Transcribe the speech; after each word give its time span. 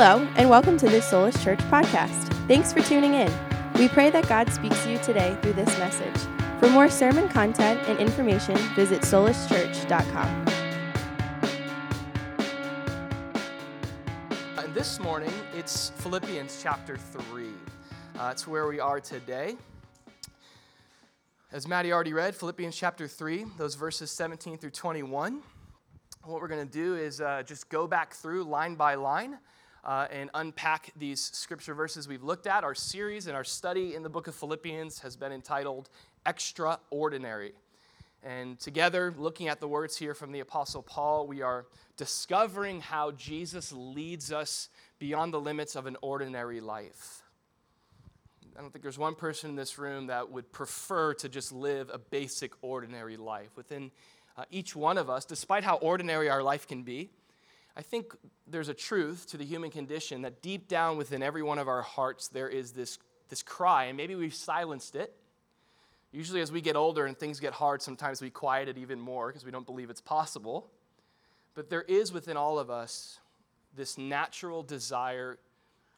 Hello, 0.00 0.24
and 0.36 0.48
welcome 0.48 0.76
to 0.76 0.88
this 0.88 1.10
Solus 1.10 1.42
Church 1.42 1.58
podcast. 1.58 2.28
Thanks 2.46 2.72
for 2.72 2.80
tuning 2.82 3.14
in. 3.14 3.32
We 3.80 3.88
pray 3.88 4.10
that 4.10 4.28
God 4.28 4.48
speaks 4.52 4.80
to 4.84 4.92
you 4.92 4.98
today 4.98 5.36
through 5.42 5.54
this 5.54 5.76
message. 5.76 6.14
For 6.60 6.68
more 6.68 6.88
sermon 6.88 7.28
content 7.28 7.80
and 7.88 7.98
information, 7.98 8.54
visit 8.76 9.02
soluschurch.com. 9.02 10.46
And 14.58 14.72
this 14.72 15.00
morning, 15.00 15.32
it's 15.56 15.90
Philippians 15.96 16.62
chapter 16.62 16.96
3. 16.96 17.48
Uh, 18.20 18.28
it's 18.30 18.46
where 18.46 18.68
we 18.68 18.78
are 18.78 19.00
today. 19.00 19.56
As 21.50 21.66
Maddie 21.66 21.92
already 21.92 22.12
read, 22.12 22.36
Philippians 22.36 22.76
chapter 22.76 23.08
3, 23.08 23.46
those 23.56 23.74
verses 23.74 24.12
17 24.12 24.58
through 24.58 24.70
21. 24.70 25.42
What 26.22 26.40
we're 26.40 26.46
going 26.46 26.64
to 26.64 26.72
do 26.72 26.94
is 26.94 27.20
uh, 27.20 27.42
just 27.44 27.68
go 27.68 27.88
back 27.88 28.14
through 28.14 28.44
line 28.44 28.76
by 28.76 28.94
line 28.94 29.38
uh, 29.88 30.06
and 30.10 30.28
unpack 30.34 30.92
these 30.96 31.18
scripture 31.32 31.72
verses 31.72 32.06
we've 32.06 32.22
looked 32.22 32.46
at. 32.46 32.62
Our 32.62 32.74
series 32.74 33.26
and 33.26 33.34
our 33.34 33.42
study 33.42 33.94
in 33.94 34.02
the 34.02 34.10
book 34.10 34.26
of 34.26 34.34
Philippians 34.34 34.98
has 34.98 35.16
been 35.16 35.32
entitled 35.32 35.88
Extraordinary. 36.26 37.54
And 38.22 38.60
together, 38.60 39.14
looking 39.16 39.48
at 39.48 39.60
the 39.60 39.68
words 39.68 39.96
here 39.96 40.12
from 40.12 40.30
the 40.30 40.40
Apostle 40.40 40.82
Paul, 40.82 41.26
we 41.26 41.40
are 41.40 41.64
discovering 41.96 42.82
how 42.82 43.12
Jesus 43.12 43.72
leads 43.72 44.30
us 44.30 44.68
beyond 44.98 45.32
the 45.32 45.40
limits 45.40 45.74
of 45.74 45.86
an 45.86 45.96
ordinary 46.02 46.60
life. 46.60 47.22
I 48.58 48.60
don't 48.60 48.70
think 48.70 48.82
there's 48.82 48.98
one 48.98 49.14
person 49.14 49.48
in 49.48 49.56
this 49.56 49.78
room 49.78 50.08
that 50.08 50.30
would 50.30 50.52
prefer 50.52 51.14
to 51.14 51.30
just 51.30 51.50
live 51.50 51.88
a 51.90 51.98
basic, 51.98 52.52
ordinary 52.60 53.16
life. 53.16 53.56
Within 53.56 53.90
uh, 54.36 54.44
each 54.50 54.76
one 54.76 54.98
of 54.98 55.08
us, 55.08 55.24
despite 55.24 55.64
how 55.64 55.76
ordinary 55.76 56.28
our 56.28 56.42
life 56.42 56.68
can 56.68 56.82
be, 56.82 57.08
I 57.78 57.82
think 57.82 58.12
there's 58.48 58.68
a 58.68 58.74
truth 58.74 59.26
to 59.28 59.36
the 59.36 59.44
human 59.44 59.70
condition 59.70 60.22
that 60.22 60.42
deep 60.42 60.66
down 60.66 60.96
within 60.96 61.22
every 61.22 61.44
one 61.44 61.60
of 61.60 61.68
our 61.68 61.82
hearts, 61.82 62.26
there 62.26 62.48
is 62.48 62.72
this, 62.72 62.98
this 63.28 63.40
cry, 63.40 63.84
and 63.84 63.96
maybe 63.96 64.16
we've 64.16 64.34
silenced 64.34 64.96
it. 64.96 65.14
Usually, 66.10 66.40
as 66.40 66.50
we 66.50 66.60
get 66.60 66.74
older 66.74 67.06
and 67.06 67.16
things 67.16 67.38
get 67.38 67.52
hard, 67.52 67.80
sometimes 67.80 68.20
we 68.20 68.30
quiet 68.30 68.68
it 68.68 68.78
even 68.78 68.98
more 68.98 69.28
because 69.28 69.44
we 69.44 69.52
don't 69.52 69.64
believe 69.64 69.90
it's 69.90 70.00
possible. 70.00 70.72
But 71.54 71.70
there 71.70 71.82
is 71.82 72.12
within 72.12 72.36
all 72.36 72.58
of 72.58 72.68
us 72.68 73.20
this 73.76 73.96
natural 73.96 74.64
desire 74.64 75.38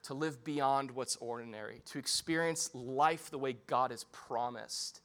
to 0.03 0.13
live 0.13 0.45
beyond 0.45 0.91
what's 0.91 1.17
ordinary, 1.17 1.81
to 1.87 1.99
experience 1.99 2.71
life 2.75 3.31
the 3.31 3.39
way 3.39 3.57
God 3.67 3.91
has 3.91 4.05
promised. 4.13 5.01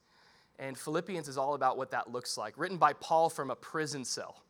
And 0.59 0.77
Philippians 0.77 1.29
is 1.29 1.37
all 1.37 1.53
about 1.53 1.77
what 1.77 1.91
that 1.91 2.11
looks 2.11 2.37
like, 2.37 2.57
written 2.57 2.77
by 2.77 2.91
Paul 2.93 3.29
from 3.29 3.49
a 3.49 3.55
prison 3.55 4.03
cell. 4.03 4.44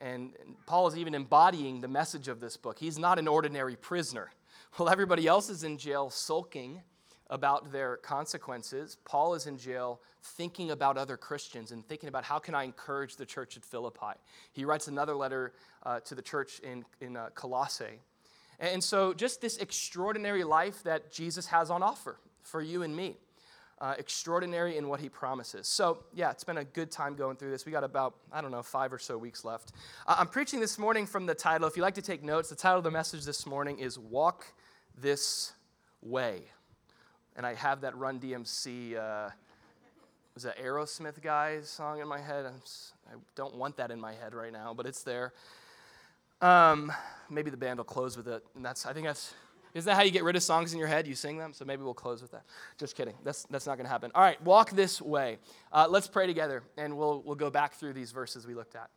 And 0.00 0.32
Paul 0.66 0.86
is 0.88 0.96
even 0.96 1.14
embodying 1.14 1.80
the 1.80 1.88
message 1.88 2.28
of 2.28 2.40
this 2.40 2.56
book. 2.56 2.78
He's 2.78 2.98
not 2.98 3.18
an 3.18 3.26
ordinary 3.28 3.76
prisoner. 3.76 4.30
While 4.74 4.88
everybody 4.88 5.26
else 5.26 5.48
is 5.48 5.64
in 5.64 5.78
jail 5.78 6.10
sulking 6.10 6.82
about 7.30 7.72
their 7.72 7.96
consequences, 7.96 8.96
Paul 9.04 9.34
is 9.34 9.46
in 9.46 9.58
jail 9.58 10.00
thinking 10.22 10.70
about 10.70 10.96
other 10.96 11.16
Christians 11.16 11.72
and 11.72 11.86
thinking 11.86 12.08
about 12.08 12.24
how 12.24 12.38
can 12.38 12.54
I 12.54 12.64
encourage 12.64 13.16
the 13.16 13.26
church 13.26 13.56
at 13.56 13.64
Philippi. 13.64 14.14
He 14.52 14.64
writes 14.64 14.88
another 14.88 15.14
letter 15.14 15.52
uh, 15.82 16.00
to 16.00 16.14
the 16.14 16.22
church 16.22 16.60
in, 16.60 16.84
in 17.00 17.16
uh, 17.16 17.30
Colossae 17.34 18.00
and 18.60 18.82
so, 18.82 19.14
just 19.14 19.40
this 19.40 19.56
extraordinary 19.58 20.42
life 20.42 20.82
that 20.82 21.12
Jesus 21.12 21.46
has 21.46 21.70
on 21.70 21.82
offer 21.82 22.18
for 22.42 22.60
you 22.60 22.82
and 22.82 22.94
me. 22.94 23.16
Uh, 23.80 23.94
extraordinary 23.96 24.76
in 24.76 24.88
what 24.88 24.98
he 24.98 25.08
promises. 25.08 25.68
So, 25.68 26.02
yeah, 26.12 26.32
it's 26.32 26.42
been 26.42 26.58
a 26.58 26.64
good 26.64 26.90
time 26.90 27.14
going 27.14 27.36
through 27.36 27.52
this. 27.52 27.64
We 27.64 27.70
got 27.70 27.84
about, 27.84 28.16
I 28.32 28.40
don't 28.40 28.50
know, 28.50 28.60
five 28.60 28.92
or 28.92 28.98
so 28.98 29.16
weeks 29.16 29.44
left. 29.44 29.70
Uh, 30.04 30.16
I'm 30.18 30.26
preaching 30.26 30.58
this 30.58 30.80
morning 30.80 31.06
from 31.06 31.26
the 31.26 31.34
title. 31.34 31.68
If 31.68 31.76
you 31.76 31.84
like 31.84 31.94
to 31.94 32.02
take 32.02 32.24
notes, 32.24 32.48
the 32.48 32.56
title 32.56 32.78
of 32.78 32.84
the 32.84 32.90
message 32.90 33.24
this 33.24 33.46
morning 33.46 33.78
is 33.78 33.96
Walk 33.96 34.46
This 35.00 35.52
Way. 36.02 36.42
And 37.36 37.46
I 37.46 37.54
have 37.54 37.82
that 37.82 37.96
Run 37.96 38.18
DMC, 38.18 38.96
uh, 38.96 39.30
was 40.34 40.42
that 40.42 40.58
Aerosmith 40.58 41.22
guy 41.22 41.60
song 41.62 42.00
in 42.00 42.08
my 42.08 42.18
head? 42.20 42.46
I'm, 42.46 42.54
I 43.08 43.12
do 43.12 43.42
not 43.44 43.54
want 43.56 43.76
that 43.76 43.92
in 43.92 44.00
my 44.00 44.12
head 44.12 44.34
right 44.34 44.52
now, 44.52 44.74
but 44.74 44.86
it's 44.86 45.04
there. 45.04 45.32
Um, 46.40 46.92
maybe 47.30 47.50
the 47.50 47.56
band 47.56 47.78
will 47.78 47.84
close 47.84 48.16
with 48.16 48.26
it. 48.26 48.44
And 48.56 48.64
that's, 48.64 48.86
I 48.86 48.92
think 48.92 49.06
that's, 49.06 49.34
isn't 49.74 49.88
that 49.88 49.96
how 49.96 50.02
you 50.02 50.10
get 50.10 50.24
rid 50.24 50.36
of 50.36 50.42
songs 50.42 50.72
in 50.72 50.78
your 50.78 50.88
head? 50.88 51.06
You 51.06 51.14
sing 51.14 51.38
them? 51.38 51.52
So 51.52 51.64
maybe 51.64 51.82
we'll 51.82 51.94
close 51.94 52.22
with 52.22 52.32
that. 52.32 52.44
Just 52.78 52.96
kidding. 52.96 53.14
That's, 53.24 53.44
that's 53.44 53.66
not 53.66 53.76
going 53.76 53.86
to 53.86 53.90
happen. 53.90 54.10
All 54.14 54.22
right, 54.22 54.42
walk 54.42 54.70
this 54.70 55.00
way. 55.00 55.38
Uh, 55.72 55.86
let's 55.88 56.08
pray 56.08 56.26
together, 56.26 56.62
and 56.76 56.96
we'll, 56.96 57.22
we'll 57.24 57.36
go 57.36 57.50
back 57.50 57.74
through 57.74 57.92
these 57.92 58.10
verses 58.10 58.46
we 58.46 58.54
looked 58.54 58.74
at. 58.74 58.90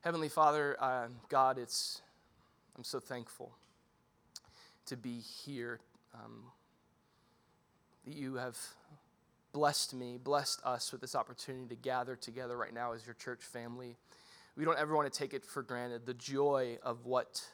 Heavenly 0.00 0.28
Father, 0.28 0.76
uh, 0.78 1.08
God, 1.28 1.58
it's, 1.58 2.02
I'm 2.76 2.84
so 2.84 3.00
thankful 3.00 3.52
to 4.86 4.96
be 4.96 5.18
here. 5.18 5.80
Um, 6.14 6.44
that 8.06 8.14
you 8.14 8.36
have 8.36 8.56
blessed 9.52 9.94
me, 9.94 10.18
blessed 10.22 10.60
us 10.64 10.92
with 10.92 11.00
this 11.00 11.14
opportunity 11.14 11.66
to 11.68 11.74
gather 11.74 12.14
together 12.14 12.56
right 12.56 12.72
now 12.72 12.92
as 12.92 13.04
your 13.04 13.14
church 13.14 13.42
family. 13.42 13.96
We 14.56 14.64
don't 14.64 14.78
ever 14.78 14.96
want 14.96 15.12
to 15.12 15.18
take 15.18 15.34
it 15.34 15.44
for 15.44 15.62
granted 15.62 16.06
the 16.06 16.14
joy 16.14 16.78
of 16.82 17.04
what 17.04 17.44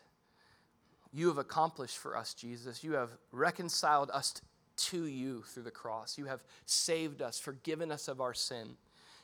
you 1.12 1.28
have 1.28 1.38
accomplished 1.38 1.98
for 1.98 2.16
us, 2.16 2.32
Jesus. 2.32 2.82
You 2.84 2.92
have 2.92 3.10
reconciled 3.32 4.10
us 4.12 4.40
to 4.76 5.04
you 5.06 5.42
through 5.42 5.64
the 5.64 5.70
cross. 5.70 6.16
You 6.16 6.26
have 6.26 6.42
saved 6.64 7.20
us, 7.20 7.38
forgiven 7.38 7.92
us 7.92 8.08
of 8.08 8.20
our 8.20 8.32
sin. 8.32 8.76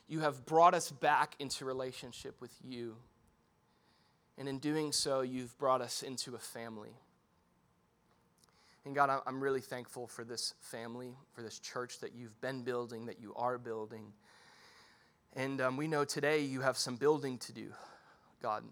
You 0.07 0.19
have 0.19 0.45
brought 0.45 0.73
us 0.73 0.91
back 0.91 1.35
into 1.39 1.65
relationship 1.65 2.39
with 2.41 2.51
you. 2.63 2.95
And 4.37 4.47
in 4.47 4.59
doing 4.59 4.91
so, 4.91 5.21
you've 5.21 5.57
brought 5.57 5.81
us 5.81 6.03
into 6.03 6.35
a 6.35 6.39
family. 6.39 6.93
And 8.85 8.95
God, 8.95 9.21
I'm 9.25 9.41
really 9.41 9.61
thankful 9.61 10.07
for 10.07 10.23
this 10.23 10.53
family, 10.61 11.15
for 11.33 11.41
this 11.41 11.59
church 11.59 11.99
that 11.99 12.13
you've 12.15 12.39
been 12.41 12.63
building, 12.63 13.05
that 13.07 13.19
you 13.21 13.33
are 13.35 13.57
building. 13.57 14.13
And 15.35 15.61
um, 15.61 15.77
we 15.77 15.87
know 15.87 16.05
today 16.05 16.39
you 16.39 16.61
have 16.61 16.77
some 16.77 16.95
building 16.95 17.37
to 17.39 17.53
do, 17.53 17.67
God. 18.41 18.63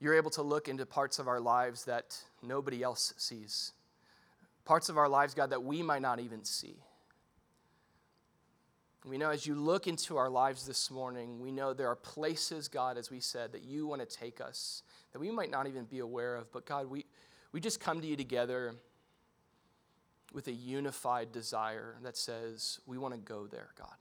You're 0.00 0.14
able 0.14 0.30
to 0.32 0.42
look 0.42 0.68
into 0.68 0.84
parts 0.84 1.18
of 1.18 1.28
our 1.28 1.40
lives 1.40 1.84
that 1.84 2.18
nobody 2.42 2.82
else 2.82 3.14
sees, 3.16 3.72
parts 4.64 4.88
of 4.88 4.98
our 4.98 5.08
lives, 5.08 5.34
God, 5.34 5.50
that 5.50 5.62
we 5.62 5.82
might 5.82 6.02
not 6.02 6.20
even 6.20 6.44
see. 6.44 6.76
We 9.06 9.18
know 9.18 9.30
as 9.30 9.46
you 9.46 9.54
look 9.54 9.86
into 9.86 10.16
our 10.16 10.30
lives 10.30 10.66
this 10.66 10.90
morning, 10.90 11.38
we 11.38 11.52
know 11.52 11.74
there 11.74 11.88
are 11.88 11.96
places, 11.96 12.68
God, 12.68 12.96
as 12.96 13.10
we 13.10 13.20
said, 13.20 13.52
that 13.52 13.62
you 13.62 13.86
want 13.86 14.00
to 14.00 14.06
take 14.06 14.40
us 14.40 14.82
that 15.14 15.20
we 15.20 15.30
might 15.30 15.50
not 15.50 15.66
even 15.68 15.84
be 15.84 16.00
aware 16.00 16.34
of. 16.34 16.50
But 16.52 16.66
God, 16.66 16.90
we, 16.90 17.06
we 17.52 17.60
just 17.60 17.80
come 17.80 18.00
to 18.00 18.06
you 18.06 18.16
together 18.16 18.74
with 20.32 20.48
a 20.48 20.52
unified 20.52 21.30
desire 21.30 21.94
that 22.02 22.16
says, 22.16 22.80
we 22.84 22.98
want 22.98 23.14
to 23.14 23.20
go 23.20 23.46
there, 23.46 23.68
God. 23.78 23.94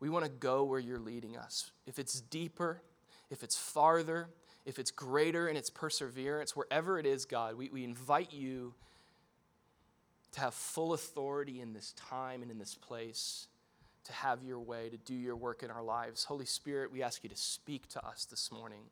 We 0.00 0.08
want 0.08 0.24
to 0.24 0.30
go 0.30 0.64
where 0.64 0.78
you're 0.78 0.98
leading 0.98 1.36
us. 1.36 1.70
If 1.86 1.98
it's 1.98 2.20
deeper, 2.20 2.82
if 3.30 3.42
it's 3.42 3.56
farther, 3.56 4.28
if 4.64 4.78
it's 4.78 4.90
greater 4.90 5.48
in 5.48 5.56
its 5.56 5.70
perseverance, 5.70 6.54
wherever 6.54 6.98
it 6.98 7.06
is, 7.06 7.24
God, 7.24 7.56
we, 7.56 7.68
we 7.70 7.84
invite 7.84 8.32
you 8.32 8.74
to 10.32 10.40
have 10.40 10.54
full 10.54 10.92
authority 10.92 11.60
in 11.60 11.72
this 11.72 11.94
time 11.94 12.42
and 12.42 12.50
in 12.50 12.58
this 12.58 12.74
place, 12.74 13.48
to 14.04 14.12
have 14.12 14.42
your 14.42 14.60
way, 14.60 14.88
to 14.88 14.96
do 14.98 15.14
your 15.14 15.36
work 15.36 15.62
in 15.62 15.70
our 15.70 15.82
lives. 15.82 16.24
Holy 16.24 16.44
Spirit, 16.44 16.92
we 16.92 17.02
ask 17.02 17.22
you 17.22 17.30
to 17.30 17.36
speak 17.36 17.88
to 17.88 18.06
us 18.06 18.24
this 18.24 18.52
morning. 18.52 18.82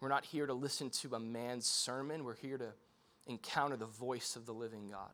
We're 0.00 0.08
not 0.08 0.24
here 0.24 0.46
to 0.46 0.54
listen 0.54 0.90
to 0.90 1.14
a 1.14 1.20
man's 1.20 1.66
sermon, 1.66 2.24
we're 2.24 2.36
here 2.36 2.58
to 2.58 2.72
encounter 3.26 3.76
the 3.76 3.86
voice 3.86 4.36
of 4.36 4.46
the 4.46 4.52
living 4.52 4.88
God. 4.90 5.10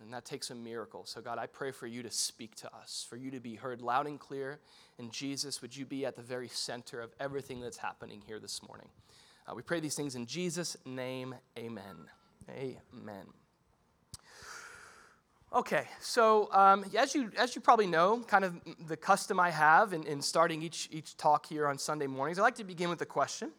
And 0.00 0.12
that 0.14 0.24
takes 0.24 0.50
a 0.50 0.54
miracle. 0.54 1.04
So, 1.04 1.20
God, 1.20 1.38
I 1.38 1.46
pray 1.46 1.72
for 1.72 1.86
you 1.86 2.02
to 2.04 2.10
speak 2.10 2.54
to 2.56 2.72
us, 2.74 3.04
for 3.08 3.16
you 3.16 3.32
to 3.32 3.40
be 3.40 3.56
heard 3.56 3.82
loud 3.82 4.06
and 4.06 4.18
clear. 4.18 4.60
And, 4.98 5.10
Jesus, 5.10 5.60
would 5.60 5.76
you 5.76 5.84
be 5.84 6.06
at 6.06 6.14
the 6.14 6.22
very 6.22 6.48
center 6.48 7.00
of 7.00 7.12
everything 7.18 7.60
that's 7.60 7.78
happening 7.78 8.22
here 8.26 8.38
this 8.38 8.62
morning? 8.62 8.88
Uh, 9.46 9.54
we 9.56 9.62
pray 9.62 9.80
these 9.80 9.96
things 9.96 10.14
in 10.14 10.26
Jesus' 10.26 10.76
name. 10.84 11.34
Amen. 11.58 11.96
Amen. 12.50 13.26
Okay, 15.50 15.86
so 16.00 16.52
um, 16.52 16.84
as, 16.94 17.14
you, 17.14 17.30
as 17.38 17.54
you 17.54 17.62
probably 17.62 17.86
know, 17.86 18.20
kind 18.26 18.44
of 18.44 18.60
the 18.86 18.98
custom 18.98 19.40
I 19.40 19.48
have 19.48 19.94
in, 19.94 20.02
in 20.04 20.20
starting 20.20 20.60
each, 20.60 20.90
each 20.92 21.16
talk 21.16 21.46
here 21.46 21.66
on 21.66 21.78
Sunday 21.78 22.06
mornings, 22.06 22.38
I 22.38 22.42
like 22.42 22.56
to 22.56 22.64
begin 22.64 22.90
with 22.90 23.00
a 23.00 23.06
question. 23.06 23.52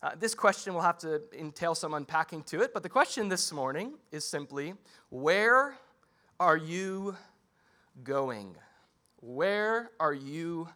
Uh, 0.00 0.10
this 0.18 0.34
question 0.34 0.74
will 0.74 0.80
have 0.80 0.98
to 0.98 1.22
entail 1.36 1.74
some 1.74 1.92
unpacking 1.94 2.42
to 2.44 2.60
it, 2.60 2.72
but 2.72 2.84
the 2.84 2.88
question 2.88 3.28
this 3.28 3.52
morning 3.52 3.94
is 4.12 4.24
simply 4.24 4.74
Where 5.10 5.76
are 6.38 6.56
you 6.56 7.16
going? 8.04 8.54
Where 9.20 9.90
are 9.98 10.14
you 10.14 10.68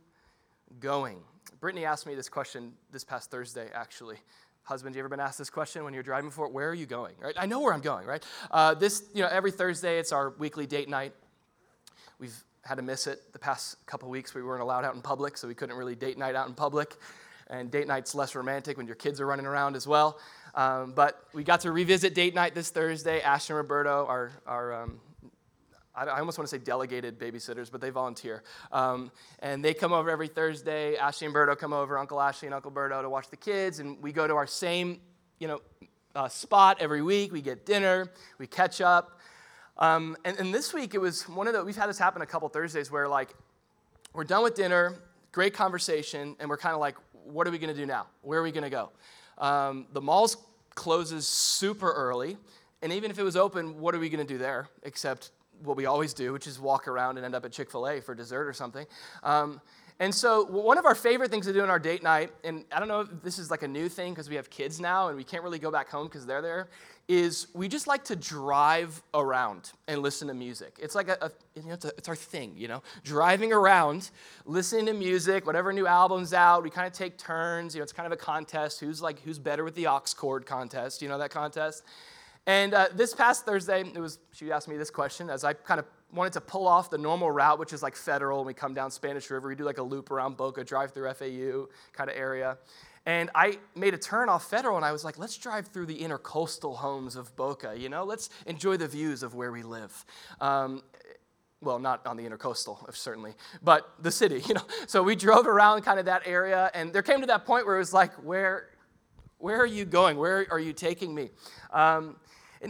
going? 0.80 1.20
Brittany 1.60 1.84
asked 1.84 2.06
me 2.06 2.16
this 2.16 2.28
question 2.28 2.72
this 2.90 3.04
past 3.04 3.30
Thursday, 3.30 3.69
actually. 3.72 4.16
Husband, 4.64 4.94
you 4.94 5.00
ever 5.00 5.08
been 5.08 5.20
asked 5.20 5.38
this 5.38 5.50
question 5.50 5.84
when 5.84 5.94
you're 5.94 6.02
driving 6.02 6.30
for 6.30 6.46
it? 6.46 6.52
Where 6.52 6.69
are 6.69 6.74
you 6.74 6.86
going? 6.86 7.14
Right? 7.20 7.34
I 7.38 7.46
know 7.46 7.60
where 7.60 7.72
I'm 7.72 7.80
going, 7.80 8.06
right? 8.06 8.24
Uh, 8.50 8.74
this, 8.74 9.04
you 9.14 9.22
know, 9.22 9.28
every 9.28 9.52
Thursday 9.52 9.98
it's 10.00 10.10
our 10.10 10.30
weekly 10.30 10.66
date 10.66 10.88
night. 10.88 11.14
We've 12.19 12.34
had 12.64 12.76
to 12.76 12.82
miss 12.82 13.06
it 13.06 13.32
the 13.32 13.38
past 13.38 13.84
couple 13.86 14.08
weeks. 14.08 14.34
We 14.34 14.42
weren't 14.42 14.62
allowed 14.62 14.84
out 14.84 14.96
in 14.96 15.02
public, 15.02 15.36
so 15.36 15.46
we 15.46 15.54
couldn't 15.54 15.76
really 15.76 15.94
date 15.94 16.19
night 16.19 16.34
out 16.34 16.48
in 16.48 16.54
public. 16.54 16.96
And 17.52 17.70
date 17.70 17.87
night's 17.87 18.14
less 18.14 18.34
romantic 18.34 18.76
when 18.78 18.87
your 18.87 18.96
kids 18.96 19.20
are 19.20 19.26
running 19.26 19.46
around 19.46 19.76
as 19.76 19.87
well. 19.87 20.19
Um, 20.54 20.93
but 20.96 21.22
we 21.32 21.44
got 21.44 21.60
to 21.60 21.70
revisit 21.70 22.14
date 22.14 22.34
night 22.34 22.54
this 22.54 22.70
Thursday. 22.70 23.20
Ashton 23.20 23.54
and 23.54 23.58
Roberto, 23.58 24.06
our 24.06 24.82
um, 24.82 25.00
I, 25.94 26.04
I 26.04 26.19
almost 26.19 26.38
want 26.38 26.49
to 26.49 26.56
say 26.56 26.62
delegated 26.62 27.19
babysitters, 27.19 27.70
but 27.70 27.81
they 27.81 27.90
volunteer. 27.90 28.43
Um, 28.70 29.10
and 29.40 29.64
they 29.64 29.75
come 29.75 29.93
over 29.93 30.10
every 30.10 30.28
Thursday. 30.28 30.96
Ashley 30.96 31.26
and 31.26 31.34
Berto 31.34 31.56
come 31.56 31.72
over, 31.72 31.99
Uncle 31.99 32.20
Ashley 32.20 32.46
and 32.46 32.54
Uncle 32.54 32.70
Berto, 32.70 33.02
to 33.02 33.08
watch 33.08 33.28
the 33.28 33.37
kids. 33.37 33.78
And 33.78 34.02
we 34.02 34.12
go 34.12 34.26
to 34.26 34.34
our 34.34 34.46
same, 34.46 35.00
you 35.38 35.48
know, 35.48 35.60
uh, 36.14 36.28
spot 36.28 36.78
every 36.81 37.02
week. 37.02 37.32
We 37.32 37.43
get 37.43 37.64
dinner, 37.66 38.10
we 38.38 38.46
catch 38.46 38.81
up. 38.81 39.19
Um, 39.78 40.16
and, 40.25 40.38
and 40.38 40.55
this 40.55 40.75
week 40.75 40.94
it 40.94 40.98
was 40.98 41.28
one 41.28 41.46
of 41.48 41.55
the, 41.55 41.64
we've 41.64 41.76
had 41.76 41.88
this 41.88 41.98
happen 41.98 42.20
a 42.20 42.26
couple 42.26 42.48
Thursdays 42.50 42.90
where 42.90 43.08
like 43.08 43.34
we're 44.12 44.25
done 44.25 44.43
with 44.43 44.55
dinner, 44.55 44.94
great 45.32 45.55
conversation, 45.55 46.37
and 46.38 46.50
we're 46.50 46.58
kind 46.58 46.75
of 46.75 46.81
like, 46.81 46.96
what 47.24 47.46
are 47.46 47.50
we 47.50 47.58
going 47.58 47.74
to 47.74 47.80
do 47.80 47.86
now? 47.86 48.06
Where 48.22 48.40
are 48.40 48.42
we 48.42 48.52
going 48.52 48.64
to 48.64 48.70
go? 48.70 48.90
Um, 49.38 49.86
the 49.92 50.00
mall's 50.00 50.36
closes 50.74 51.26
super 51.26 51.92
early. 51.92 52.36
And 52.82 52.92
even 52.92 53.10
if 53.10 53.19
it 53.19 53.22
was 53.22 53.36
open, 53.36 53.80
what 53.80 53.94
are 53.94 53.98
we 53.98 54.08
going 54.08 54.26
to 54.26 54.32
do 54.32 54.38
there 54.38 54.69
except 54.82 55.30
what 55.62 55.76
we 55.76 55.86
always 55.86 56.12
do, 56.12 56.32
which 56.32 56.46
is 56.46 56.58
walk 56.58 56.88
around 56.88 57.16
and 57.16 57.24
end 57.24 57.34
up 57.34 57.44
at 57.44 57.52
Chick 57.52 57.70
fil 57.70 57.88
A 57.88 58.00
for 58.00 58.14
dessert 58.14 58.48
or 58.48 58.52
something? 58.52 58.86
Um, 59.22 59.60
and 60.02 60.12
so, 60.12 60.44
one 60.46 60.78
of 60.78 60.84
our 60.84 60.96
favorite 60.96 61.31
things 61.31 61.46
to 61.46 61.52
do 61.52 61.60
on 61.60 61.70
our 61.70 61.78
date 61.78 62.02
night, 62.02 62.32
and 62.43 62.64
I 62.72 62.81
don't 62.81 62.88
know 62.88 63.02
if 63.02 63.22
this 63.22 63.38
is 63.38 63.52
like 63.52 63.62
a 63.62 63.69
new 63.69 63.88
thing 63.88 64.12
because 64.12 64.28
we 64.28 64.34
have 64.34 64.50
kids 64.50 64.81
now 64.81 65.06
and 65.06 65.16
we 65.16 65.22
can't 65.22 65.44
really 65.44 65.60
go 65.60 65.70
back 65.70 65.88
home 65.88 66.08
because 66.08 66.26
they're 66.26 66.43
there, 66.43 66.70
is 67.06 67.46
we 67.54 67.69
just 67.69 67.87
like 67.87 68.02
to 68.06 68.16
drive 68.16 69.00
around 69.14 69.70
and 69.87 70.02
listen 70.02 70.26
to 70.26 70.34
music. 70.34 70.76
It's 70.82 70.96
like 70.96 71.06
a, 71.06 71.19
a 71.22 71.31
you 71.54 71.69
know, 71.69 71.75
it's, 71.75 71.84
a, 71.84 71.93
it's, 71.96 72.08
our 72.08 72.16
thing, 72.16 72.52
you 72.56 72.66
know, 72.66 72.82
driving 73.04 73.52
around, 73.52 74.10
listening 74.44 74.87
to 74.87 74.93
music, 74.93 75.46
whatever 75.46 75.72
new 75.72 75.87
album's 75.87 76.34
out. 76.34 76.64
We 76.64 76.70
kind 76.70 76.88
of 76.88 76.93
take 76.93 77.16
turns. 77.16 77.72
You 77.72 77.78
know, 77.78 77.84
it's 77.84 77.93
kind 77.93 78.06
of 78.06 78.12
a 78.12 78.20
contest. 78.20 78.81
Who's 78.81 79.00
like 79.00 79.20
who's 79.20 79.38
better 79.38 79.62
with 79.62 79.76
the 79.76 79.87
aux 79.87 80.02
cord 80.16 80.46
contest? 80.46 81.00
You 81.00 81.10
know 81.10 81.19
that 81.19 81.31
contest. 81.31 81.84
And 82.48 82.75
uh, 82.75 82.88
this 82.93 83.14
past 83.14 83.44
Thursday, 83.46 83.82
it 83.82 84.00
was 84.00 84.19
she 84.32 84.50
asked 84.50 84.66
me 84.66 84.76
this 84.76 84.90
question 84.90 85.31
as 85.31 85.44
I 85.44 85.52
kind 85.52 85.78
of 85.78 85.87
wanted 86.12 86.35
to 86.35 86.41
pull 86.41 86.69
off 86.69 86.91
the 86.91 86.99
normal 86.99 87.31
route, 87.31 87.59
which 87.59 87.73
is 87.73 87.82
like 87.82 87.97
federal, 87.97 88.38
and 88.38 88.47
we 88.47 88.55
come 88.55 88.75
down 88.75 88.91
Spanish 88.91 89.31
River. 89.31 89.49
We 89.49 89.56
do 89.56 89.64
like 89.64 89.79
a 89.79 89.82
loop 89.82 90.11
around 90.11 90.37
Boca, 90.37 90.62
drive 90.64 90.93
through 90.93 91.12
FAU 91.14 91.69
kind 91.93 92.11
of 92.11 92.17
area. 92.17 92.59
And 93.05 93.31
I 93.35 93.59
made 93.75 93.94
a 93.94 93.99
turn 93.99 94.29
off 94.29 94.49
Federal, 94.49 94.76
and 94.76 94.85
I 94.85 94.93
was 94.93 95.05
like, 95.05 95.19
let's 95.19 95.37
drive 95.37 95.69
through 95.69 95.87
the 95.87 95.99
intercoastal 95.99 96.76
homes 96.76 97.17
of 97.17 97.35
Boca, 97.35 97.75
you 97.76 97.88
know? 97.88 98.05
Let's 98.05 98.31
enjoy 98.47 98.76
the 98.76 98.87
views 98.87 99.23
of 99.23 99.35
where 99.35 99.50
we 99.50 99.62
live. 99.62 100.05
Um, 100.41 100.82
well, 101.61 101.79
not 101.79 102.06
on 102.06 102.17
the 102.17 102.29
intercoastal, 102.29 102.94
certainly, 102.94 103.35
but 103.62 103.93
the 104.00 104.11
city, 104.11 104.43
you 104.47 104.55
know? 104.55 104.62
So 104.87 105.03
we 105.03 105.17
drove 105.17 105.47
around 105.47 105.82
kind 105.82 105.99
of 105.99 106.05
that 106.06 106.23
area, 106.26 106.70
and 106.75 106.93
there 106.93 107.03
came 107.03 107.20
to 107.20 107.26
that 107.26 107.44
point 107.44 107.67
where 107.67 107.76
it 107.76 107.81
was 107.81 107.93
like, 107.93 108.12
where, 108.23 108.69
where 109.38 109.58
are 109.58 109.67
you 109.67 109.85
going? 109.85 110.17
Where 110.17 110.47
are 110.50 110.61
you 110.61 110.73
taking 110.73 111.12
me? 111.12 111.31
Um, 111.73 112.17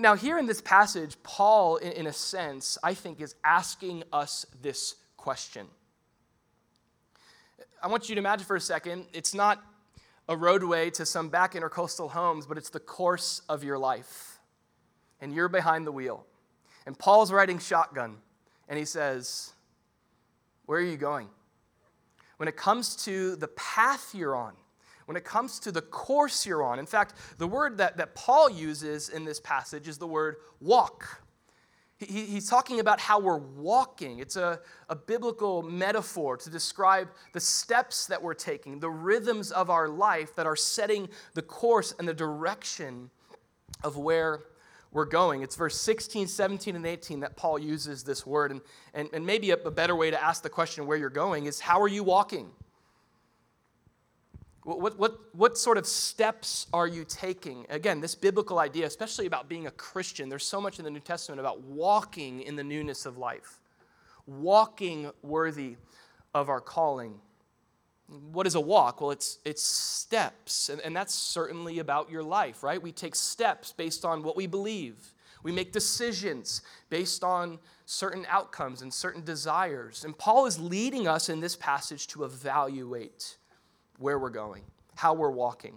now, 0.01 0.15
here 0.15 0.39
in 0.39 0.47
this 0.47 0.63
passage, 0.63 1.17
Paul, 1.23 1.77
in, 1.77 1.93
in 1.93 2.07
a 2.07 2.13
sense, 2.13 2.79
I 2.83 2.95
think, 2.95 3.21
is 3.21 3.35
asking 3.45 4.05
us 4.13 4.47
this 4.63 4.95
question. 5.19 5.67
I 7.83 7.89
want 7.89 8.09
you 8.09 8.15
to 8.15 8.19
imagine 8.19 8.47
for 8.47 8.57
a 8.57 8.61
second, 8.61 9.07
it's 9.13 9.35
not 9.35 9.63
a 10.29 10.37
roadway 10.37 10.89
to 10.91 11.05
some 11.05 11.29
back 11.29 11.53
intercoastal 11.55 12.11
homes, 12.11 12.47
but 12.47 12.57
it's 12.57 12.71
the 12.71 12.81
course 12.81 13.43
of 13.49 13.65
your 13.65 13.77
life. 13.77 14.39
And 15.21 15.35
you're 15.35 15.49
behind 15.49 15.87
the 15.87 15.93
wheel. 15.93 16.25
And 16.87 16.99
Paul's 16.99 17.31
riding 17.31 17.59
shotgun, 17.59 18.17
and 18.69 18.79
he 18.79 18.85
says, 18.85 19.53
Where 20.67 20.79
are 20.79 20.83
you 20.83 20.97
going? 20.97 21.29
When 22.39 22.49
it 22.49 22.57
comes 22.57 22.97
to 23.05 23.37
the 23.37 23.49
path 23.49 24.15
you're 24.15 24.35
on, 24.35 24.55
when 25.13 25.19
it 25.19 25.25
comes 25.25 25.59
to 25.59 25.71
the 25.71 25.83
course 25.83 26.47
you're 26.47 26.63
on. 26.63 26.79
In 26.79 26.87
fact, 26.87 27.17
the 27.37 27.47
word 27.47 27.77
that, 27.77 27.99
that 27.99 28.15
Paul 28.15 28.49
uses 28.49 29.11
in 29.11 29.27
this 29.27 29.39
passage 29.41 29.87
is 29.87 29.99
the 29.99 30.07
word 30.07 30.37
walk. 30.59 31.21
He, 31.99 32.25
he's 32.25 32.49
talking 32.49 32.81
about 32.81 32.99
how 32.99 33.21
we're 33.21 33.37
walking. 33.37 34.21
It's 34.21 34.37
a, 34.37 34.59
a 34.89 34.97
biblical 34.97 35.63
metaphor 35.63 36.39
to 36.39 36.49
describe 36.49 37.11
the 37.35 37.41
steps 37.41 38.07
that 38.07 38.23
we're 38.23 38.33
taking, 38.33 38.81
the 38.81 38.89
rhythms 38.89 39.51
of 39.51 39.69
our 39.69 39.87
life 39.87 40.35
that 40.37 40.47
are 40.47 40.57
setting 40.57 41.11
the 41.35 41.43
course 41.43 41.95
and 41.99 42.09
the 42.09 42.15
direction 42.15 43.11
of 43.85 43.99
where 43.99 44.41
we're 44.93 45.05
going. 45.05 45.43
It's 45.43 45.57
verse 45.57 45.79
16, 45.79 46.27
17, 46.27 46.75
and 46.75 46.87
18 46.87 47.21
that 47.21 47.37
Paul 47.37 47.59
uses 47.59 48.03
this 48.03 48.25
word. 48.25 48.51
And, 48.51 48.63
and, 48.95 49.11
and 49.13 49.27
maybe 49.27 49.51
a, 49.51 49.57
a 49.57 49.71
better 49.71 49.95
way 49.95 50.11
to 50.11 50.23
ask 50.23 50.43
the 50.43 50.49
question 50.49 50.87
where 50.87 50.97
you're 50.97 51.11
going 51.11 51.45
is 51.45 51.61
how 51.61 51.83
are 51.83 51.89
you 51.89 52.03
walking? 52.03 52.49
What, 54.65 54.97
what, 54.97 55.21
what 55.35 55.59
sort 55.59 55.77
of 55.77 55.87
steps 55.87 56.69
are 56.73 56.87
you 56.87 57.05
taking? 57.05 57.67
Again, 57.69 58.01
this 58.01 58.15
biblical 58.15 58.61
idea, 58.61 58.87
especially 58.87 59.27
about 59.27 59.49
being 59.49 59.67
a 59.67 59.73
Christian, 59.73 60.29
there's 60.29 60.45
so 60.45 60.61
much 60.61 60.79
in 60.79 60.85
the 60.85 60.91
New 60.91 61.01
Testament 61.01 61.41
about 61.41 61.63
walking 61.63 62.43
in 62.43 62.55
the 62.55 62.63
newness 62.63 63.05
of 63.05 63.19
life, 63.19 63.59
walking 64.27 65.11
worthy 65.23 65.77
of 66.33 66.49
our 66.49 66.61
calling. 66.61 67.15
What 68.07 68.47
is 68.47 68.55
a 68.55 68.61
walk? 68.61 69.01
Well, 69.01 69.11
it's, 69.11 69.39
it's 69.45 69.63
steps, 69.63 70.69
and, 70.69 70.81
and 70.83 70.95
that's 70.95 71.15
certainly 71.15 71.81
about 71.81 72.09
your 72.09 72.23
life, 72.23 72.63
right? 72.63 72.81
We 72.81 72.93
take 72.93 73.17
steps 73.17 73.73
based 73.73 74.05
on 74.05 74.23
what 74.23 74.37
we 74.37 74.47
believe. 74.47 75.13
We 75.43 75.51
make 75.51 75.73
decisions 75.73 76.63
based 76.89 77.25
on 77.25 77.59
certain 77.85 78.25
outcomes 78.29 78.81
and 78.81 78.95
certain 78.95 79.25
desires. 79.25 80.05
And 80.05 80.17
Paul 80.17 80.47
is 80.47 80.61
leading 80.61 81.09
us 81.09 81.29
in 81.29 81.41
this 81.41 81.57
passage 81.57 82.07
to 82.09 82.23
evaluate 82.23 83.39
where 84.03 84.19
we're 84.19 84.31
going, 84.31 84.63
how 84.97 85.15
we're 85.15 85.31
walking. 85.31 85.77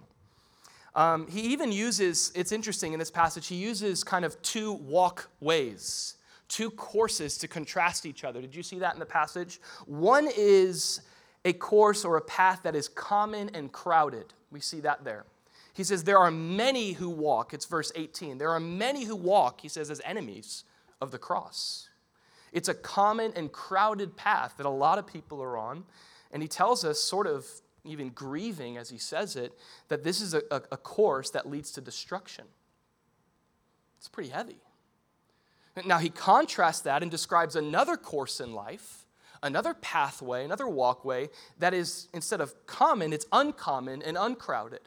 Um, 0.95 1.27
he 1.27 1.41
even 1.41 1.71
uses, 1.71 2.31
it's 2.35 2.51
interesting 2.51 2.93
in 2.93 2.99
this 2.99 3.11
passage, 3.11 3.47
he 3.47 3.55
uses 3.55 4.03
kind 4.03 4.25
of 4.25 4.41
two 4.41 4.73
walkways, 4.73 6.15
two 6.47 6.71
courses 6.71 7.37
to 7.39 7.47
contrast 7.47 8.05
each 8.05 8.23
other. 8.23 8.41
Did 8.41 8.55
you 8.55 8.63
see 8.63 8.79
that 8.79 8.93
in 8.93 8.99
the 8.99 9.05
passage? 9.05 9.59
One 9.85 10.27
is 10.35 11.01
a 11.43 11.53
course 11.53 12.05
or 12.05 12.17
a 12.17 12.21
path 12.21 12.61
that 12.63 12.75
is 12.75 12.87
common 12.87 13.51
and 13.53 13.71
crowded. 13.71 14.33
We 14.51 14.61
see 14.61 14.79
that 14.81 15.03
there. 15.03 15.25
He 15.73 15.83
says, 15.83 16.05
There 16.05 16.17
are 16.17 16.31
many 16.31 16.93
who 16.93 17.09
walk, 17.09 17.53
it's 17.53 17.65
verse 17.65 17.91
18. 17.93 18.37
There 18.37 18.51
are 18.51 18.59
many 18.59 19.03
who 19.03 19.15
walk, 19.15 19.61
he 19.61 19.67
says, 19.67 19.91
as 19.91 20.01
enemies 20.05 20.63
of 21.01 21.11
the 21.11 21.17
cross. 21.17 21.89
It's 22.53 22.69
a 22.69 22.73
common 22.73 23.33
and 23.35 23.51
crowded 23.51 24.15
path 24.15 24.55
that 24.57 24.65
a 24.65 24.69
lot 24.69 24.97
of 24.97 25.05
people 25.05 25.43
are 25.43 25.57
on. 25.57 25.83
And 26.31 26.41
he 26.41 26.47
tells 26.47 26.85
us, 26.85 26.99
sort 26.99 27.27
of 27.27 27.45
even 27.85 28.09
grieving 28.09 28.77
as 28.77 28.89
he 28.89 28.97
says 28.97 29.35
it, 29.35 29.53
that 29.87 30.03
this 30.03 30.21
is 30.21 30.33
a, 30.33 30.41
a, 30.51 30.61
a 30.71 30.77
course 30.77 31.29
that 31.31 31.49
leads 31.49 31.71
to 31.71 31.81
destruction. 31.81 32.45
It's 33.97 34.07
pretty 34.07 34.29
heavy. 34.29 34.57
Now, 35.85 35.97
he 35.97 36.09
contrasts 36.09 36.81
that 36.81 37.01
and 37.01 37.11
describes 37.11 37.55
another 37.55 37.97
course 37.97 38.39
in 38.39 38.53
life, 38.53 39.05
another 39.43 39.73
pathway, 39.73 40.45
another 40.45 40.69
walkway 40.69 41.29
that 41.59 41.73
is, 41.73 42.07
instead 42.13 42.39
of 42.39 42.53
common, 42.65 43.11
it's 43.11 43.25
uncommon 43.31 44.01
and 44.01 44.17
uncrowded. 44.17 44.81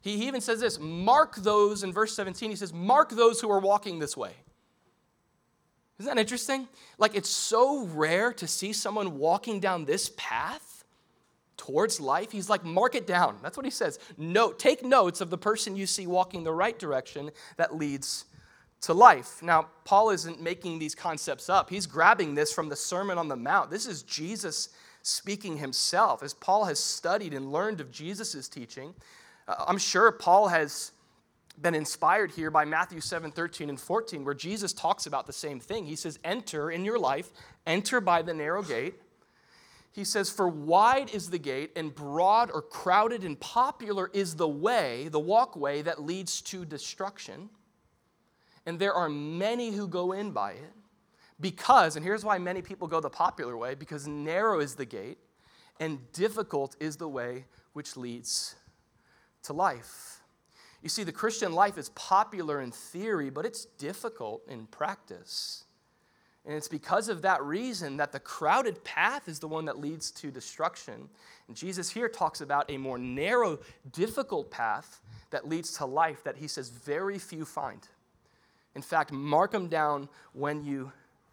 He, 0.00 0.16
he 0.16 0.26
even 0.26 0.40
says 0.40 0.60
this 0.60 0.80
mark 0.80 1.36
those, 1.36 1.84
in 1.84 1.92
verse 1.92 2.14
17, 2.16 2.50
he 2.50 2.56
says, 2.56 2.72
mark 2.72 3.10
those 3.10 3.40
who 3.40 3.50
are 3.50 3.60
walking 3.60 3.98
this 3.98 4.16
way. 4.16 4.32
Isn't 5.98 6.14
that 6.14 6.20
interesting? 6.20 6.68
Like, 6.98 7.14
it's 7.14 7.30
so 7.30 7.84
rare 7.86 8.32
to 8.34 8.46
see 8.46 8.72
someone 8.72 9.18
walking 9.18 9.60
down 9.60 9.84
this 9.84 10.10
path 10.16 10.65
towards 11.66 12.00
life, 12.00 12.30
he's 12.30 12.48
like, 12.48 12.64
mark 12.64 12.94
it 12.94 13.06
down. 13.06 13.36
That's 13.42 13.56
what 13.56 13.66
he 13.66 13.70
says. 13.70 13.98
Note, 14.16 14.58
take 14.58 14.84
notes 14.84 15.20
of 15.20 15.30
the 15.30 15.38
person 15.38 15.74
you 15.74 15.86
see 15.86 16.06
walking 16.06 16.44
the 16.44 16.52
right 16.52 16.78
direction 16.78 17.30
that 17.56 17.74
leads 17.74 18.26
to 18.82 18.94
life. 18.94 19.42
Now, 19.42 19.68
Paul 19.84 20.10
isn't 20.10 20.40
making 20.40 20.78
these 20.78 20.94
concepts 20.94 21.48
up. 21.48 21.68
He's 21.68 21.86
grabbing 21.86 22.34
this 22.36 22.52
from 22.52 22.68
the 22.68 22.76
Sermon 22.76 23.18
on 23.18 23.26
the 23.26 23.36
Mount. 23.36 23.70
This 23.70 23.86
is 23.86 24.04
Jesus 24.04 24.68
speaking 25.02 25.56
himself. 25.56 26.22
As 26.22 26.34
Paul 26.34 26.66
has 26.66 26.78
studied 26.78 27.34
and 27.34 27.50
learned 27.50 27.80
of 27.80 27.90
Jesus' 27.90 28.48
teaching, 28.48 28.94
uh, 29.48 29.64
I'm 29.66 29.78
sure 29.78 30.12
Paul 30.12 30.48
has 30.48 30.92
been 31.60 31.74
inspired 31.74 32.30
here 32.30 32.50
by 32.50 32.64
Matthew 32.64 33.00
7 33.00 33.32
13 33.32 33.70
and 33.70 33.80
14, 33.80 34.24
where 34.24 34.34
Jesus 34.34 34.72
talks 34.72 35.06
about 35.06 35.26
the 35.26 35.32
same 35.32 35.58
thing. 35.58 35.86
He 35.86 35.96
says, 35.96 36.18
Enter 36.22 36.70
in 36.70 36.84
your 36.84 36.98
life, 36.98 37.30
enter 37.66 38.00
by 38.00 38.22
the 38.22 38.34
narrow 38.34 38.62
gate 38.62 38.94
he 39.96 40.04
says, 40.04 40.28
For 40.28 40.46
wide 40.46 41.08
is 41.14 41.30
the 41.30 41.38
gate, 41.38 41.72
and 41.74 41.94
broad 41.94 42.50
or 42.52 42.60
crowded 42.60 43.24
and 43.24 43.40
popular 43.40 44.10
is 44.12 44.36
the 44.36 44.46
way, 44.46 45.08
the 45.08 45.18
walkway 45.18 45.80
that 45.80 46.02
leads 46.02 46.42
to 46.42 46.66
destruction. 46.66 47.48
And 48.66 48.78
there 48.78 48.92
are 48.92 49.08
many 49.08 49.70
who 49.70 49.88
go 49.88 50.12
in 50.12 50.32
by 50.32 50.52
it. 50.52 50.72
Because, 51.40 51.96
and 51.96 52.04
here's 52.04 52.26
why 52.26 52.36
many 52.36 52.60
people 52.60 52.86
go 52.88 53.00
the 53.00 53.08
popular 53.08 53.56
way 53.56 53.74
because 53.74 54.06
narrow 54.06 54.60
is 54.60 54.74
the 54.74 54.84
gate, 54.84 55.16
and 55.80 56.12
difficult 56.12 56.76
is 56.78 56.98
the 56.98 57.08
way 57.08 57.46
which 57.72 57.96
leads 57.96 58.54
to 59.44 59.54
life. 59.54 60.20
You 60.82 60.90
see, 60.90 61.04
the 61.04 61.12
Christian 61.12 61.52
life 61.52 61.78
is 61.78 61.88
popular 61.90 62.60
in 62.60 62.70
theory, 62.70 63.30
but 63.30 63.46
it's 63.46 63.64
difficult 63.64 64.42
in 64.46 64.66
practice. 64.66 65.64
And 66.46 66.54
it's 66.54 66.68
because 66.68 67.08
of 67.08 67.22
that 67.22 67.42
reason 67.42 67.96
that 67.96 68.12
the 68.12 68.20
crowded 68.20 68.82
path 68.84 69.28
is 69.28 69.40
the 69.40 69.48
one 69.48 69.64
that 69.64 69.80
leads 69.80 70.12
to 70.12 70.30
destruction. 70.30 71.08
And 71.48 71.56
Jesus 71.56 71.90
here 71.90 72.08
talks 72.08 72.40
about 72.40 72.70
a 72.70 72.76
more 72.76 72.98
narrow, 72.98 73.58
difficult 73.92 74.50
path 74.50 75.00
that 75.30 75.48
leads 75.48 75.72
to 75.78 75.86
life 75.86 76.22
that 76.22 76.36
he 76.36 76.46
says 76.46 76.68
very 76.68 77.18
few 77.18 77.44
find. 77.44 77.88
In 78.76 78.82
fact, 78.82 79.10
mark 79.10 79.50
them 79.50 79.66
down 79.66 80.08
when 80.34 80.64
you 80.64 80.92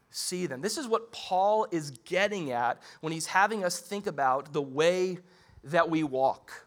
see 0.09 0.47
them. 0.47 0.61
This 0.61 0.77
is 0.79 0.87
what 0.87 1.11
Paul 1.11 1.67
is 1.71 1.91
getting 1.91 2.51
at 2.51 2.81
when 3.01 3.13
he's 3.13 3.27
having 3.27 3.63
us 3.63 3.79
think 3.79 4.07
about 4.07 4.51
the 4.51 4.61
way 4.61 5.19
that 5.63 5.89
we 5.89 6.03
walk 6.03 6.65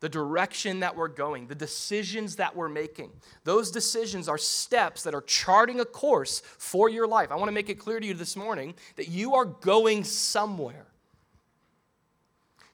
the 0.00 0.08
direction 0.08 0.80
that 0.80 0.94
we're 0.94 1.08
going, 1.08 1.46
the 1.46 1.54
decisions 1.54 2.36
that 2.36 2.54
we're 2.54 2.68
making. 2.68 3.10
Those 3.44 3.70
decisions 3.70 4.28
are 4.28 4.38
steps 4.38 5.02
that 5.04 5.14
are 5.14 5.22
charting 5.22 5.80
a 5.80 5.84
course 5.84 6.42
for 6.58 6.88
your 6.88 7.06
life. 7.06 7.32
I 7.32 7.36
want 7.36 7.48
to 7.48 7.52
make 7.52 7.70
it 7.70 7.78
clear 7.78 7.98
to 7.98 8.06
you 8.06 8.14
this 8.14 8.36
morning 8.36 8.74
that 8.96 9.08
you 9.08 9.34
are 9.34 9.46
going 9.46 10.04
somewhere. 10.04 10.86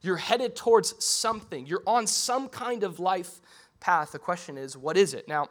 You're 0.00 0.16
headed 0.16 0.56
towards 0.56 1.02
something, 1.04 1.66
you're 1.66 1.84
on 1.86 2.08
some 2.08 2.48
kind 2.48 2.82
of 2.82 2.98
life 2.98 3.40
path. 3.78 4.12
The 4.12 4.18
question 4.18 4.58
is, 4.58 4.76
what 4.76 4.96
is 4.96 5.14
it? 5.14 5.28
Now, 5.28 5.48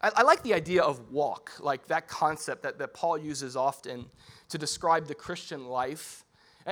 I, 0.00 0.10
I 0.16 0.22
like 0.22 0.42
the 0.42 0.54
idea 0.54 0.82
of 0.82 1.10
walk, 1.10 1.52
like 1.58 1.88
that 1.88 2.06
concept 2.06 2.62
that, 2.62 2.78
that 2.78 2.94
Paul 2.94 3.18
uses 3.18 3.56
often 3.56 4.06
to 4.50 4.58
describe 4.58 5.06
the 5.06 5.14
Christian 5.14 5.66
life 5.66 6.24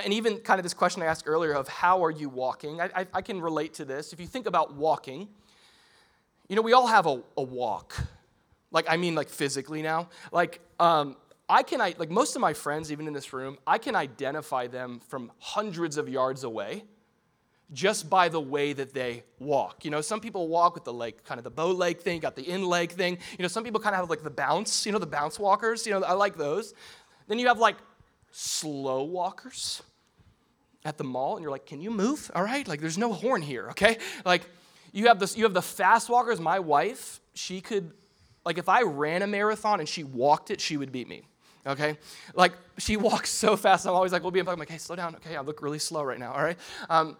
and 0.03 0.13
even 0.13 0.37
kind 0.39 0.59
of 0.59 0.63
this 0.63 0.73
question 0.73 1.01
I 1.01 1.05
asked 1.05 1.23
earlier 1.27 1.53
of 1.53 1.67
how 1.67 2.03
are 2.03 2.11
you 2.11 2.29
walking, 2.29 2.81
I, 2.81 2.89
I, 2.95 3.07
I 3.13 3.21
can 3.21 3.41
relate 3.41 3.73
to 3.75 3.85
this. 3.85 4.13
If 4.13 4.19
you 4.19 4.27
think 4.27 4.45
about 4.45 4.75
walking, 4.75 5.27
you 6.47 6.55
know, 6.55 6.61
we 6.61 6.73
all 6.73 6.87
have 6.87 7.05
a, 7.05 7.21
a 7.37 7.43
walk. 7.43 7.95
Like, 8.71 8.85
I 8.89 8.97
mean, 8.97 9.15
like 9.15 9.29
physically 9.29 9.81
now. 9.81 10.09
Like, 10.31 10.59
um, 10.79 11.15
I 11.47 11.63
can, 11.63 11.81
I, 11.81 11.95
like 11.97 12.11
most 12.11 12.35
of 12.35 12.41
my 12.41 12.53
friends, 12.53 12.91
even 12.91 13.07
in 13.07 13.13
this 13.13 13.33
room, 13.33 13.57
I 13.65 13.77
can 13.77 13.95
identify 13.95 14.67
them 14.67 14.99
from 15.07 15.31
hundreds 15.39 15.97
of 15.97 16.07
yards 16.07 16.43
away 16.43 16.83
just 17.71 18.09
by 18.09 18.29
the 18.29 18.41
way 18.41 18.73
that 18.73 18.93
they 18.93 19.23
walk. 19.39 19.85
You 19.85 19.91
know, 19.91 20.01
some 20.01 20.19
people 20.19 20.47
walk 20.47 20.75
with 20.75 20.83
the 20.83 20.93
like 20.93 21.23
kind 21.23 21.37
of 21.37 21.43
the 21.43 21.51
bow 21.51 21.71
leg 21.71 21.99
thing, 21.99 22.19
got 22.19 22.35
the 22.35 22.47
in 22.47 22.65
leg 22.65 22.91
thing. 22.91 23.17
You 23.37 23.43
know, 23.43 23.47
some 23.47 23.63
people 23.63 23.79
kind 23.79 23.93
of 23.95 24.01
have 24.01 24.09
like 24.09 24.23
the 24.23 24.29
bounce, 24.29 24.85
you 24.85 24.91
know, 24.91 24.99
the 24.99 25.07
bounce 25.07 25.39
walkers. 25.39 25.85
You 25.85 25.93
know, 25.93 26.03
I 26.03 26.13
like 26.13 26.35
those. 26.35 26.73
Then 27.27 27.39
you 27.39 27.47
have 27.47 27.59
like 27.59 27.77
slow 28.31 29.03
walkers 29.03 29.81
at 30.85 30.97
the 30.97 31.03
mall 31.03 31.35
and 31.35 31.43
you're 31.43 31.51
like, 31.51 31.65
can 31.65 31.81
you 31.81 31.91
move? 31.91 32.31
All 32.33 32.43
right, 32.43 32.67
like 32.67 32.81
there's 32.81 32.97
no 32.97 33.13
horn 33.13 33.41
here, 33.41 33.69
okay? 33.71 33.97
Like 34.25 34.43
you 34.91 35.07
have 35.07 35.19
this, 35.19 35.37
you 35.37 35.43
have 35.43 35.53
the 35.53 35.61
fast 35.61 36.09
walkers. 36.09 36.39
My 36.39 36.59
wife, 36.59 37.19
she 37.33 37.61
could, 37.61 37.91
like 38.45 38.57
if 38.57 38.69
I 38.69 38.83
ran 38.83 39.21
a 39.21 39.27
marathon 39.27 39.79
and 39.79 39.89
she 39.89 40.03
walked 40.03 40.51
it, 40.51 40.61
she 40.61 40.77
would 40.77 40.91
beat 40.91 41.07
me. 41.07 41.23
Okay, 41.67 41.97
like 42.33 42.53
she 42.77 42.97
walks 43.09 43.29
so 43.29 43.57
fast. 43.57 43.85
I'm 43.85 43.93
always 43.93 44.11
like, 44.11 44.23
we'll 44.23 44.31
be 44.31 44.39
in 44.39 44.47
I'm 44.47 44.57
like, 44.57 44.69
hey, 44.69 44.77
slow 44.77 44.95
down. 44.95 45.15
Okay, 45.15 45.35
I 45.35 45.41
look 45.41 45.61
really 45.61 45.79
slow 45.79 46.03
right 46.03 46.19
now. 46.19 46.31
All 46.31 46.43
right. 46.43 46.57
Um, 46.89 47.17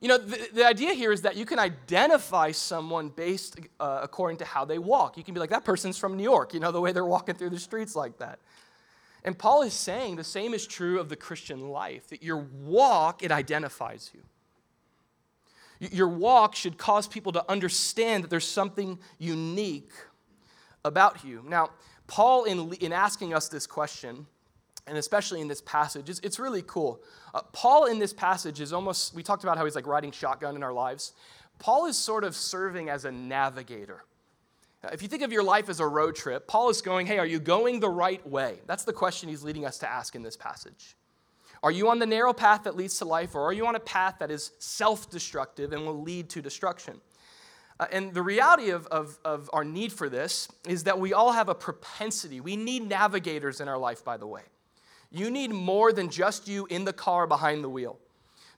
you 0.00 0.08
know, 0.08 0.16
the, 0.16 0.48
the, 0.54 0.66
idea 0.66 0.94
here 0.94 1.12
is 1.12 1.20
that 1.22 1.36
you 1.36 1.44
can 1.44 1.58
identify 1.58 2.52
someone 2.52 3.10
based 3.10 3.60
uh, 3.78 4.00
according 4.02 4.38
to 4.38 4.46
how 4.46 4.64
they 4.64 4.78
walk. 4.78 5.18
You 5.18 5.24
can 5.24 5.34
be 5.34 5.40
like, 5.40 5.50
that 5.50 5.62
person's 5.62 5.98
from 5.98 6.16
New 6.16 6.22
York, 6.22 6.54
you 6.54 6.60
know, 6.60 6.72
the 6.72 6.80
way 6.80 6.92
they're 6.92 7.04
walking 7.04 7.34
through 7.34 7.50
the 7.50 7.58
streets 7.58 7.94
like 7.94 8.16
that. 8.16 8.38
And 9.24 9.38
Paul 9.38 9.62
is 9.62 9.74
saying 9.74 10.16
the 10.16 10.24
same 10.24 10.54
is 10.54 10.66
true 10.66 10.98
of 10.98 11.08
the 11.08 11.16
Christian 11.16 11.68
life, 11.68 12.08
that 12.08 12.22
your 12.22 12.38
walk, 12.38 13.22
it 13.22 13.30
identifies 13.30 14.10
you. 14.14 14.22
Your 15.90 16.08
walk 16.08 16.54
should 16.54 16.76
cause 16.76 17.06
people 17.08 17.32
to 17.32 17.50
understand 17.50 18.24
that 18.24 18.30
there's 18.30 18.48
something 18.48 18.98
unique 19.18 19.92
about 20.84 21.24
you. 21.24 21.42
Now, 21.46 21.70
Paul, 22.06 22.44
in, 22.44 22.72
in 22.74 22.92
asking 22.92 23.34
us 23.34 23.48
this 23.48 23.66
question, 23.66 24.26
and 24.86 24.98
especially 24.98 25.40
in 25.40 25.48
this 25.48 25.62
passage, 25.62 26.10
it's, 26.10 26.20
it's 26.20 26.38
really 26.38 26.62
cool. 26.66 27.02
Uh, 27.32 27.42
Paul, 27.52 27.86
in 27.86 27.98
this 27.98 28.12
passage, 28.12 28.60
is 28.60 28.72
almost, 28.72 29.14
we 29.14 29.22
talked 29.22 29.44
about 29.44 29.56
how 29.56 29.64
he's 29.64 29.76
like 29.76 29.86
riding 29.86 30.10
shotgun 30.10 30.56
in 30.56 30.62
our 30.62 30.72
lives. 30.72 31.12
Paul 31.58 31.86
is 31.86 31.96
sort 31.96 32.24
of 32.24 32.34
serving 32.34 32.88
as 32.88 33.04
a 33.04 33.12
navigator. 33.12 34.02
If 34.84 35.02
you 35.02 35.08
think 35.08 35.22
of 35.22 35.30
your 35.30 35.42
life 35.42 35.68
as 35.68 35.80
a 35.80 35.86
road 35.86 36.16
trip, 36.16 36.46
Paul 36.46 36.70
is 36.70 36.80
going, 36.80 37.06
hey, 37.06 37.18
are 37.18 37.26
you 37.26 37.38
going 37.38 37.80
the 37.80 37.90
right 37.90 38.26
way? 38.26 38.60
That's 38.66 38.84
the 38.84 38.94
question 38.94 39.28
he's 39.28 39.42
leading 39.42 39.66
us 39.66 39.78
to 39.78 39.90
ask 39.90 40.14
in 40.14 40.22
this 40.22 40.36
passage. 40.36 40.96
Are 41.62 41.70
you 41.70 41.90
on 41.90 41.98
the 41.98 42.06
narrow 42.06 42.32
path 42.32 42.64
that 42.64 42.74
leads 42.76 42.98
to 42.98 43.04
life, 43.04 43.34
or 43.34 43.42
are 43.42 43.52
you 43.52 43.66
on 43.66 43.74
a 43.74 43.80
path 43.80 44.16
that 44.20 44.30
is 44.30 44.52
self 44.58 45.10
destructive 45.10 45.72
and 45.72 45.84
will 45.84 46.00
lead 46.00 46.30
to 46.30 46.40
destruction? 46.40 47.00
Uh, 47.78 47.86
and 47.92 48.14
the 48.14 48.22
reality 48.22 48.70
of, 48.70 48.86
of, 48.86 49.18
of 49.24 49.50
our 49.52 49.64
need 49.64 49.92
for 49.92 50.08
this 50.08 50.48
is 50.66 50.84
that 50.84 50.98
we 50.98 51.12
all 51.12 51.32
have 51.32 51.50
a 51.50 51.54
propensity. 51.54 52.40
We 52.40 52.56
need 52.56 52.88
navigators 52.88 53.60
in 53.60 53.68
our 53.68 53.78
life, 53.78 54.02
by 54.02 54.16
the 54.16 54.26
way. 54.26 54.42
You 55.10 55.30
need 55.30 55.50
more 55.50 55.92
than 55.92 56.08
just 56.08 56.48
you 56.48 56.66
in 56.66 56.84
the 56.84 56.92
car 56.92 57.26
behind 57.26 57.62
the 57.62 57.68
wheel. 57.68 57.98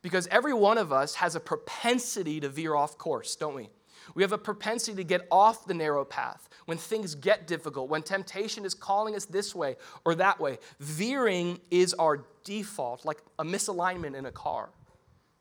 Because 0.02 0.28
every 0.28 0.54
one 0.54 0.78
of 0.78 0.92
us 0.92 1.16
has 1.16 1.34
a 1.34 1.40
propensity 1.40 2.40
to 2.40 2.48
veer 2.48 2.74
off 2.74 2.98
course, 2.98 3.34
don't 3.34 3.54
we? 3.54 3.68
We 4.14 4.22
have 4.22 4.32
a 4.32 4.38
propensity 4.38 4.96
to 4.96 5.04
get 5.04 5.26
off 5.30 5.66
the 5.66 5.74
narrow 5.74 6.04
path 6.04 6.48
when 6.66 6.78
things 6.78 7.14
get 7.14 7.46
difficult, 7.46 7.88
when 7.88 8.02
temptation 8.02 8.64
is 8.64 8.74
calling 8.74 9.14
us 9.14 9.24
this 9.24 9.54
way 9.54 9.76
or 10.04 10.14
that 10.16 10.40
way. 10.40 10.58
Veering 10.80 11.60
is 11.70 11.94
our 11.94 12.24
default, 12.44 13.04
like 13.04 13.18
a 13.38 13.44
misalignment 13.44 14.16
in 14.16 14.26
a 14.26 14.32
car, 14.32 14.70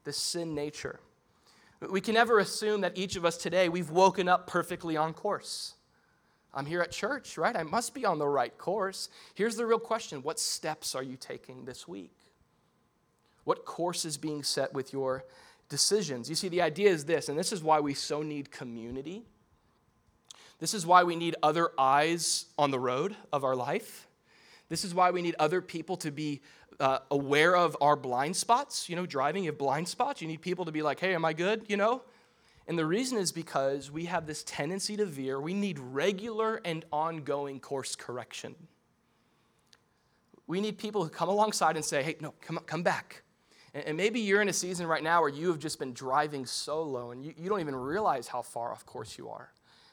the 0.04 0.14
sin 0.14 0.56
nature. 0.56 1.00
We 1.90 2.02
can 2.02 2.14
never 2.14 2.40
assume 2.40 2.82
that 2.82 2.98
each 2.98 3.16
of 3.16 3.26
us 3.26 3.38
today, 3.38 3.70
we've 3.70 3.90
woken 3.90 4.28
up 4.28 4.46
perfectly 4.48 4.98
on 4.98 5.14
course. 5.14 5.74
I'm 6.54 6.66
here 6.66 6.82
at 6.82 6.92
church, 6.92 7.38
right? 7.38 7.56
I 7.56 7.64
must 7.64 7.94
be 7.94 8.06
on 8.06 8.20
the 8.20 8.28
right 8.28 8.56
course. 8.58 9.10
Here's 9.34 9.56
the 9.56 9.66
real 9.66 9.80
question 9.80 10.22
What 10.22 10.40
steps 10.40 10.96
are 10.96 11.04
you 11.04 11.18
taking 11.18 11.66
this 11.66 11.88
week? 11.88 12.16
What 13.44 13.66
course 13.66 14.06
is 14.06 14.18
being 14.18 14.44
set 14.44 14.74
with 14.74 14.94
your 14.94 15.26
decisions. 15.72 16.30
You 16.30 16.36
see, 16.36 16.50
the 16.50 16.62
idea 16.62 16.90
is 16.90 17.06
this, 17.06 17.30
and 17.30 17.40
this 17.40 17.52
is 17.52 17.64
why 17.64 17.80
we 17.80 17.96
so 17.96 18.22
need 18.22 18.52
community. 18.52 19.24
This 20.60 20.76
is 20.76 20.86
why 20.86 21.04
we 21.04 21.16
need 21.16 21.36
other 21.42 21.72
eyes 21.80 22.46
on 22.58 22.70
the 22.70 22.80
road 22.80 23.16
of 23.34 23.44
our 23.44 23.56
life. 23.56 24.08
This 24.70 24.84
is 24.86 24.94
why 24.94 25.10
we 25.10 25.22
need 25.22 25.36
other 25.40 25.62
people 25.62 25.98
to 25.98 26.12
be 26.12 26.42
uh, 26.80 27.00
aware 27.10 27.56
of 27.56 27.76
our 27.82 27.96
blind 27.96 28.36
spots. 28.36 28.90
You 28.90 28.96
know, 28.98 29.06
driving, 29.06 29.46
you 29.46 29.50
have 29.50 29.58
blind 29.58 29.88
spots. 29.88 30.22
You 30.22 30.28
need 30.28 30.42
people 30.42 30.66
to 30.66 30.72
be 30.72 30.84
like, 30.84 31.00
hey, 31.00 31.16
am 31.16 31.26
I 31.26 31.34
good? 31.34 31.66
You 31.68 31.78
know? 31.78 32.04
And 32.68 32.78
the 32.78 32.86
reason 32.86 33.18
is 33.18 33.32
because 33.32 33.90
we 33.90 34.06
have 34.06 34.28
this 34.28 34.44
tendency 34.44 34.98
to 34.98 35.06
veer. 35.06 35.40
We 35.40 35.54
need 35.54 35.80
regular 35.80 36.62
and 36.64 36.86
ongoing 36.92 37.60
course 37.60 37.96
correction. 37.96 38.56
We 40.48 40.60
need 40.60 40.78
people 40.78 41.04
who 41.04 41.10
come 41.10 41.30
alongside 41.30 41.76
and 41.76 41.84
say, 41.84 42.04
hey, 42.04 42.18
no, 42.20 42.34
come, 42.42 42.60
come 42.66 42.84
back. 42.84 43.24
And 43.74 43.96
maybe 43.96 44.20
you're 44.20 44.42
in 44.42 44.50
a 44.50 44.54
season 44.54 44.86
right 44.86 45.02
now 45.02 45.22
where 45.22 45.30
you 45.30 45.48
have 45.48 45.60
just 45.60 45.80
been 45.80 45.94
driving 45.94 46.46
solo 46.46 47.12
and 47.12 47.24
you, 47.24 47.34
you 47.38 47.50
don't 47.50 47.62
even 47.62 47.76
realize 47.76 48.28
how 48.28 48.42
far 48.42 48.72
off 48.72 48.86
course 48.86 49.18
you 49.18 49.30
are. 49.30 49.52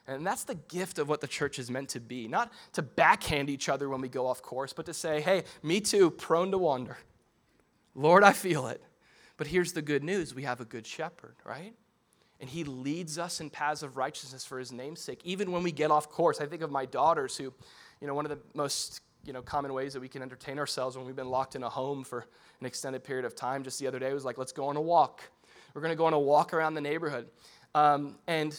And 0.09 0.27
that's 0.27 0.45
the 0.45 0.55
gift 0.55 0.99
of 0.99 1.09
what 1.09 1.21
the 1.21 1.29
church 1.29 1.59
is 1.59 1.71
meant 1.71 1.91
to 1.91 2.01
be. 2.01 2.27
Not 2.27 2.51
to 2.73 2.83
backhand 2.83 3.51
each 3.51 3.69
other 3.69 3.89
when 3.89 4.01
we 4.01 4.09
go 4.09 4.27
off 4.27 4.43
course, 4.43 4.73
but 4.73 4.87
to 4.87 4.95
say, 4.95 5.21
hey, 5.21 5.45
me 5.63 5.81
too, 5.81 6.11
prone 6.11 6.51
to 6.51 6.59
wander. 6.59 6.97
Lord, 7.95 8.25
I 8.25 8.33
feel 8.33 8.67
it. 8.69 8.83
But 9.37 9.47
here's 9.47 9.73
the 9.73 9.83
good 9.83 10.03
news 10.03 10.35
we 10.35 10.43
have 10.43 10.61
a 10.61 10.65
good 10.65 10.87
shepherd, 10.87 11.37
right? 11.45 11.75
And 12.41 12.49
he 12.49 12.65
leads 12.65 13.19
us 13.19 13.41
in 13.41 13.51
paths 13.51 13.83
of 13.83 13.97
righteousness 13.97 14.45
for 14.45 14.59
his 14.59 14.73
name's 14.73 15.01
sake, 15.01 15.21
even 15.25 15.53
when 15.53 15.63
we 15.63 15.73
get 15.73 15.91
off 15.91 16.09
course. 16.09 16.41
I 16.41 16.47
think 16.47 16.63
of 16.63 16.71
my 16.71 16.87
daughters 16.87 17.37
who, 17.37 17.53
you 18.01 18.07
know, 18.07 18.15
one 18.15 18.25
of 18.25 18.31
the 18.31 18.39
most 18.55 19.03
you 19.25 19.33
know, 19.33 19.43
common 19.43 19.73
ways 19.73 19.93
that 19.93 20.01
we 20.01 20.09
can 20.09 20.23
entertain 20.23 20.59
ourselves 20.59 20.97
when 20.97 21.07
we've 21.07 21.17
been 21.17 21.31
locked 21.31 21.57
in 21.57 21.63
a 21.63 21.69
home 21.69 22.05
for 22.05 22.27
an 22.61 22.67
extended 22.67 23.05
period 23.05 23.25
of 23.25 23.35
time. 23.35 23.63
Just 23.63 23.79
the 23.79 23.87
other 23.87 23.99
day, 23.99 24.13
was 24.13 24.25
like, 24.25 24.39
let's 24.39 24.53
go 24.53 24.67
on 24.67 24.77
a 24.77 24.81
walk. 24.81 25.23
We're 25.75 25.83
going 25.83 25.93
to 25.93 25.97
go 25.97 26.07
on 26.07 26.15
a 26.15 26.19
walk 26.19 26.55
around 26.55 26.75
the 26.75 26.81
neighborhood. 26.81 27.29
Um, 27.75 28.17
and 28.27 28.59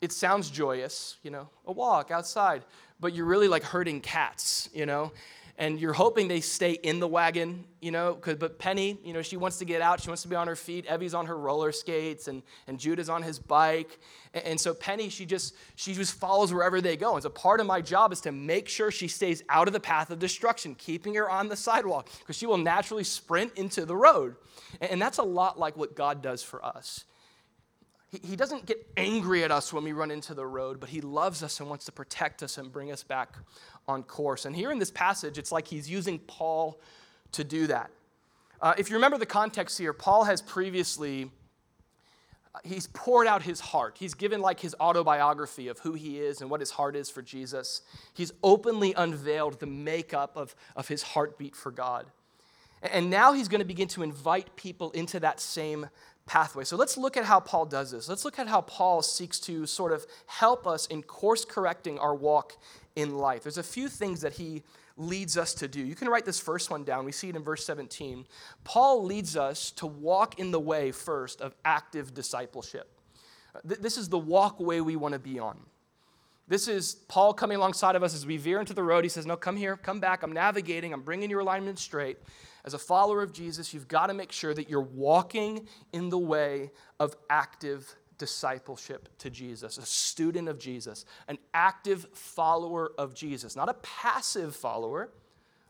it 0.00 0.12
sounds 0.12 0.50
joyous, 0.50 1.16
you 1.22 1.30
know, 1.30 1.48
a 1.66 1.72
walk 1.72 2.10
outside, 2.10 2.64
but 3.00 3.14
you're 3.14 3.26
really 3.26 3.48
like 3.48 3.62
herding 3.62 4.00
cats, 4.00 4.68
you 4.72 4.86
know 4.86 5.12
and 5.58 5.80
you're 5.80 5.92
hoping 5.92 6.28
they 6.28 6.40
stay 6.40 6.72
in 6.72 7.00
the 7.00 7.08
wagon, 7.08 7.64
you 7.80 7.90
know, 7.90 8.16
but 8.24 8.60
Penny, 8.60 8.96
you 9.02 9.12
know, 9.12 9.22
she 9.22 9.36
wants 9.36 9.58
to 9.58 9.64
get 9.64 9.82
out. 9.82 10.00
She 10.00 10.08
wants 10.08 10.22
to 10.22 10.28
be 10.28 10.36
on 10.36 10.46
her 10.46 10.54
feet. 10.54 10.86
Evie's 10.86 11.14
on 11.14 11.26
her 11.26 11.36
roller 11.36 11.72
skates, 11.72 12.28
and, 12.28 12.44
and 12.68 12.78
Judah's 12.78 13.08
on 13.08 13.24
his 13.24 13.40
bike. 13.40 13.98
And, 14.34 14.44
and 14.44 14.60
so 14.60 14.72
Penny, 14.72 15.08
she 15.08 15.26
just, 15.26 15.56
she 15.74 15.94
just 15.94 16.14
follows 16.14 16.54
wherever 16.54 16.80
they 16.80 16.96
go. 16.96 17.14
And 17.14 17.22
so 17.24 17.28
part 17.28 17.58
of 17.58 17.66
my 17.66 17.80
job 17.80 18.12
is 18.12 18.20
to 18.20 18.30
make 18.30 18.68
sure 18.68 18.92
she 18.92 19.08
stays 19.08 19.42
out 19.48 19.66
of 19.66 19.74
the 19.74 19.80
path 19.80 20.10
of 20.10 20.20
destruction, 20.20 20.76
keeping 20.76 21.14
her 21.16 21.28
on 21.28 21.48
the 21.48 21.56
sidewalk, 21.56 22.08
because 22.20 22.36
she 22.36 22.46
will 22.46 22.56
naturally 22.56 23.04
sprint 23.04 23.52
into 23.58 23.84
the 23.84 23.96
road. 23.96 24.36
And, 24.80 24.92
and 24.92 25.02
that's 25.02 25.18
a 25.18 25.24
lot 25.24 25.58
like 25.58 25.76
what 25.76 25.96
God 25.96 26.22
does 26.22 26.40
for 26.40 26.64
us. 26.64 27.04
He, 28.10 28.36
doesn't 28.36 28.64
get 28.64 28.86
angry 28.96 29.44
at 29.44 29.50
us 29.50 29.70
when 29.70 29.84
we 29.84 29.92
run 29.92 30.10
into 30.10 30.32
the 30.32 30.46
road, 30.46 30.80
but 30.80 30.88
he 30.88 31.02
loves 31.02 31.42
us 31.42 31.60
and 31.60 31.68
wants 31.68 31.84
to 31.86 31.92
protect 31.92 32.42
us 32.42 32.56
and 32.56 32.72
bring 32.72 32.90
us 32.90 33.02
back 33.02 33.34
on 33.86 34.02
course. 34.02 34.46
And 34.46 34.56
here 34.56 34.70
in 34.72 34.78
this 34.78 34.90
passage, 34.90 35.36
it's 35.36 35.52
like 35.52 35.68
he's 35.68 35.90
using 35.90 36.18
Paul 36.20 36.80
to 37.32 37.44
do 37.44 37.66
that. 37.66 37.90
Uh, 38.62 38.72
if 38.78 38.88
you 38.88 38.96
remember 38.96 39.18
the 39.18 39.26
context 39.26 39.76
here, 39.76 39.92
Paul 39.92 40.24
has 40.24 40.40
previously 40.40 41.30
he's 42.64 42.86
poured 42.88 43.26
out 43.26 43.42
his 43.42 43.60
heart. 43.60 43.96
He's 43.98 44.14
given 44.14 44.40
like 44.40 44.60
his 44.60 44.74
autobiography 44.80 45.68
of 45.68 45.78
who 45.80 45.92
he 45.92 46.18
is 46.18 46.40
and 46.40 46.50
what 46.50 46.60
his 46.60 46.70
heart 46.70 46.96
is 46.96 47.10
for 47.10 47.22
Jesus. 47.22 47.82
He's 48.14 48.32
openly 48.42 48.94
unveiled 48.94 49.60
the 49.60 49.66
makeup 49.66 50.36
of, 50.36 50.54
of 50.76 50.88
his 50.88 51.02
heartbeat 51.02 51.54
for 51.54 51.70
God. 51.70 52.06
And 52.82 53.10
now 53.10 53.32
he's 53.32 53.48
going 53.48 53.60
to 53.60 53.66
begin 53.66 53.88
to 53.88 54.02
invite 54.02 54.54
people 54.56 54.90
into 54.92 55.18
that 55.20 55.40
same 55.40 55.88
pathway. 56.28 56.62
So 56.62 56.76
let's 56.76 56.96
look 56.96 57.16
at 57.16 57.24
how 57.24 57.40
Paul 57.40 57.66
does 57.66 57.90
this. 57.90 58.08
Let's 58.08 58.24
look 58.24 58.38
at 58.38 58.46
how 58.46 58.60
Paul 58.60 59.02
seeks 59.02 59.40
to 59.40 59.66
sort 59.66 59.92
of 59.92 60.06
help 60.26 60.66
us 60.66 60.86
in 60.86 61.02
course 61.02 61.44
correcting 61.44 61.98
our 61.98 62.14
walk 62.14 62.56
in 62.94 63.16
life. 63.16 63.42
There's 63.42 63.58
a 63.58 63.62
few 63.62 63.88
things 63.88 64.20
that 64.20 64.34
he 64.34 64.62
leads 64.96 65.36
us 65.36 65.54
to 65.54 65.68
do. 65.68 65.80
You 65.80 65.94
can 65.94 66.08
write 66.08 66.24
this 66.24 66.38
first 66.38 66.70
one 66.70 66.84
down. 66.84 67.04
We 67.04 67.12
see 67.12 67.28
it 67.28 67.36
in 67.36 67.42
verse 67.42 67.64
17. 67.64 68.26
Paul 68.62 69.04
leads 69.04 69.36
us 69.36 69.70
to 69.72 69.86
walk 69.86 70.38
in 70.38 70.50
the 70.50 70.60
way 70.60 70.92
first 70.92 71.40
of 71.40 71.54
active 71.64 72.14
discipleship. 72.14 72.88
This 73.64 73.96
is 73.96 74.08
the 74.08 74.18
walkway 74.18 74.80
we 74.80 74.96
want 74.96 75.14
to 75.14 75.18
be 75.18 75.38
on. 75.38 75.58
This 76.46 76.66
is 76.66 76.94
Paul 77.08 77.34
coming 77.34 77.56
alongside 77.56 77.94
of 77.94 78.02
us 78.02 78.14
as 78.14 78.26
we 78.26 78.36
veer 78.38 78.60
into 78.60 78.72
the 78.72 78.82
road. 78.82 79.04
He 79.04 79.10
says, 79.10 79.26
No, 79.26 79.36
come 79.36 79.56
here, 79.56 79.76
come 79.76 80.00
back. 80.00 80.22
I'm 80.22 80.32
navigating, 80.32 80.92
I'm 80.92 81.02
bringing 81.02 81.30
your 81.30 81.40
alignment 81.40 81.78
straight. 81.78 82.18
As 82.68 82.74
a 82.74 82.78
follower 82.78 83.22
of 83.22 83.32
Jesus, 83.32 83.72
you've 83.72 83.88
got 83.88 84.08
to 84.08 84.12
make 84.12 84.30
sure 84.30 84.52
that 84.52 84.68
you're 84.68 84.82
walking 84.82 85.66
in 85.94 86.10
the 86.10 86.18
way 86.18 86.70
of 87.00 87.16
active 87.30 87.96
discipleship 88.18 89.08
to 89.20 89.30
Jesus, 89.30 89.78
a 89.78 89.86
student 89.86 90.50
of 90.50 90.58
Jesus, 90.58 91.06
an 91.28 91.38
active 91.54 92.06
follower 92.12 92.92
of 92.98 93.14
Jesus, 93.14 93.56
not 93.56 93.70
a 93.70 93.74
passive 93.76 94.54
follower. 94.54 95.08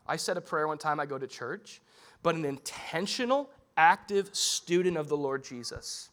I 0.05 0.17
said 0.17 0.35
a 0.35 0.41
prayer 0.41 0.67
one 0.67 0.77
time 0.77 0.99
I 0.99 1.05
go 1.05 1.17
to 1.17 1.25
church, 1.25 1.79
but 2.21 2.35
an 2.35 2.43
intentional, 2.43 3.49
active 3.77 4.35
student 4.35 4.97
of 4.97 5.07
the 5.07 5.15
Lord 5.15 5.45
Jesus. 5.45 6.09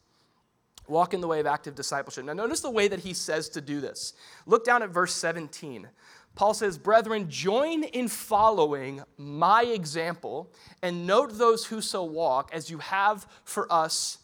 Walk 0.87 1.14
in 1.14 1.21
the 1.21 1.26
way 1.26 1.40
of 1.40 1.47
active 1.47 1.75
discipleship. 1.75 2.25
Now, 2.26 2.33
notice 2.33 2.61
the 2.61 2.71
way 2.71 2.87
that 2.87 3.00
he 3.00 3.12
says 3.12 3.49
to 3.49 3.61
do 3.61 3.81
this. 3.81 4.12
Look 4.47 4.64
down 4.64 4.85
at 4.85 4.90
verse 4.90 5.16
17. 5.16 5.88
Paul 6.37 6.52
says, 6.52 6.76
Brethren, 6.78 7.28
join 7.31 7.83
in 7.83 8.09
following 8.09 9.02
my 9.16 9.64
example 9.64 10.52
and 10.83 11.07
note 11.07 11.37
those 11.38 11.64
who 11.64 11.81
so 11.81 12.05
walk 12.05 12.50
as 12.52 12.71
you 12.71 12.78
have 12.78 13.26
for 13.45 13.71
us 13.73 14.19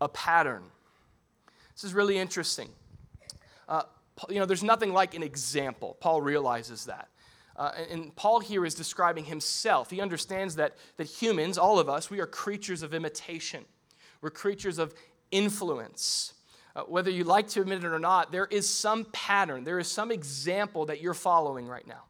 a 0.00 0.08
pattern. 0.08 0.64
This 1.74 1.84
is 1.84 1.94
really 1.94 2.18
interesting. 2.18 2.68
Uh, 3.68 3.84
you 4.28 4.40
know, 4.40 4.44
there's 4.44 4.64
nothing 4.64 4.92
like 4.92 5.14
an 5.14 5.22
example. 5.22 5.96
Paul 6.00 6.20
realizes 6.20 6.84
that. 6.86 7.08
Uh, 7.56 7.70
and 7.90 8.14
Paul 8.16 8.40
here 8.40 8.66
is 8.66 8.74
describing 8.74 9.24
himself. 9.24 9.90
He 9.90 10.00
understands 10.00 10.56
that, 10.56 10.76
that 10.96 11.06
humans, 11.06 11.58
all 11.58 11.78
of 11.78 11.88
us, 11.88 12.10
we 12.10 12.20
are 12.20 12.26
creatures 12.26 12.82
of 12.82 12.92
imitation. 12.92 13.64
We're 14.20 14.30
creatures 14.30 14.78
of 14.78 14.94
influence. 15.30 16.34
Uh, 16.74 16.82
whether 16.82 17.10
you 17.10 17.24
like 17.24 17.48
to 17.48 17.60
admit 17.60 17.84
it 17.84 17.86
or 17.86 17.98
not, 17.98 18.32
there 18.32 18.46
is 18.46 18.68
some 18.68 19.04
pattern, 19.12 19.64
there 19.64 19.78
is 19.78 19.88
some 19.88 20.10
example 20.10 20.86
that 20.86 21.00
you're 21.00 21.14
following 21.14 21.66
right 21.66 21.86
now. 21.86 22.04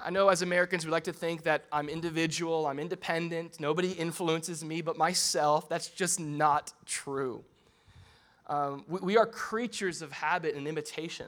I 0.00 0.10
know 0.10 0.28
as 0.28 0.42
Americans, 0.42 0.84
we 0.84 0.92
like 0.92 1.04
to 1.04 1.12
think 1.12 1.42
that 1.42 1.64
I'm 1.72 1.88
individual, 1.88 2.66
I'm 2.66 2.78
independent, 2.78 3.58
nobody 3.58 3.92
influences 3.92 4.64
me 4.64 4.80
but 4.80 4.96
myself. 4.96 5.68
That's 5.68 5.88
just 5.88 6.20
not 6.20 6.72
true. 6.86 7.44
Um, 8.46 8.84
we, 8.86 9.00
we, 9.00 9.16
are 9.16 9.26
creatures 9.26 10.00
of 10.00 10.12
habit 10.12 10.54
and 10.54 10.68
imitation. 10.68 11.26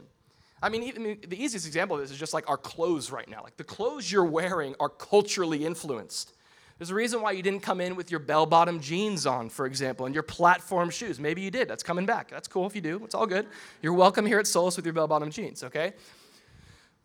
I 0.62 0.68
mean, 0.68 0.82
even 0.84 1.18
the 1.26 1.42
easiest 1.42 1.66
example 1.66 1.96
of 1.96 2.02
this 2.02 2.10
is 2.10 2.18
just 2.18 2.32
like 2.32 2.48
our 2.48 2.56
clothes 2.56 3.10
right 3.10 3.28
now. 3.28 3.42
Like 3.42 3.56
the 3.56 3.64
clothes 3.64 4.10
you're 4.10 4.24
wearing 4.24 4.74
are 4.78 4.88
culturally 4.88 5.66
influenced. 5.66 6.32
There's 6.80 6.88
a 6.88 6.94
reason 6.94 7.20
why 7.20 7.32
you 7.32 7.42
didn't 7.42 7.60
come 7.60 7.78
in 7.78 7.94
with 7.94 8.10
your 8.10 8.20
bell 8.20 8.46
bottom 8.46 8.80
jeans 8.80 9.26
on, 9.26 9.50
for 9.50 9.66
example, 9.66 10.06
and 10.06 10.14
your 10.14 10.22
platform 10.22 10.88
shoes. 10.88 11.20
Maybe 11.20 11.42
you 11.42 11.50
did. 11.50 11.68
That's 11.68 11.82
coming 11.82 12.06
back. 12.06 12.30
That's 12.30 12.48
cool 12.48 12.66
if 12.66 12.74
you 12.74 12.80
do. 12.80 13.02
It's 13.04 13.14
all 13.14 13.26
good. 13.26 13.46
You're 13.82 13.92
welcome 13.92 14.24
here 14.24 14.38
at 14.38 14.46
Solus 14.46 14.76
with 14.76 14.86
your 14.86 14.94
bell 14.94 15.06
bottom 15.06 15.30
jeans, 15.30 15.62
okay? 15.62 15.92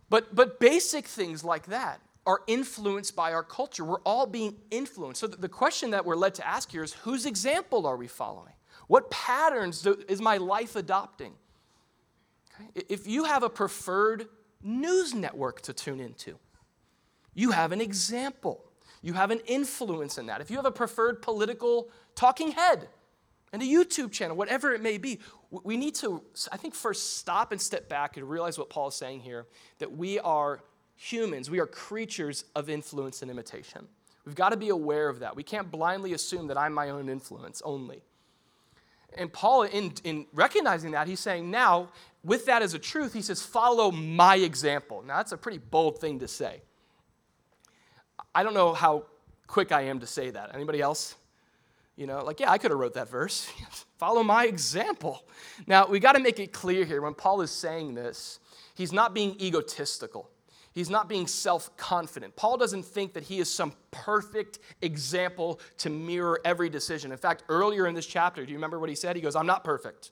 But, 0.10 0.34
but 0.34 0.62
basic 0.62 1.05
things 1.08 1.44
like 1.44 1.65
that 1.65 2.00
are 2.25 2.39
influenced 2.48 3.17
by 3.17 3.34
our 3.34 3.44
culture. 3.44 3.84
We're 3.84 4.00
all 4.05 4.25
being 4.25 4.55
influenced. 4.72 5.20
So 5.20 5.27
the 5.27 5.50
question 5.50 5.91
that 5.91 6.05
we're 6.05 6.15
led 6.15 6.36
to 6.36 6.48
ask 6.48 6.72
here 6.72 6.82
is 6.82 6.94
whose 6.94 7.25
example 7.25 7.86
are 7.86 7.98
we 7.98 8.08
following? 8.08 8.53
What 8.88 9.12
patterns 9.12 9.82
do, 9.82 10.01
is 10.08 10.22
my 10.22 10.38
life 10.38 10.77
adopting? 10.77 11.34
Okay? 12.62 12.86
If 12.88 13.08
you 13.08 13.26
have 13.26 13.43
a 13.43 13.50
preferred 13.50 14.30
news 14.63 15.13
network 15.13 15.60
to 15.63 15.73
tune 15.73 16.00
into, 16.00 16.39
you 17.34 17.52
have 17.52 17.73
an 17.73 17.82
example. 17.82 18.64
You 19.06 19.13
have 19.13 19.30
an 19.30 19.41
influence 19.46 20.18
in 20.18 20.26
that. 20.26 20.41
If 20.41 20.50
you 20.50 20.56
have 20.56 20.65
a 20.65 20.72
preferred 20.72 21.22
political 21.22 21.91
talking 22.15 22.54
head 22.54 22.88
and 23.54 23.62
a 23.62 23.65
YouTube 23.65 24.12
channel, 24.12 24.36
whatever 24.36 24.74
it 24.74 24.82
may 24.82 24.98
be, 24.98 25.20
we 25.52 25.78
need 25.78 25.94
to, 25.96 26.24
I 26.52 26.58
think, 26.58 26.74
first 26.74 27.18
stop 27.18 27.52
and 27.52 27.62
step 27.62 27.88
back 27.88 28.18
and 28.18 28.28
realize 28.28 28.58
what 28.58 28.72
Paul 28.72 28.88
is 28.88 28.96
saying 28.96 29.20
here 29.20 29.46
that 29.78 29.96
we 29.96 30.18
are 30.18 30.63
humans, 30.96 31.52
we 31.52 31.60
are 31.60 31.68
creatures 31.68 32.46
of 32.56 32.68
influence 32.68 33.22
and 33.22 33.30
imitation. 33.30 33.88
We've 34.26 34.34
got 34.34 34.50
to 34.50 34.58
be 34.58 34.70
aware 34.70 35.08
of 35.08 35.20
that. 35.20 35.36
We 35.36 35.44
can't 35.44 35.70
blindly 35.70 36.13
assume 36.13 36.48
that 36.48 36.58
I'm 36.58 36.74
my 36.74 36.89
own 36.89 37.08
influence 37.08 37.62
only. 37.63 38.02
And 39.15 39.32
Paul, 39.32 39.63
in, 39.63 39.94
in 40.04 40.26
recognizing 40.34 40.94
that, 40.94 41.08
he's 41.08 41.20
saying, 41.20 41.52
now, 41.52 41.89
with 42.24 42.48
that 42.48 42.63
as 42.63 42.74
a 42.74 42.80
truth, 42.80 43.13
he 43.13 43.22
says, 43.22 43.44
follow 43.44 43.91
my 43.91 44.38
example. 44.38 45.04
Now, 45.06 45.18
that's 45.18 45.32
a 45.32 45.38
pretty 45.38 45.60
bold 45.60 46.00
thing 46.00 46.18
to 46.22 46.28
say. 46.28 46.63
I 48.36 48.43
don't 48.43 48.54
know 48.54 48.74
how 48.74 49.06
quick 49.48 49.71
I 49.71 49.84
am 49.84 50.02
to 50.02 50.08
say 50.08 50.30
that. 50.30 50.54
Anybody 50.54 50.82
else? 50.82 51.15
You 51.95 52.06
know, 52.06 52.24
like, 52.24 52.41
yeah, 52.41 52.52
I 52.52 52.58
could 52.58 52.71
have 52.71 52.80
wrote 52.80 52.95
that 52.95 53.10
verse. 53.10 53.50
Follow 53.98 54.21
my 54.21 54.45
example. 54.45 55.24
Now, 55.65 55.88
we 55.88 56.02
got 56.02 56.13
to 56.13 56.19
make 56.19 56.39
it 56.39 56.52
clear 56.52 56.84
here 56.84 57.02
when 57.02 57.13
Paul 57.13 57.41
is 57.41 57.52
saying 57.52 57.95
this, 57.95 58.39
he's 58.76 58.91
not 58.91 59.13
being 59.13 59.39
egotistical. 59.39 60.30
He's 60.74 60.89
not 60.89 61.08
being 61.08 61.26
self 61.26 61.76
confident. 61.78 62.36
Paul 62.36 62.58
doesn't 62.58 62.84
think 62.84 63.13
that 63.13 63.24
he 63.24 63.39
is 63.39 63.50
some 63.50 63.71
perfect 63.91 64.60
example 64.82 65.62
to 65.78 65.89
mirror 65.89 66.41
every 66.43 66.69
decision. 66.69 67.13
In 67.13 67.17
fact, 67.17 67.43
earlier 67.48 67.88
in 67.88 67.95
this 67.95 68.06
chapter, 68.06 68.45
do 68.45 68.52
you 68.52 68.58
remember 68.58 68.78
what 68.78 68.89
he 68.89 68.95
said? 68.95 69.15
He 69.15 69.21
goes, 69.21 69.38
I'm 69.38 69.48
not 69.48 69.63
perfect. 69.63 70.12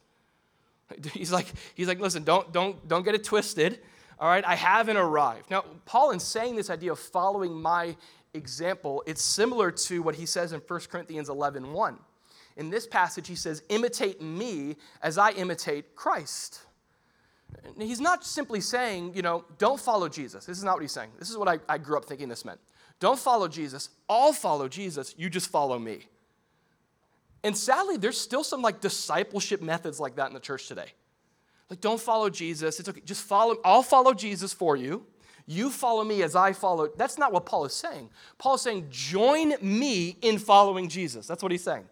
He's 1.13 1.33
like, 1.33 1.47
he's 1.75 1.87
like 1.87 1.99
listen, 1.99 2.23
don't, 2.23 2.51
don't, 2.53 2.87
don't 2.87 3.03
get 3.03 3.15
it 3.15 3.23
twisted. 3.25 3.79
All 4.19 4.29
right, 4.29 4.45
I 4.45 4.55
haven't 4.55 4.97
arrived. 4.97 5.49
Now, 5.49 5.65
Paul, 5.85 6.11
in 6.11 6.19
saying 6.19 6.55
this 6.55 6.69
idea 6.69 6.91
of 6.91 6.99
following 6.99 7.53
my 7.53 7.95
example, 8.33 9.03
it's 9.05 9.23
similar 9.23 9.71
to 9.71 10.01
what 10.01 10.15
he 10.15 10.25
says 10.25 10.53
in 10.53 10.59
1 10.59 10.79
Corinthians 10.89 11.29
11 11.29 11.71
1. 11.71 11.99
In 12.55 12.69
this 12.69 12.85
passage, 12.85 13.27
he 13.27 13.35
says, 13.35 13.63
Imitate 13.69 14.21
me 14.21 14.75
as 15.01 15.17
I 15.17 15.31
imitate 15.31 15.95
Christ. 15.95 16.61
He's 17.77 18.01
not 18.01 18.25
simply 18.25 18.61
saying, 18.61 19.13
you 19.15 19.21
know, 19.21 19.45
don't 19.57 19.79
follow 19.79 20.09
Jesus. 20.09 20.45
This 20.45 20.57
is 20.57 20.63
not 20.63 20.75
what 20.75 20.81
he's 20.81 20.91
saying. 20.91 21.11
This 21.19 21.29
is 21.29 21.37
what 21.37 21.47
I, 21.47 21.59
I 21.69 21.77
grew 21.77 21.97
up 21.97 22.05
thinking 22.05 22.29
this 22.29 22.45
meant. 22.45 22.59
Don't 22.99 23.19
follow 23.19 23.47
Jesus. 23.47 23.89
I'll 24.09 24.33
follow 24.33 24.67
Jesus. 24.67 25.13
You 25.17 25.29
just 25.29 25.49
follow 25.49 25.77
me. 25.77 26.07
And 27.43 27.55
sadly, 27.57 27.97
there's 27.97 28.19
still 28.19 28.43
some 28.43 28.61
like 28.61 28.79
discipleship 28.79 29.61
methods 29.61 29.99
like 29.99 30.15
that 30.15 30.27
in 30.27 30.33
the 30.33 30.39
church 30.39 30.67
today. 30.67 30.93
Like, 31.73 31.81
don't 31.81 31.99
follow 31.99 32.29
Jesus. 32.29 32.79
It's 32.79 32.87
okay. 32.87 33.01
Just 33.03 33.23
follow. 33.23 33.55
I'll 33.65 33.81
follow 33.81 34.13
Jesus 34.13 34.53
for 34.53 34.75
you. 34.75 35.07
You 35.47 35.71
follow 35.71 36.03
me 36.03 36.21
as 36.21 36.35
I 36.35 36.53
follow. 36.53 36.87
That's 36.95 37.17
not 37.17 37.33
what 37.33 37.47
Paul 37.47 37.65
is 37.65 37.73
saying. 37.73 38.11
Paul 38.37 38.53
is 38.53 38.61
saying, 38.61 38.89
join 38.91 39.55
me 39.59 40.15
in 40.21 40.37
following 40.37 40.87
Jesus. 40.87 41.25
That's 41.25 41.41
what 41.41 41.51
he's 41.51 41.63
saying. 41.63 41.85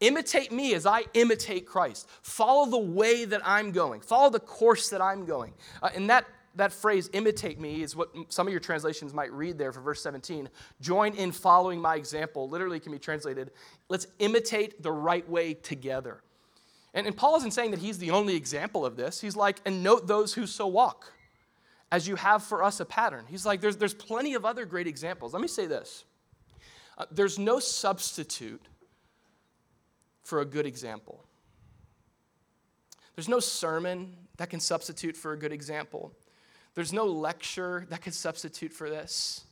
Imitate 0.00 0.50
me 0.50 0.74
as 0.74 0.86
I 0.86 1.04
imitate 1.14 1.66
Christ. 1.66 2.08
Follow 2.20 2.68
the 2.68 2.78
way 2.78 3.24
that 3.26 3.42
I'm 3.44 3.70
going. 3.70 4.00
Follow 4.00 4.28
the 4.28 4.40
course 4.40 4.90
that 4.90 5.00
I'm 5.00 5.24
going. 5.24 5.52
Uh, 5.80 5.90
and 5.94 6.10
that, 6.10 6.26
that 6.56 6.72
phrase, 6.72 7.08
imitate 7.12 7.60
me, 7.60 7.82
is 7.82 7.94
what 7.94 8.08
some 8.28 8.48
of 8.48 8.50
your 8.50 8.58
translations 8.58 9.14
might 9.14 9.32
read 9.32 9.56
there 9.56 9.70
for 9.70 9.82
verse 9.82 10.02
17. 10.02 10.48
Join 10.80 11.14
in 11.14 11.30
following 11.30 11.80
my 11.80 11.94
example. 11.94 12.48
Literally 12.48 12.80
can 12.80 12.90
be 12.90 12.98
translated, 12.98 13.52
let's 13.88 14.08
imitate 14.18 14.82
the 14.82 14.90
right 14.90 15.26
way 15.30 15.54
together. 15.54 16.22
And, 16.96 17.06
and 17.06 17.14
Paul 17.14 17.36
isn't 17.36 17.50
saying 17.50 17.72
that 17.72 17.80
he's 17.80 17.98
the 17.98 18.10
only 18.10 18.34
example 18.34 18.86
of 18.86 18.96
this. 18.96 19.20
He's 19.20 19.36
like, 19.36 19.58
and 19.66 19.82
note 19.82 20.06
those 20.06 20.32
who 20.32 20.46
so 20.46 20.66
walk, 20.66 21.12
as 21.92 22.08
you 22.08 22.16
have 22.16 22.42
for 22.42 22.64
us 22.64 22.80
a 22.80 22.86
pattern. 22.86 23.26
He's 23.28 23.44
like, 23.44 23.60
there's, 23.60 23.76
there's 23.76 23.94
plenty 23.94 24.32
of 24.32 24.46
other 24.46 24.64
great 24.64 24.86
examples. 24.86 25.34
Let 25.34 25.42
me 25.42 25.48
say 25.48 25.66
this 25.66 26.04
uh, 26.96 27.04
there's 27.10 27.38
no 27.38 27.60
substitute 27.60 28.62
for 30.24 30.40
a 30.40 30.46
good 30.46 30.64
example. 30.64 31.22
There's 33.14 33.28
no 33.28 33.40
sermon 33.40 34.16
that 34.38 34.48
can 34.48 34.60
substitute 34.60 35.16
for 35.16 35.32
a 35.32 35.38
good 35.38 35.52
example. 35.52 36.12
There's 36.74 36.94
no 36.94 37.04
lecture 37.04 37.86
that 37.90 38.00
can 38.00 38.12
substitute 38.12 38.72
for 38.72 38.88
this. 38.88 39.44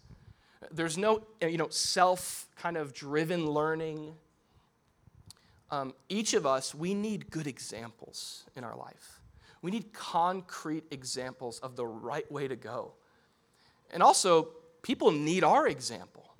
There's 0.70 0.96
no 0.96 1.22
you 1.42 1.58
know, 1.58 1.68
self 1.68 2.48
kind 2.56 2.78
of 2.78 2.94
driven 2.94 3.50
learning 3.50 4.14
um, 5.70 5.94
each 6.08 6.34
of 6.34 6.46
us, 6.46 6.74
we 6.74 6.94
need 6.94 7.30
good 7.30 7.46
examples 7.46 8.44
in 8.56 8.64
our 8.64 8.76
life. 8.76 9.20
We 9.62 9.70
need 9.70 9.92
concrete 9.92 10.84
examples 10.90 11.58
of 11.60 11.76
the 11.76 11.86
right 11.86 12.30
way 12.30 12.48
to 12.48 12.56
go. 12.56 12.92
And 13.90 14.02
also, 14.02 14.48
people 14.82 15.10
need 15.10 15.42
our 15.42 15.66
example. 15.66 16.34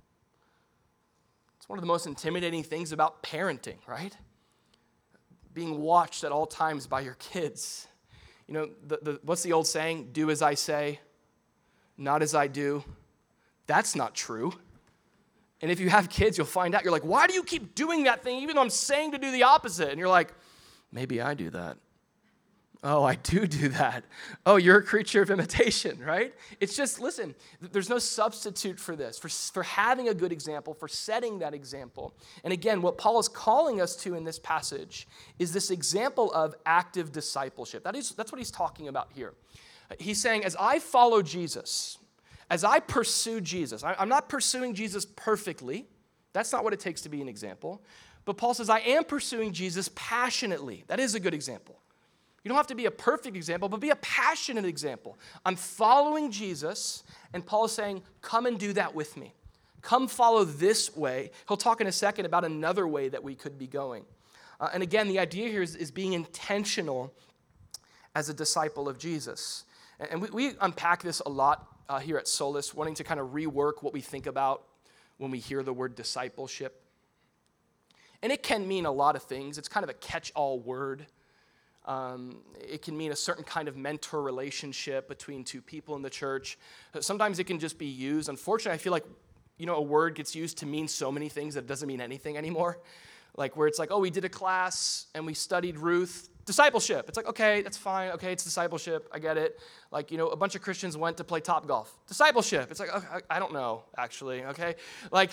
It's 1.56 1.68
one 1.68 1.78
of 1.78 1.82
the 1.82 1.86
most 1.86 2.06
intimidating 2.06 2.62
things 2.62 2.92
about 2.92 3.22
parenting, 3.22 3.78
right? 3.86 4.14
being 5.54 5.80
watched 5.80 6.24
at 6.24 6.32
all 6.32 6.46
times 6.46 6.86
by 6.86 7.00
your 7.00 7.14
kids. 7.14 7.86
You 8.48 8.54
know, 8.54 8.70
the, 8.86 8.98
the, 9.00 9.20
what's 9.22 9.42
the 9.42 9.52
old 9.52 9.66
saying? 9.66 10.10
Do 10.12 10.30
as 10.30 10.42
I 10.42 10.54
say, 10.54 11.00
not 11.96 12.20
as 12.20 12.34
I 12.34 12.48
do. 12.48 12.84
That's 13.66 13.96
not 13.96 14.14
true. 14.14 14.52
And 15.64 15.70
if 15.72 15.80
you 15.80 15.88
have 15.88 16.10
kids, 16.10 16.36
you'll 16.36 16.46
find 16.46 16.74
out. 16.74 16.84
You're 16.84 16.92
like, 16.92 17.06
why 17.06 17.26
do 17.26 17.32
you 17.32 17.42
keep 17.42 17.74
doing 17.74 18.04
that 18.04 18.22
thing 18.22 18.42
even 18.42 18.54
though 18.54 18.60
I'm 18.60 18.68
saying 18.68 19.12
to 19.12 19.18
do 19.18 19.32
the 19.32 19.44
opposite? 19.44 19.88
And 19.88 19.98
you're 19.98 20.10
like, 20.10 20.34
maybe 20.92 21.22
I 21.22 21.32
do 21.32 21.48
that. 21.48 21.78
Oh, 22.82 23.02
I 23.02 23.14
do 23.14 23.46
do 23.46 23.70
that. 23.70 24.04
Oh, 24.44 24.56
you're 24.56 24.80
a 24.80 24.82
creature 24.82 25.22
of 25.22 25.30
imitation, 25.30 25.98
right? 26.04 26.34
It's 26.60 26.76
just, 26.76 27.00
listen, 27.00 27.34
there's 27.72 27.88
no 27.88 27.98
substitute 27.98 28.78
for 28.78 28.94
this, 28.94 29.18
for, 29.18 29.30
for 29.30 29.62
having 29.62 30.10
a 30.10 30.12
good 30.12 30.32
example, 30.32 30.74
for 30.74 30.86
setting 30.86 31.38
that 31.38 31.54
example. 31.54 32.12
And 32.44 32.52
again, 32.52 32.82
what 32.82 32.98
Paul 32.98 33.18
is 33.18 33.26
calling 33.26 33.80
us 33.80 33.96
to 34.02 34.16
in 34.16 34.24
this 34.24 34.38
passage 34.38 35.08
is 35.38 35.50
this 35.54 35.70
example 35.70 36.30
of 36.34 36.54
active 36.66 37.10
discipleship. 37.10 37.84
That 37.84 37.96
is, 37.96 38.10
that's 38.10 38.30
what 38.30 38.38
he's 38.38 38.50
talking 38.50 38.88
about 38.88 39.12
here. 39.14 39.32
He's 39.98 40.20
saying, 40.20 40.44
as 40.44 40.56
I 40.60 40.78
follow 40.78 41.22
Jesus, 41.22 41.96
as 42.50 42.64
I 42.64 42.80
pursue 42.80 43.40
Jesus, 43.40 43.82
I'm 43.82 44.08
not 44.08 44.28
pursuing 44.28 44.74
Jesus 44.74 45.04
perfectly. 45.04 45.86
That's 46.32 46.52
not 46.52 46.64
what 46.64 46.72
it 46.72 46.80
takes 46.80 47.00
to 47.02 47.08
be 47.08 47.22
an 47.22 47.28
example. 47.28 47.82
But 48.24 48.36
Paul 48.36 48.54
says, 48.54 48.70
I 48.70 48.80
am 48.80 49.04
pursuing 49.04 49.52
Jesus 49.52 49.90
passionately. 49.94 50.84
That 50.86 50.98
is 50.98 51.14
a 51.14 51.20
good 51.20 51.34
example. 51.34 51.78
You 52.42 52.50
don't 52.50 52.56
have 52.56 52.66
to 52.68 52.74
be 52.74 52.84
a 52.84 52.90
perfect 52.90 53.36
example, 53.36 53.68
but 53.68 53.80
be 53.80 53.90
a 53.90 53.96
passionate 53.96 54.66
example. 54.66 55.18
I'm 55.46 55.56
following 55.56 56.30
Jesus, 56.30 57.02
and 57.32 57.44
Paul 57.44 57.64
is 57.64 57.72
saying, 57.72 58.02
Come 58.20 58.44
and 58.44 58.58
do 58.58 58.74
that 58.74 58.94
with 58.94 59.16
me. 59.16 59.32
Come 59.80 60.08
follow 60.08 60.44
this 60.44 60.94
way. 60.94 61.30
He'll 61.48 61.56
talk 61.56 61.80
in 61.80 61.86
a 61.86 61.92
second 61.92 62.26
about 62.26 62.44
another 62.44 62.86
way 62.86 63.08
that 63.08 63.22
we 63.22 63.34
could 63.34 63.58
be 63.58 63.66
going. 63.66 64.04
Uh, 64.60 64.70
and 64.72 64.82
again, 64.82 65.08
the 65.08 65.18
idea 65.18 65.48
here 65.48 65.62
is, 65.62 65.74
is, 65.74 65.90
being 65.90 66.12
intentional 66.12 67.12
as 68.14 68.28
a 68.28 68.34
disciple 68.34 68.88
of 68.88 68.98
Jesus. 68.98 69.64
And, 69.98 70.10
and 70.12 70.22
we, 70.22 70.30
we, 70.30 70.56
unpack 70.60 71.02
this 71.02 71.20
a 71.20 71.28
lot 71.28 71.73
uh, 71.88 71.98
here 71.98 72.16
at 72.16 72.28
Solus, 72.28 72.74
wanting 72.74 72.94
to 72.94 73.04
kind 73.04 73.20
of 73.20 73.28
rework 73.28 73.82
what 73.82 73.92
we 73.92 74.00
think 74.00 74.26
about 74.26 74.64
when 75.18 75.30
we 75.30 75.38
hear 75.38 75.62
the 75.62 75.72
word 75.72 75.94
discipleship. 75.94 76.82
And 78.22 78.32
it 78.32 78.42
can 78.42 78.66
mean 78.66 78.86
a 78.86 78.92
lot 78.92 79.16
of 79.16 79.22
things, 79.22 79.58
it's 79.58 79.68
kind 79.68 79.84
of 79.84 79.90
a 79.90 79.94
catch 79.94 80.32
all 80.34 80.58
word. 80.58 81.06
Um, 81.86 82.38
it 82.58 82.80
can 82.80 82.96
mean 82.96 83.12
a 83.12 83.16
certain 83.16 83.44
kind 83.44 83.68
of 83.68 83.76
mentor 83.76 84.22
relationship 84.22 85.06
between 85.06 85.44
two 85.44 85.60
people 85.60 85.96
in 85.96 86.02
the 86.02 86.08
church. 86.08 86.58
Sometimes 87.00 87.38
it 87.38 87.44
can 87.44 87.58
just 87.58 87.78
be 87.78 87.86
used. 87.86 88.30
Unfortunately, 88.30 88.74
I 88.74 88.78
feel 88.78 88.92
like 88.92 89.04
you 89.58 89.66
know 89.66 89.76
a 89.76 89.82
word 89.82 90.14
gets 90.14 90.34
used 90.34 90.58
to 90.58 90.66
mean 90.66 90.88
so 90.88 91.12
many 91.12 91.28
things 91.28 91.54
that 91.54 91.64
it 91.64 91.66
doesn't 91.66 91.86
mean 91.86 92.00
anything 92.00 92.38
anymore. 92.38 92.78
Like 93.36 93.56
where 93.56 93.66
it's 93.66 93.78
like, 93.78 93.90
oh, 93.90 93.98
we 93.98 94.10
did 94.10 94.24
a 94.24 94.30
class 94.30 95.06
and 95.14 95.26
we 95.26 95.34
studied 95.34 95.76
Ruth. 95.76 96.30
Discipleship. 96.44 97.06
It's 97.08 97.16
like, 97.16 97.26
okay, 97.26 97.62
that's 97.62 97.78
fine. 97.78 98.10
Okay, 98.10 98.32
it's 98.32 98.44
discipleship. 98.44 99.08
I 99.12 99.18
get 99.18 99.38
it. 99.38 99.58
Like, 99.90 100.10
you 100.10 100.18
know, 100.18 100.28
a 100.28 100.36
bunch 100.36 100.54
of 100.54 100.60
Christians 100.62 100.96
went 100.96 101.16
to 101.16 101.24
play 101.24 101.40
top 101.40 101.66
golf. 101.66 101.96
Discipleship. 102.06 102.70
It's 102.70 102.80
like, 102.80 102.94
okay, 102.94 103.24
I 103.30 103.38
don't 103.38 103.52
know, 103.52 103.84
actually. 103.96 104.44
Okay, 104.44 104.74
like, 105.10 105.30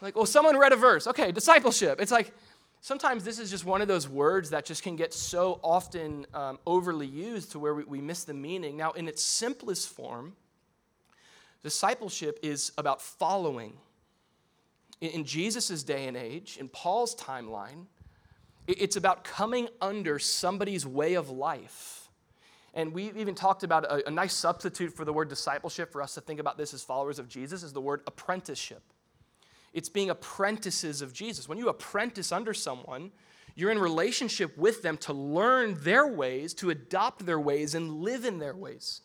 like, 0.00 0.16
well, 0.16 0.26
someone 0.26 0.56
read 0.56 0.72
a 0.72 0.76
verse. 0.76 1.06
Okay, 1.06 1.32
discipleship. 1.32 2.00
It's 2.00 2.12
like, 2.12 2.32
sometimes 2.80 3.24
this 3.24 3.38
is 3.38 3.50
just 3.50 3.64
one 3.64 3.82
of 3.82 3.88
those 3.88 4.08
words 4.08 4.50
that 4.50 4.64
just 4.64 4.82
can 4.82 4.96
get 4.96 5.12
so 5.12 5.60
often 5.62 6.24
um, 6.32 6.58
overly 6.66 7.06
used 7.06 7.52
to 7.52 7.58
where 7.58 7.74
we, 7.74 7.84
we 7.84 8.00
miss 8.00 8.24
the 8.24 8.34
meaning. 8.34 8.76
Now, 8.76 8.92
in 8.92 9.06
its 9.06 9.22
simplest 9.22 9.88
form, 9.88 10.34
discipleship 11.62 12.38
is 12.42 12.72
about 12.78 13.02
following. 13.02 13.74
In, 15.00 15.10
in 15.10 15.24
Jesus' 15.24 15.82
day 15.82 16.06
and 16.06 16.16
age, 16.16 16.56
in 16.58 16.68
Paul's 16.68 17.14
timeline, 17.14 17.86
it's 18.68 18.96
about 18.96 19.24
coming 19.24 19.68
under 19.80 20.18
somebody's 20.18 20.86
way 20.86 21.14
of 21.14 21.30
life. 21.30 22.10
And 22.74 22.92
we 22.92 23.10
even 23.16 23.34
talked 23.34 23.62
about 23.62 23.84
a, 23.84 24.06
a 24.06 24.10
nice 24.10 24.34
substitute 24.34 24.94
for 24.94 25.04
the 25.04 25.12
word 25.12 25.28
discipleship 25.28 25.90
for 25.90 26.02
us 26.02 26.14
to 26.14 26.20
think 26.20 26.38
about 26.38 26.58
this 26.58 26.74
as 26.74 26.82
followers 26.82 27.18
of 27.18 27.28
Jesus 27.28 27.62
is 27.62 27.72
the 27.72 27.80
word 27.80 28.02
apprenticeship. 28.06 28.82
It's 29.72 29.88
being 29.88 30.10
apprentices 30.10 31.02
of 31.02 31.12
Jesus. 31.12 31.48
When 31.48 31.58
you 31.58 31.68
apprentice 31.68 32.30
under 32.30 32.54
someone, 32.54 33.10
you're 33.54 33.70
in 33.70 33.78
relationship 33.78 34.56
with 34.56 34.82
them 34.82 34.96
to 34.98 35.12
learn 35.12 35.76
their 35.80 36.06
ways, 36.06 36.54
to 36.54 36.70
adopt 36.70 37.26
their 37.26 37.40
ways, 37.40 37.74
and 37.74 38.02
live 38.02 38.24
in 38.24 38.38
their 38.38 38.54
ways. 38.54 39.00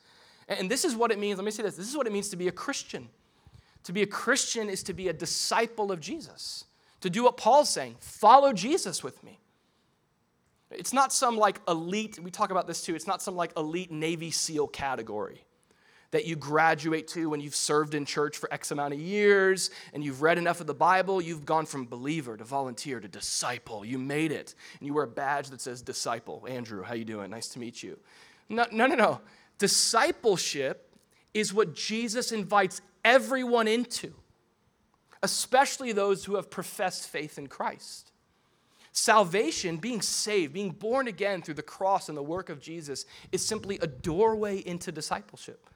And 0.47 0.69
this 0.69 0.85
is 0.85 0.95
what 0.95 1.11
it 1.11 1.19
means. 1.19 1.37
Let 1.37 1.45
me 1.45 1.51
say 1.51 1.63
this 1.63 1.75
this 1.75 1.89
is 1.89 1.97
what 1.97 2.05
it 2.05 2.13
means 2.13 2.29
to 2.29 2.35
be 2.35 2.47
a 2.47 2.51
Christian. 2.51 3.09
To 3.85 3.93
be 3.93 4.01
a 4.01 4.07
Christian 4.07 4.69
is 4.69 4.83
to 4.83 4.93
be 4.93 5.07
a 5.07 5.13
disciple 5.13 5.91
of 5.91 5.99
Jesus, 5.99 6.65
to 7.01 7.09
do 7.09 7.23
what 7.23 7.37
Paul's 7.37 7.69
saying 7.69 7.95
follow 7.99 8.53
Jesus 8.53 9.03
with 9.03 9.23
me. 9.23 9.39
It's 10.77 10.93
not 10.93 11.13
some 11.13 11.37
like 11.37 11.59
elite, 11.67 12.19
we 12.21 12.31
talk 12.31 12.51
about 12.51 12.67
this 12.67 12.83
too, 12.83 12.95
it's 12.95 13.07
not 13.07 13.21
some 13.21 13.35
like 13.35 13.51
elite 13.57 13.91
Navy 13.91 14.31
SEAL 14.31 14.67
category 14.67 15.45
that 16.13 16.25
you 16.25 16.35
graduate 16.35 17.07
to 17.07 17.27
when 17.27 17.39
you've 17.39 17.55
served 17.55 17.95
in 17.95 18.05
church 18.05 18.37
for 18.37 18.53
X 18.53 18.69
amount 18.69 18.93
of 18.93 18.99
years 18.99 19.71
and 19.93 20.03
you've 20.03 20.21
read 20.21 20.37
enough 20.37 20.61
of 20.61 20.67
the 20.67 20.73
Bible, 20.73 21.19
you've 21.19 21.43
gone 21.43 21.65
from 21.65 21.87
believer 21.87 22.37
to 22.37 22.43
volunteer 22.43 22.99
to 22.99 23.07
disciple. 23.07 23.83
You 23.83 23.97
made 23.97 24.31
it. 24.31 24.53
And 24.79 24.85
you 24.85 24.93
wear 24.93 25.05
a 25.05 25.07
badge 25.07 25.49
that 25.49 25.59
says 25.59 25.81
disciple. 25.81 26.45
Andrew, 26.47 26.83
how 26.83 26.93
you 26.93 27.03
doing? 27.03 27.31
Nice 27.31 27.47
to 27.49 27.59
meet 27.59 27.81
you. 27.81 27.99
No, 28.47 28.67
no, 28.71 28.85
no, 28.85 28.93
no. 28.93 29.21
Discipleship 29.57 30.95
is 31.33 31.51
what 31.51 31.73
Jesus 31.73 32.31
invites 32.31 32.81
everyone 33.03 33.67
into, 33.67 34.13
especially 35.23 35.93
those 35.93 36.25
who 36.25 36.35
have 36.35 36.51
professed 36.51 37.07
faith 37.07 37.39
in 37.39 37.47
Christ. 37.47 38.12
Salvation, 38.95 39.77
being 39.77 40.01
saved, 40.01 40.53
being 40.53 40.69
born 40.69 41.07
again 41.07 41.41
through 41.41 41.55
the 41.55 41.63
cross 41.63 42.09
and 42.09 42.17
the 42.17 42.23
work 42.23 42.49
of 42.49 42.61
Jesus, 42.61 43.05
is 43.31 43.43
simply 43.43 43.79
a 43.81 43.87
doorway 43.87 44.59
into 44.59 44.91
discipleship. 44.91 45.67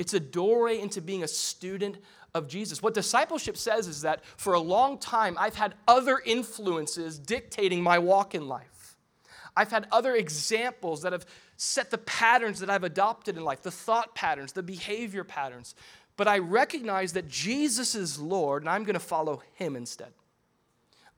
It's 0.00 0.14
a 0.14 0.20
doorway 0.20 0.80
into 0.80 1.00
being 1.00 1.22
a 1.22 1.28
student 1.28 1.98
of 2.34 2.48
Jesus. 2.48 2.82
What 2.82 2.94
discipleship 2.94 3.56
says 3.56 3.86
is 3.86 4.02
that 4.02 4.24
for 4.36 4.54
a 4.54 4.60
long 4.60 4.98
time, 4.98 5.36
I've 5.38 5.54
had 5.54 5.74
other 5.86 6.20
influences 6.24 7.18
dictating 7.18 7.82
my 7.82 7.98
walk 7.98 8.34
in 8.34 8.48
life. 8.48 8.96
I've 9.56 9.70
had 9.70 9.86
other 9.92 10.14
examples 10.16 11.02
that 11.02 11.12
have 11.12 11.26
set 11.56 11.90
the 11.90 11.98
patterns 11.98 12.60
that 12.60 12.70
I've 12.70 12.84
adopted 12.84 13.36
in 13.36 13.44
life, 13.44 13.62
the 13.62 13.70
thought 13.70 14.14
patterns, 14.14 14.52
the 14.52 14.62
behavior 14.62 15.22
patterns. 15.22 15.74
But 16.16 16.26
I 16.26 16.38
recognize 16.38 17.12
that 17.12 17.28
Jesus 17.28 17.94
is 17.94 18.18
Lord, 18.18 18.62
and 18.62 18.70
I'm 18.70 18.84
going 18.84 18.94
to 18.94 19.00
follow 19.00 19.42
him 19.54 19.76
instead. 19.76 20.12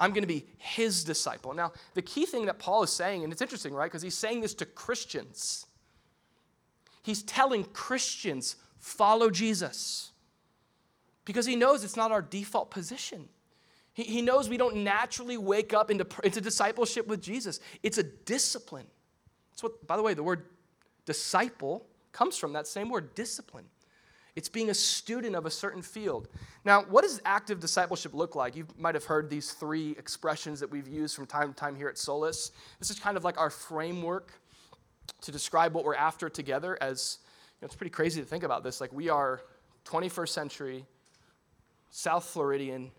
I'm 0.03 0.11
going 0.11 0.25
to 0.25 0.29
be 0.29 0.47
his 0.59 1.05
disciple. 1.05 1.55
Now, 1.55 1.71
the 1.95 2.03
key 2.03 2.27
thing 2.27 2.47
that 2.47 2.59
Paul 2.59 2.83
is 2.83 2.91
saying, 2.91 3.23
and 3.23 3.33
it's 3.33 3.41
interesting, 3.41 3.73
right? 3.73 3.87
Because 3.87 4.03
he's 4.03 4.19
saying 4.19 4.41
this 4.41 4.53
to 4.55 4.67
Christians. 4.67 5.65
He's 7.05 7.23
telling 7.23 7.62
Christians 7.73 8.57
follow 8.81 9.31
Jesus. 9.31 10.11
Because 11.25 11.47
he 11.47 11.55
knows 11.55 11.85
it's 11.85 11.97
not 11.97 12.11
our 12.11 12.21
default 12.21 12.73
position. 12.73 13.29
He, 13.95 14.03
he 14.03 14.23
knows 14.23 14.49
we 14.49 14.57
don't 14.57 14.79
naturally 14.79 15.37
wake 15.37 15.73
up 15.73 15.88
into, 15.88 16.05
into 16.25 16.41
discipleship 16.41 17.07
with 17.07 17.23
Jesus. 17.23 17.61
It's 17.85 17.99
a 17.99 18.03
discipline. 18.03 18.87
That's 19.53 19.62
what, 19.62 19.87
by 19.87 19.97
the 19.97 20.03
way, 20.03 20.15
the 20.15 20.25
word 20.25 20.47
disciple 21.07 21.87
comes 22.11 22.37
from 22.37 22.55
that 22.55 22.67
same 22.67 22.88
word, 22.88 23.15
discipline. 23.15 23.67
It's 24.35 24.49
being 24.49 24.71
a 24.71 24.75
student 24.75 25.37
of 25.37 25.45
a 25.45 25.51
certain 25.51 25.83
field. 25.83 26.29
Now, 26.64 26.83
what 26.85 27.03
does 27.03 27.21
active 27.25 27.61
discipleship 27.61 28.14
look 28.14 28.35
like? 28.35 28.57
You 28.57 28.66
might 28.79 28.95
have 28.95 29.05
heard 29.05 29.29
these 29.29 29.53
three 29.53 29.90
expressions 29.99 30.61
that 30.61 30.71
we've 30.71 30.88
used 30.88 31.14
from 31.14 31.27
time 31.27 31.49
to 31.49 31.55
time 31.55 31.77
here 31.77 31.88
at 31.88 31.99
Solus. 31.99 32.53
This 32.79 32.90
is 32.90 32.99
kind 32.99 33.16
of 33.16 33.25
like 33.25 33.38
our 33.38 33.51
framework 33.51 34.33
to 35.21 35.33
describe 35.33 35.75
what 35.75 35.85
we're 35.85 35.95
after 35.95 36.29
together 36.29 36.79
as 36.81 37.18
know, 37.62 37.66
it's 37.66 37.77
pretty 37.77 37.90
crazy 37.90 38.21
to 38.21 38.27
think 38.27 38.42
about 38.42 38.64
this. 38.64 38.81
Like, 38.81 38.92
we 38.92 39.09
are 39.09 39.40
21st 39.85 40.29
century 40.29 40.85
South 41.90 42.25
Floridian 42.25 42.90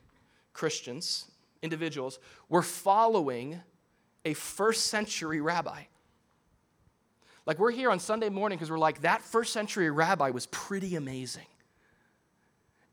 Christians, 0.53 1.31
individuals. 1.61 2.19
We're 2.47 2.61
following 2.61 3.59
a 4.23 4.33
first 4.33 4.87
century 4.87 5.41
rabbi. 5.41 5.83
Like, 7.45 7.59
we're 7.59 7.71
here 7.71 7.91
on 7.91 7.99
Sunday 7.99 8.29
morning 8.29 8.57
because 8.57 8.71
we're 8.71 8.77
like, 8.77 9.01
that 9.01 9.21
first 9.21 9.51
century 9.53 9.89
rabbi 9.89 10.29
was 10.29 10.45
pretty 10.47 10.95
amazing. 10.95 11.45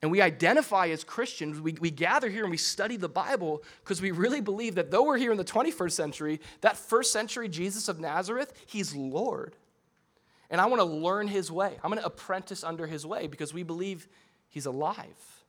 And 0.03 0.11
we 0.11 0.23
identify 0.23 0.89
as 0.89 1.05
Christians, 1.05 1.61
we, 1.61 1.73
we 1.75 1.91
gather 1.91 2.31
here 2.31 2.43
and 2.43 2.51
we 2.51 2.57
study 2.57 2.97
the 2.97 3.09
Bible 3.09 3.63
because 3.85 4.01
we 4.01 4.13
really 4.13 4.41
believe 4.41 4.77
that 4.77 4.91
though 4.91 5.05
we're 5.05 5.19
here 5.19 5.31
in 5.31 5.37
the 5.37 5.45
21st 5.45 5.93
century, 5.93 6.41
that 6.63 6.77
first 6.77 7.13
century 7.13 7.49
Jesus 7.49 7.89
of 7.89 8.01
Nazareth, 8.01 8.53
he's 8.67 8.95
Lord. 8.95 9.55
And 10.49 10.61
I 10.61 10.67
want 10.67 10.81
to 10.81 10.87
learn 10.87 11.29
his 11.29 11.53
way. 11.53 11.79
I'm 11.85 11.91
going 11.91 12.01
to 12.01 12.07
apprentice 12.07 12.65
under 12.65 12.87
his 12.87 13.05
way 13.05 13.27
because 13.27 13.53
we 13.53 13.63
believe 13.63 14.09
he's 14.49 14.67
alive. 14.67 15.40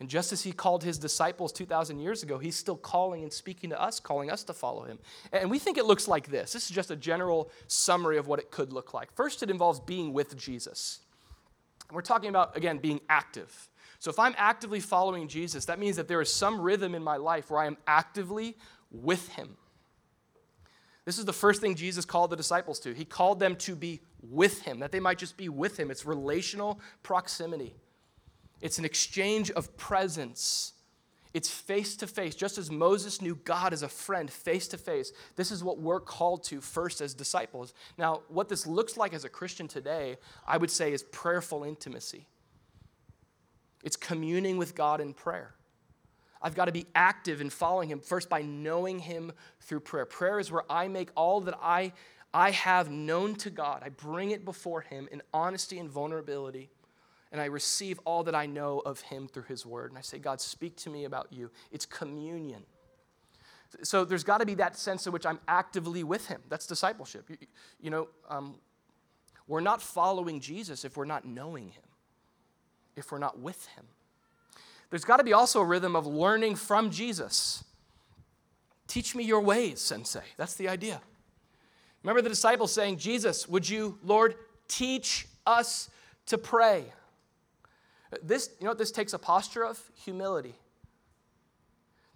And 0.00 0.08
just 0.08 0.32
as 0.32 0.42
he 0.42 0.50
called 0.50 0.82
his 0.82 0.98
disciples 0.98 1.52
2,000 1.52 2.00
years 2.00 2.24
ago, 2.24 2.38
he's 2.38 2.56
still 2.56 2.76
calling 2.76 3.22
and 3.22 3.32
speaking 3.32 3.70
to 3.70 3.80
us, 3.80 4.00
calling 4.00 4.30
us 4.30 4.42
to 4.44 4.52
follow 4.52 4.82
him. 4.82 4.98
And 5.32 5.50
we 5.50 5.60
think 5.60 5.78
it 5.78 5.84
looks 5.84 6.08
like 6.08 6.28
this. 6.28 6.52
This 6.52 6.64
is 6.64 6.70
just 6.70 6.90
a 6.90 6.96
general 6.96 7.50
summary 7.68 8.18
of 8.18 8.26
what 8.26 8.40
it 8.40 8.50
could 8.50 8.72
look 8.72 8.92
like. 8.92 9.14
First, 9.14 9.42
it 9.44 9.50
involves 9.50 9.78
being 9.78 10.12
with 10.12 10.36
Jesus. 10.36 11.00
We're 11.92 12.02
talking 12.02 12.28
about, 12.28 12.56
again, 12.56 12.78
being 12.78 13.00
active. 13.08 13.68
So 14.00 14.10
if 14.10 14.18
I'm 14.18 14.34
actively 14.36 14.80
following 14.80 15.28
Jesus, 15.28 15.66
that 15.66 15.78
means 15.78 15.96
that 15.96 16.08
there 16.08 16.20
is 16.20 16.32
some 16.32 16.60
rhythm 16.60 16.94
in 16.94 17.02
my 17.02 17.16
life 17.16 17.50
where 17.50 17.60
I 17.60 17.66
am 17.66 17.76
actively 17.86 18.56
with 18.90 19.28
him. 19.28 19.56
This 21.04 21.18
is 21.18 21.24
the 21.24 21.32
first 21.32 21.60
thing 21.60 21.74
Jesus 21.74 22.04
called 22.04 22.30
the 22.30 22.36
disciples 22.36 22.80
to. 22.80 22.92
He 22.94 23.04
called 23.04 23.38
them 23.38 23.56
to 23.56 23.76
be 23.76 24.00
with 24.22 24.62
him, 24.62 24.80
that 24.80 24.90
they 24.90 25.00
might 25.00 25.18
just 25.18 25.36
be 25.36 25.48
with 25.48 25.78
him. 25.78 25.90
It's 25.90 26.04
relational 26.04 26.80
proximity, 27.02 27.74
it's 28.60 28.78
an 28.78 28.84
exchange 28.84 29.50
of 29.50 29.76
presence. 29.76 30.72
It's 31.34 31.50
face 31.50 31.96
to 31.96 32.06
face. 32.06 32.36
Just 32.36 32.58
as 32.58 32.70
Moses 32.70 33.20
knew 33.20 33.34
God 33.44 33.72
as 33.72 33.82
a 33.82 33.88
friend 33.88 34.30
face 34.30 34.68
to 34.68 34.78
face, 34.78 35.12
this 35.34 35.50
is 35.50 35.64
what 35.64 35.78
we're 35.78 36.00
called 36.00 36.44
to 36.44 36.60
first 36.60 37.00
as 37.00 37.12
disciples. 37.12 37.74
Now, 37.98 38.22
what 38.28 38.48
this 38.48 38.66
looks 38.66 38.96
like 38.96 39.12
as 39.12 39.24
a 39.24 39.28
Christian 39.28 39.66
today, 39.66 40.16
I 40.46 40.56
would 40.56 40.70
say, 40.70 40.92
is 40.92 41.02
prayerful 41.02 41.64
intimacy. 41.64 42.26
It's 43.82 43.96
communing 43.96 44.56
with 44.56 44.76
God 44.76 45.00
in 45.00 45.12
prayer. 45.12 45.54
I've 46.40 46.54
got 46.54 46.66
to 46.66 46.72
be 46.72 46.86
active 46.94 47.40
in 47.40 47.50
following 47.50 47.88
Him 47.88 48.00
first 48.00 48.28
by 48.28 48.42
knowing 48.42 49.00
Him 49.00 49.32
through 49.60 49.80
prayer. 49.80 50.06
Prayer 50.06 50.38
is 50.38 50.52
where 50.52 50.64
I 50.70 50.86
make 50.86 51.10
all 51.16 51.40
that 51.40 51.58
I, 51.60 51.92
I 52.32 52.52
have 52.52 52.90
known 52.90 53.34
to 53.36 53.50
God, 53.50 53.82
I 53.84 53.88
bring 53.88 54.30
it 54.30 54.44
before 54.44 54.82
Him 54.82 55.08
in 55.10 55.20
honesty 55.32 55.78
and 55.78 55.90
vulnerability 55.90 56.70
and 57.34 57.40
I 57.40 57.46
receive 57.46 57.98
all 58.04 58.22
that 58.22 58.34
I 58.36 58.46
know 58.46 58.78
of 58.86 59.00
Him 59.00 59.26
through 59.26 59.42
His 59.48 59.66
Word. 59.66 59.90
And 59.90 59.98
I 59.98 60.02
say, 60.02 60.20
God, 60.20 60.40
speak 60.40 60.76
to 60.76 60.88
me 60.88 61.04
about 61.04 61.32
you. 61.32 61.50
It's 61.72 61.84
communion. 61.84 62.62
So 63.82 64.04
there's 64.04 64.22
got 64.22 64.38
to 64.38 64.46
be 64.46 64.54
that 64.54 64.78
sense 64.78 65.04
in 65.04 65.12
which 65.12 65.26
I'm 65.26 65.40
actively 65.48 66.04
with 66.04 66.28
Him. 66.28 66.40
That's 66.48 66.64
discipleship. 66.64 67.28
You, 67.28 67.36
you 67.80 67.90
know, 67.90 68.06
um, 68.30 68.54
we're 69.48 69.62
not 69.62 69.82
following 69.82 70.38
Jesus 70.38 70.84
if 70.84 70.96
we're 70.96 71.06
not 71.06 71.24
knowing 71.24 71.70
Him, 71.70 71.82
if 72.94 73.10
we're 73.10 73.18
not 73.18 73.40
with 73.40 73.66
Him. 73.74 73.84
There's 74.90 75.04
got 75.04 75.16
to 75.16 75.24
be 75.24 75.32
also 75.32 75.60
a 75.60 75.64
rhythm 75.64 75.96
of 75.96 76.06
learning 76.06 76.54
from 76.54 76.92
Jesus. 76.92 77.64
Teach 78.86 79.16
me 79.16 79.24
your 79.24 79.40
ways, 79.40 79.80
sensei. 79.80 80.22
That's 80.36 80.54
the 80.54 80.68
idea. 80.68 81.00
Remember 82.04 82.22
the 82.22 82.28
disciples 82.28 82.72
saying, 82.72 82.98
Jesus, 82.98 83.48
would 83.48 83.68
you, 83.68 83.98
Lord, 84.04 84.36
teach 84.68 85.26
us 85.44 85.90
to 86.26 86.38
pray? 86.38 86.92
This, 88.22 88.50
you 88.58 88.64
know 88.64 88.70
what 88.70 88.78
this 88.78 88.90
takes 88.90 89.12
a 89.12 89.18
posture 89.18 89.64
of? 89.64 89.80
Humility. 90.04 90.54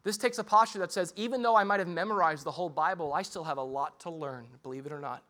This 0.04 0.16
takes 0.16 0.38
a 0.38 0.44
posture 0.44 0.78
that 0.78 0.92
says, 0.92 1.12
even 1.16 1.42
though 1.42 1.56
I 1.56 1.64
might 1.64 1.80
have 1.80 1.88
memorized 1.88 2.44
the 2.44 2.50
whole 2.50 2.68
Bible, 2.68 3.12
I 3.12 3.22
still 3.22 3.44
have 3.44 3.58
a 3.58 3.62
lot 3.62 4.00
to 4.00 4.10
learn, 4.10 4.46
believe 4.62 4.86
it 4.86 4.92
or 4.92 5.00
not. 5.00 5.22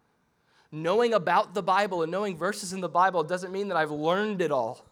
Knowing 0.70 1.14
about 1.14 1.54
the 1.54 1.62
Bible 1.62 2.02
and 2.02 2.12
knowing 2.12 2.36
verses 2.36 2.72
in 2.72 2.80
the 2.80 2.88
Bible 2.88 3.22
doesn't 3.24 3.52
mean 3.52 3.68
that 3.68 3.76
I've 3.76 3.90
learned 3.90 4.42
it 4.42 4.50
all. 4.50 4.86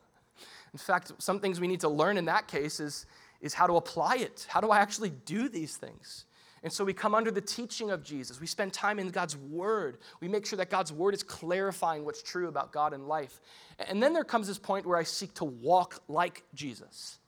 In 0.73 0.79
fact, 0.79 1.13
some 1.19 1.41
things 1.41 1.61
we 1.61 1.69
need 1.69 1.81
to 1.81 1.89
learn 1.89 2.19
in 2.19 2.27
that 2.27 2.49
case 2.49 2.81
is, 2.81 3.07
is 3.41 3.55
how 3.55 3.67
to 3.67 3.77
apply 3.77 4.17
it. 4.17 4.47
How 4.49 4.61
do 4.61 4.71
I 4.71 4.81
actually 4.81 5.11
do 5.11 5.49
these 5.49 5.77
things? 5.77 6.26
And 6.67 6.73
so 6.73 6.85
we 6.85 6.93
come 6.93 7.15
under 7.15 7.31
the 7.31 7.41
teaching 7.41 7.93
of 7.93 8.03
Jesus. 8.03 8.41
We 8.41 8.49
spend 8.49 8.73
time 8.73 8.99
in 8.99 9.11
God's 9.11 9.37
Word. 9.37 9.99
We 10.19 10.27
make 10.27 10.45
sure 10.45 10.57
that 10.57 10.69
God's 10.69 10.93
Word 10.93 11.15
is 11.15 11.23
clarifying 11.23 12.05
what's 12.05 12.25
true 12.25 12.49
about 12.49 12.73
God 12.73 12.93
and 12.93 13.07
life. 13.07 13.41
And 13.79 14.03
then 14.03 14.13
there 14.13 14.25
comes 14.25 14.49
this 14.49 14.59
point 14.59 14.85
where 14.85 14.99
I 14.99 15.05
seek 15.05 15.33
to 15.35 15.45
walk 15.45 16.03
like 16.09 16.43
Jesus, 16.55 17.19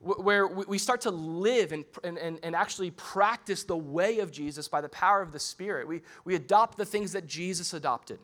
where 0.00 0.48
we 0.48 0.76
start 0.76 1.02
to 1.02 1.12
live 1.12 1.70
and, 1.70 1.84
and, 2.02 2.18
and 2.18 2.56
actually 2.56 2.90
practice 2.90 3.62
the 3.62 3.76
way 3.76 4.18
of 4.18 4.32
Jesus 4.32 4.66
by 4.66 4.80
the 4.80 4.88
power 4.88 5.22
of 5.22 5.30
the 5.30 5.38
Spirit. 5.38 5.86
We, 5.86 6.02
we 6.24 6.34
adopt 6.34 6.78
the 6.78 6.84
things 6.84 7.12
that 7.12 7.28
Jesus 7.28 7.72
adopted, 7.72 8.18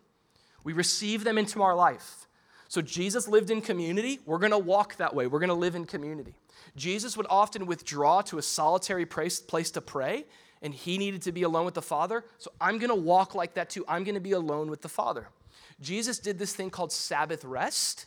we 0.65 0.73
receive 0.73 1.23
them 1.23 1.39
into 1.39 1.63
our 1.63 1.77
life. 1.77 2.27
So 2.67 2.83
Jesus 2.83 3.29
lived 3.29 3.53
in 3.53 3.61
community. 3.61 4.19
We're 4.27 4.39
going 4.39 4.51
to 4.51 4.59
walk 4.59 4.97
that 4.97 5.15
way. 5.15 5.29
We're 5.29 5.39
going 5.39 5.47
to 5.47 5.55
live 5.55 5.77
in 5.77 5.85
community. 5.85 6.35
Jesus 6.77 7.17
would 7.17 7.27
often 7.31 7.67
withdraw 7.67 8.23
to 8.23 8.39
a 8.39 8.43
solitary 8.43 9.07
place, 9.07 9.41
to 9.41 9.81
pray, 9.81 10.25
and 10.61 10.75
he 10.75 10.99
needed 10.99 11.23
to 11.23 11.33
be 11.33 11.43
alone 11.43 11.65
with 11.65 11.75
the 11.75 11.83
Father. 11.83 12.25
So 12.39 12.51
I'm 12.61 12.79
going 12.79 12.89
to 12.89 12.95
walk 12.95 13.35
like 13.35 13.55
that 13.55 13.71
too. 13.71 13.85
I'm 13.87 14.03
going 14.03 14.15
to 14.15 14.21
be 14.21 14.33
alone 14.33 14.71
with 14.71 14.83
the 14.83 14.89
Father. 14.89 15.29
Jesus 15.81 16.19
did 16.19 16.39
this 16.39 16.55
thing 16.55 16.71
called 16.71 16.93
Sabbath 16.93 17.45
rest. 17.45 18.07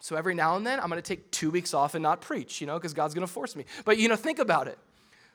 So 0.00 0.16
every 0.16 0.34
now 0.34 0.56
and 0.56 0.66
then, 0.66 0.78
I'm 0.78 0.88
going 0.88 1.02
to 1.02 1.06
take 1.06 1.30
two 1.30 1.50
weeks 1.50 1.74
off 1.74 1.94
and 1.94 2.02
not 2.02 2.20
preach, 2.20 2.60
you 2.60 2.66
know, 2.66 2.78
because 2.78 2.94
God's 2.94 3.14
going 3.14 3.26
to 3.26 3.32
force 3.32 3.56
me. 3.56 3.64
But, 3.84 3.98
you 3.98 4.08
know, 4.08 4.16
think 4.16 4.38
about 4.38 4.68
it. 4.68 4.78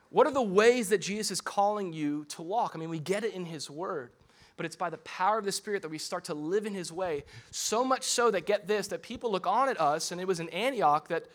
What 0.08 0.26
are 0.26 0.32
the 0.32 0.42
ways 0.42 0.88
that 0.88 0.98
Jesus 0.98 1.30
is 1.30 1.40
calling 1.40 1.92
you 1.92 2.24
to 2.30 2.42
walk? 2.42 2.72
I 2.74 2.78
mean, 2.78 2.88
we 2.88 3.00
get 3.00 3.24
it 3.24 3.34
in 3.34 3.44
His 3.44 3.68
Word, 3.68 4.10
but 4.56 4.64
it's 4.64 4.76
by 4.76 4.88
the 4.88 4.98
power 4.98 5.38
of 5.38 5.44
the 5.44 5.52
Spirit 5.52 5.82
that 5.82 5.90
we 5.90 5.98
start 5.98 6.24
to 6.24 6.34
live 6.34 6.66
in 6.66 6.72
His 6.72 6.92
way. 6.92 7.24
So 7.50 7.84
much 7.84 8.04
so 8.04 8.30
that, 8.30 8.46
get 8.46 8.66
this, 8.66 8.88
that 8.88 9.02
people 9.02 9.30
look 9.30 9.46
on 9.46 9.68
at 9.68 9.78
us, 9.80 10.12
and 10.12 10.20
it 10.20 10.26
was 10.26 10.40
in 10.40 10.48
Antioch 10.50 11.08
that 11.08 11.26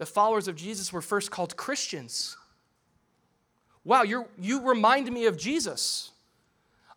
the 0.00 0.06
followers 0.06 0.48
of 0.48 0.56
Jesus 0.56 0.94
were 0.94 1.02
first 1.02 1.30
called 1.30 1.58
Christians. 1.58 2.34
Wow, 3.84 4.02
you 4.02 4.24
you 4.40 4.66
remind 4.66 5.12
me 5.12 5.26
of 5.26 5.36
Jesus. 5.36 6.12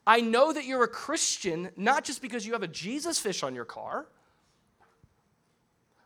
I 0.07 0.21
know 0.21 0.53
that 0.53 0.63
you're 0.63 0.85
a 0.85 0.87
Christian 0.87 1.69
not 1.75 2.05
just 2.05 2.21
because 2.21 2.45
you 2.45 2.53
have 2.53 2.63
a 2.63 2.67
Jesus 2.67 3.19
fish 3.19 3.43
on 3.43 3.53
your 3.53 3.65
car, 3.65 4.05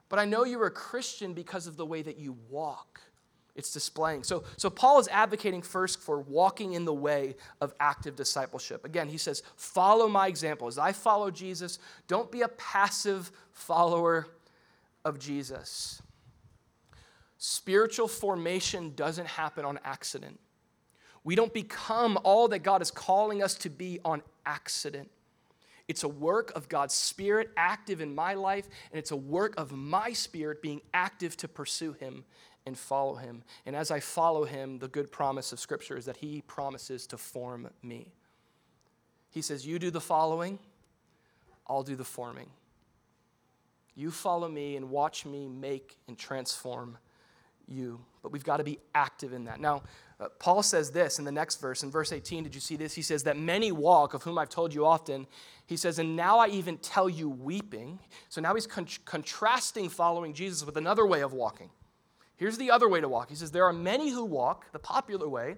but 0.10 0.18
I 0.18 0.26
know 0.26 0.44
you're 0.44 0.66
a 0.66 0.72
Christian 0.72 1.36
because 1.36 1.68
of 1.68 1.78
the 1.78 1.86
way 1.86 2.02
that 2.02 2.18
you 2.18 2.36
walk. 2.50 3.00
It's 3.56 3.72
displaying. 3.72 4.24
So, 4.24 4.44
so 4.56 4.72
Paul 4.72 5.00
is 5.00 5.08
advocating 5.08 5.62
first 5.62 6.00
for 6.00 6.22
walking 6.22 6.74
in 6.74 6.84
the 6.84 6.96
way 6.96 7.36
of 7.62 7.76
active 7.80 8.16
discipleship. 8.16 8.86
Again, 8.86 9.08
he 9.08 9.20
says, 9.20 9.44
Follow 9.56 10.08
my 10.08 10.28
example. 10.28 10.68
As 10.68 10.80
I 10.80 10.94
follow 10.94 11.30
Jesus, 11.30 11.78
don't 12.08 12.32
be 12.32 12.42
a 12.42 12.48
passive 12.48 13.32
follower 13.52 14.26
of 15.06 15.20
Jesus. 15.20 16.02
Spiritual 17.38 18.08
formation 18.08 18.94
doesn't 18.96 19.28
happen 19.28 19.66
on 19.66 19.80
accident. 19.84 20.40
We 21.24 21.36
don't 21.36 21.54
become 21.54 22.18
all 22.24 22.48
that 22.50 22.60
God 22.60 22.82
is 22.82 22.90
calling 22.90 23.44
us 23.44 23.56
to 23.56 23.70
be 23.70 24.00
on 24.06 24.22
accident. 24.46 25.10
It's 25.88 26.04
a 26.04 26.10
work 26.10 26.52
of 26.56 26.68
God's 26.68 26.94
Spirit 26.94 27.50
active 27.56 28.02
in 28.02 28.14
my 28.14 28.34
life, 28.34 28.68
and 28.92 29.00
it's 29.00 29.12
a 29.12 29.16
work 29.16 29.54
of 29.58 29.72
my 29.72 30.14
Spirit 30.14 30.62
being 30.62 30.82
active 30.94 31.38
to 31.38 31.48
pursue 31.48 31.94
Him 31.94 32.26
and 32.66 32.78
follow 32.78 33.16
Him. 33.16 33.44
And 33.66 33.76
as 33.76 33.92
I 33.92 34.00
follow 34.00 34.44
Him, 34.44 34.80
the 34.80 34.88
good 34.88 35.12
promise 35.12 35.54
of 35.54 35.60
Scripture 35.60 35.98
is 35.98 36.06
that 36.06 36.18
He 36.18 36.42
promises 36.48 37.08
to 37.08 37.18
form 37.18 37.70
me. 37.82 38.14
He 39.30 39.42
says, 39.42 39.66
You 39.66 39.80
do 39.80 39.92
the 39.92 40.02
following, 40.02 40.60
I'll 41.68 41.84
do 41.84 41.96
the 41.96 42.04
forming. 42.04 42.50
You 43.96 44.12
follow 44.12 44.48
me 44.48 44.76
and 44.76 44.90
watch 44.90 45.26
me 45.26 45.48
make 45.48 45.98
and 46.08 46.18
transform 46.18 46.98
you. 47.68 48.00
But 48.22 48.32
we've 48.32 48.44
got 48.44 48.58
to 48.58 48.64
be 48.64 48.80
active 48.96 49.34
in 49.34 49.46
that. 49.46 49.60
Now, 49.60 49.84
uh, 50.20 50.30
Paul 50.40 50.64
says 50.64 50.92
this 50.92 51.20
in 51.20 51.26
the 51.26 51.32
next 51.32 51.62
verse, 51.62 51.84
in 51.84 51.92
verse 51.92 52.12
18. 52.12 52.44
Did 52.44 52.56
you 52.56 52.62
see 52.62 52.76
this? 52.76 52.94
He 52.94 53.02
says, 53.02 53.24
That 53.24 53.38
many 53.38 53.72
walk, 53.72 54.14
of 54.14 54.24
whom 54.24 54.38
I've 54.38 54.50
told 54.50 54.74
you 54.74 54.86
often. 54.86 55.28
He 55.68 55.78
says, 55.78 56.00
And 56.00 56.16
now 56.16 56.40
I 56.40 56.48
even 56.48 56.78
tell 56.78 57.08
you 57.08 57.30
weeping. 57.30 58.00
So 58.30 58.42
now 58.42 58.56
he's 58.56 58.68
con- 58.68 58.88
contrasting 59.06 59.90
following 59.90 60.34
Jesus 60.34 60.66
with 60.66 60.78
another 60.78 61.06
way 61.06 61.22
of 61.22 61.34
walking. 61.34 61.70
Here's 62.36 62.58
the 62.58 62.72
other 62.72 62.88
way 62.88 63.02
to 63.02 63.08
walk. 63.08 63.30
He 63.30 63.36
says, 63.36 63.52
There 63.52 63.66
are 63.66 63.74
many 63.74 64.10
who 64.10 64.26
walk 64.26 64.72
the 64.72 64.80
popular 64.80 65.28
way, 65.28 65.58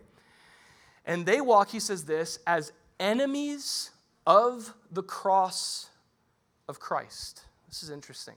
and 1.06 1.26
they 1.26 1.42
walk, 1.42 1.70
he 1.70 1.80
says 1.80 2.06
this, 2.06 2.40
as 2.46 2.74
enemies 3.00 3.92
of 4.28 4.74
the 4.92 5.04
cross 5.04 5.90
of 6.68 6.80
Christ. 6.80 7.46
This 7.68 7.82
is 7.82 7.90
interesting. 7.90 8.36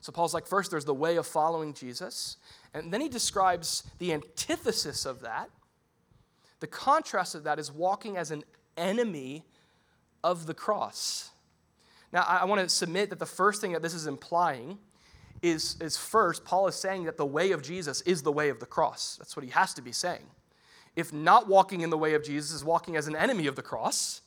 So 0.00 0.12
Paul's 0.12 0.34
like, 0.34 0.46
first, 0.46 0.70
there's 0.70 0.84
the 0.84 0.94
way 0.94 1.16
of 1.16 1.26
following 1.26 1.72
Jesus. 1.72 2.36
And 2.72 2.92
then 2.92 3.00
he 3.00 3.08
describes 3.08 3.84
the 3.98 4.12
antithesis 4.12 5.06
of 5.06 5.20
that. 5.20 5.50
The 6.60 6.66
contrast 6.66 7.34
of 7.34 7.44
that 7.44 7.58
is 7.58 7.70
walking 7.70 8.16
as 8.16 8.30
an 8.30 8.44
enemy 8.76 9.44
of 10.22 10.46
the 10.46 10.54
cross. 10.54 11.30
Now, 12.12 12.22
I 12.22 12.44
want 12.44 12.60
to 12.60 12.68
submit 12.68 13.10
that 13.10 13.18
the 13.18 13.26
first 13.26 13.60
thing 13.60 13.72
that 13.72 13.82
this 13.82 13.94
is 13.94 14.06
implying 14.06 14.78
is, 15.42 15.76
is 15.80 15.96
first, 15.96 16.44
Paul 16.44 16.66
is 16.68 16.74
saying 16.74 17.04
that 17.04 17.16
the 17.16 17.26
way 17.26 17.52
of 17.52 17.62
Jesus 17.62 18.00
is 18.02 18.22
the 18.22 18.32
way 18.32 18.48
of 18.48 18.60
the 18.60 18.66
cross. 18.66 19.16
That's 19.16 19.36
what 19.36 19.44
he 19.44 19.50
has 19.50 19.74
to 19.74 19.82
be 19.82 19.92
saying. 19.92 20.26
If 20.96 21.12
not 21.12 21.48
walking 21.48 21.80
in 21.80 21.90
the 21.90 21.98
way 21.98 22.14
of 22.14 22.24
Jesus 22.24 22.52
is 22.52 22.64
walking 22.64 22.96
as 22.96 23.08
an 23.08 23.16
enemy 23.16 23.46
of 23.46 23.56
the 23.56 23.62
cross, 23.62 24.22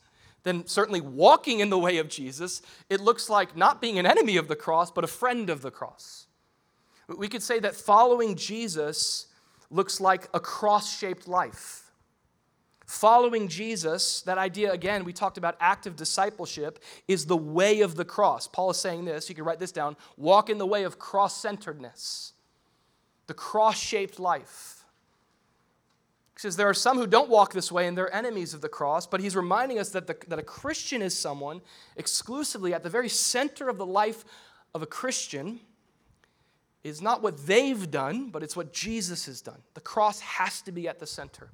then 0.48 0.66
certainly 0.66 1.02
walking 1.02 1.60
in 1.60 1.70
the 1.70 1.78
way 1.78 1.98
of 1.98 2.08
Jesus, 2.08 2.62
it 2.90 3.02
looks 3.02 3.30
like 3.30 3.56
not 3.58 3.82
being 3.82 4.00
an 4.00 4.06
enemy 4.06 4.38
of 4.38 4.48
the 4.48 4.56
cross, 4.56 4.90
but 4.90 5.04
a 5.04 5.08
friend 5.08 5.50
of 5.50 5.62
the 5.62 5.72
cross. 5.72 6.28
We 7.08 7.28
could 7.28 7.44
say 7.44 7.60
that 7.60 7.76
following 7.76 8.36
Jesus 8.36 9.28
looks 9.70 10.00
like 10.00 10.28
a 10.34 10.40
cross 10.40 10.98
shaped 10.98 11.28
life. 11.28 11.92
Following 12.86 13.50
Jesus, 13.50 14.22
that 14.22 14.38
idea 14.38 14.72
again, 14.72 15.04
we 15.04 15.12
talked 15.12 15.38
about 15.38 15.58
active 15.60 15.98
discipleship, 15.98 16.80
is 17.08 17.26
the 17.26 17.36
way 17.36 17.82
of 17.82 17.96
the 17.96 18.06
cross. 18.06 18.48
Paul 18.48 18.70
is 18.70 18.78
saying 18.78 19.04
this, 19.04 19.28
you 19.28 19.36
can 19.36 19.44
write 19.44 19.60
this 19.60 19.74
down 19.74 19.98
walk 20.16 20.50
in 20.50 20.58
the 20.58 20.66
way 20.66 20.84
of 20.84 20.98
cross 20.98 21.36
centeredness, 21.36 22.32
the 23.28 23.34
cross 23.34 23.78
shaped 23.78 24.20
life. 24.20 24.77
He 26.38 26.42
says 26.42 26.56
there 26.56 26.70
are 26.70 26.74
some 26.76 27.00
who 27.00 27.08
don't 27.08 27.30
walk 27.30 27.52
this 27.52 27.72
way 27.72 27.88
and 27.88 27.98
they're 27.98 28.14
enemies 28.14 28.54
of 28.54 28.62
the 28.62 28.70
cross, 28.70 29.08
but 29.08 29.20
he's 29.20 29.36
reminding 29.36 29.80
us 29.80 29.90
that, 29.90 30.06
the, 30.06 30.16
that 30.28 30.38
a 30.38 30.44
Christian 30.44 31.02
is 31.02 31.18
someone 31.18 31.62
exclusively 31.96 32.76
at 32.76 32.84
the 32.84 32.92
very 32.92 33.10
center 33.10 33.70
of 33.70 33.80
the 33.80 33.86
life 33.88 34.24
of 34.76 34.84
a 34.84 34.86
Christian 34.86 35.60
is 36.84 37.02
not 37.02 37.24
what 37.24 37.48
they've 37.48 37.90
done, 37.90 38.30
but 38.30 38.44
it's 38.44 38.56
what 38.56 38.72
Jesus 38.72 39.26
has 39.26 39.42
done. 39.42 39.58
The 39.74 39.82
cross 39.82 40.20
has 40.20 40.62
to 40.62 40.72
be 40.72 40.88
at 40.88 41.00
the 41.00 41.08
center. 41.08 41.50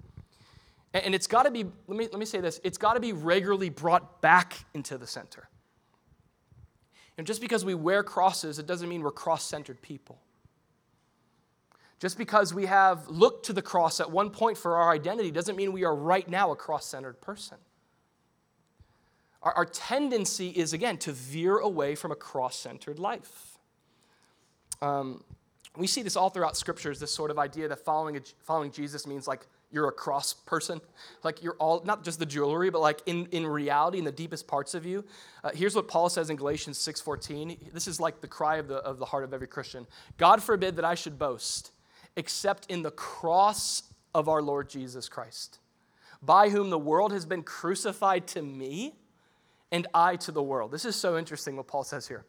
And 0.94 1.16
it's 1.16 1.28
got 1.28 1.44
to 1.44 1.52
be, 1.52 1.64
let 1.88 1.98
me, 1.98 2.10
let 2.12 2.20
me 2.20 2.26
say 2.26 2.42
this, 2.42 2.60
it's 2.62 2.78
got 2.78 2.96
to 2.96 3.00
be 3.00 3.14
regularly 3.14 3.70
brought 3.70 4.22
back 4.22 4.66
into 4.74 4.98
the 4.98 5.08
center. 5.08 5.48
And 7.18 7.26
just 7.26 7.40
because 7.40 7.64
we 7.64 7.74
wear 7.74 8.04
crosses, 8.04 8.60
it 8.60 8.68
doesn't 8.68 8.90
mean 8.90 9.02
we're 9.02 9.12
cross 9.12 9.46
centered 9.46 9.82
people. 9.82 10.20
Just 12.04 12.18
because 12.18 12.54
we 12.54 12.66
have 12.66 13.08
looked 13.08 13.46
to 13.46 13.54
the 13.54 13.62
cross 13.62 14.02
at 14.02 14.12
one 14.12 14.30
point 14.30 14.58
for 14.58 14.76
our 14.76 14.92
identity 14.92 15.32
doesn't 15.32 15.56
mean 15.56 15.72
we 15.72 15.86
are 15.86 15.96
right 15.96 16.28
now 16.28 16.52
a 16.52 16.56
cross 16.58 16.86
centered 16.86 17.22
person. 17.22 17.56
Our, 19.42 19.54
our, 19.54 19.66
tendency 19.66 20.50
is, 20.50 20.74
again, 20.74 20.98
to 20.98 21.14
veer 21.14 21.60
away 21.60 21.96
from 21.96 22.12
a 22.12 22.16
cross 22.16 22.58
centered 22.58 23.00
life. 23.00 23.58
Um, 24.82 25.24
we 25.78 25.88
see 25.88 26.02
this 26.02 26.18
all 26.18 26.30
throughout 26.30 26.58
scriptures 26.58 27.00
this 27.00 27.14
sort 27.14 27.32
of 27.32 27.40
idea 27.40 27.70
that 27.70 27.80
following, 27.86 28.18
a, 28.18 28.22
following 28.42 28.74
Jesus 28.74 29.08
means 29.08 29.26
like 29.26 29.48
you're 29.72 29.88
a 29.88 29.94
cross 29.94 30.34
person. 30.34 30.82
Like 31.24 31.42
you're 31.42 31.56
all, 31.58 31.82
not 31.86 32.04
just 32.04 32.20
the 32.20 32.26
jewelry, 32.26 32.70
but 32.70 32.82
like 32.82 33.00
in, 33.06 33.28
in 33.28 33.48
reality, 33.48 33.98
in 33.98 34.04
the 34.04 34.12
deepest 34.12 34.46
parts 34.46 34.74
of 34.74 34.86
you. 34.86 35.06
Uh, 35.42 35.52
here's 35.56 35.74
what 35.74 35.88
Paul 35.88 36.10
says 36.10 36.30
in 36.30 36.36
Galatians 36.36 36.78
6.14. 36.80 37.72
This 37.72 37.88
is 37.88 38.02
like 38.02 38.20
the 38.20 38.28
cry 38.28 38.58
of 38.58 38.68
the, 38.68 38.80
of 38.80 39.00
the 39.00 39.06
heart 39.06 39.24
of 39.24 39.34
every 39.34 39.48
Christian. 39.48 39.88
God 40.18 40.44
forbid 40.44 40.76
that 40.76 40.84
I 40.84 40.96
should 40.96 41.18
boast, 41.18 41.72
except 42.16 42.66
in 42.70 42.82
the 42.82 42.92
cross 42.92 43.84
of 44.14 44.30
our 44.30 44.42
Lord 44.42 44.70
Jesus 44.70 45.10
Christ, 45.10 45.60
by 46.22 46.50
whom 46.50 46.70
the 46.70 46.80
world 46.80 47.12
has 47.12 47.26
been 47.26 47.44
crucified 47.44 48.28
to 48.28 48.42
me 48.42 48.94
and 49.72 49.88
I 49.94 50.18
to 50.18 50.32
the 50.32 50.44
world. 50.44 50.72
This 50.72 50.86
is 50.86 50.96
so 50.96 51.18
interesting 51.18 51.58
what 51.58 51.68
Paul 51.68 51.84
says 51.84 52.08
here. 52.08 52.26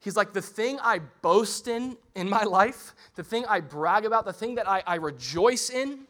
He's 0.00 0.16
like, 0.16 0.34
the 0.34 0.42
thing 0.42 0.78
I 0.82 1.00
boast 1.22 1.66
in 1.66 1.96
in 2.14 2.28
my 2.28 2.42
life, 2.42 2.94
the 3.14 3.24
thing 3.24 3.46
I 3.48 3.60
brag 3.60 4.04
about, 4.04 4.26
the 4.26 4.34
thing 4.34 4.56
that 4.56 4.68
I, 4.68 4.82
I 4.86 4.96
rejoice 4.96 5.70
in 5.70 6.00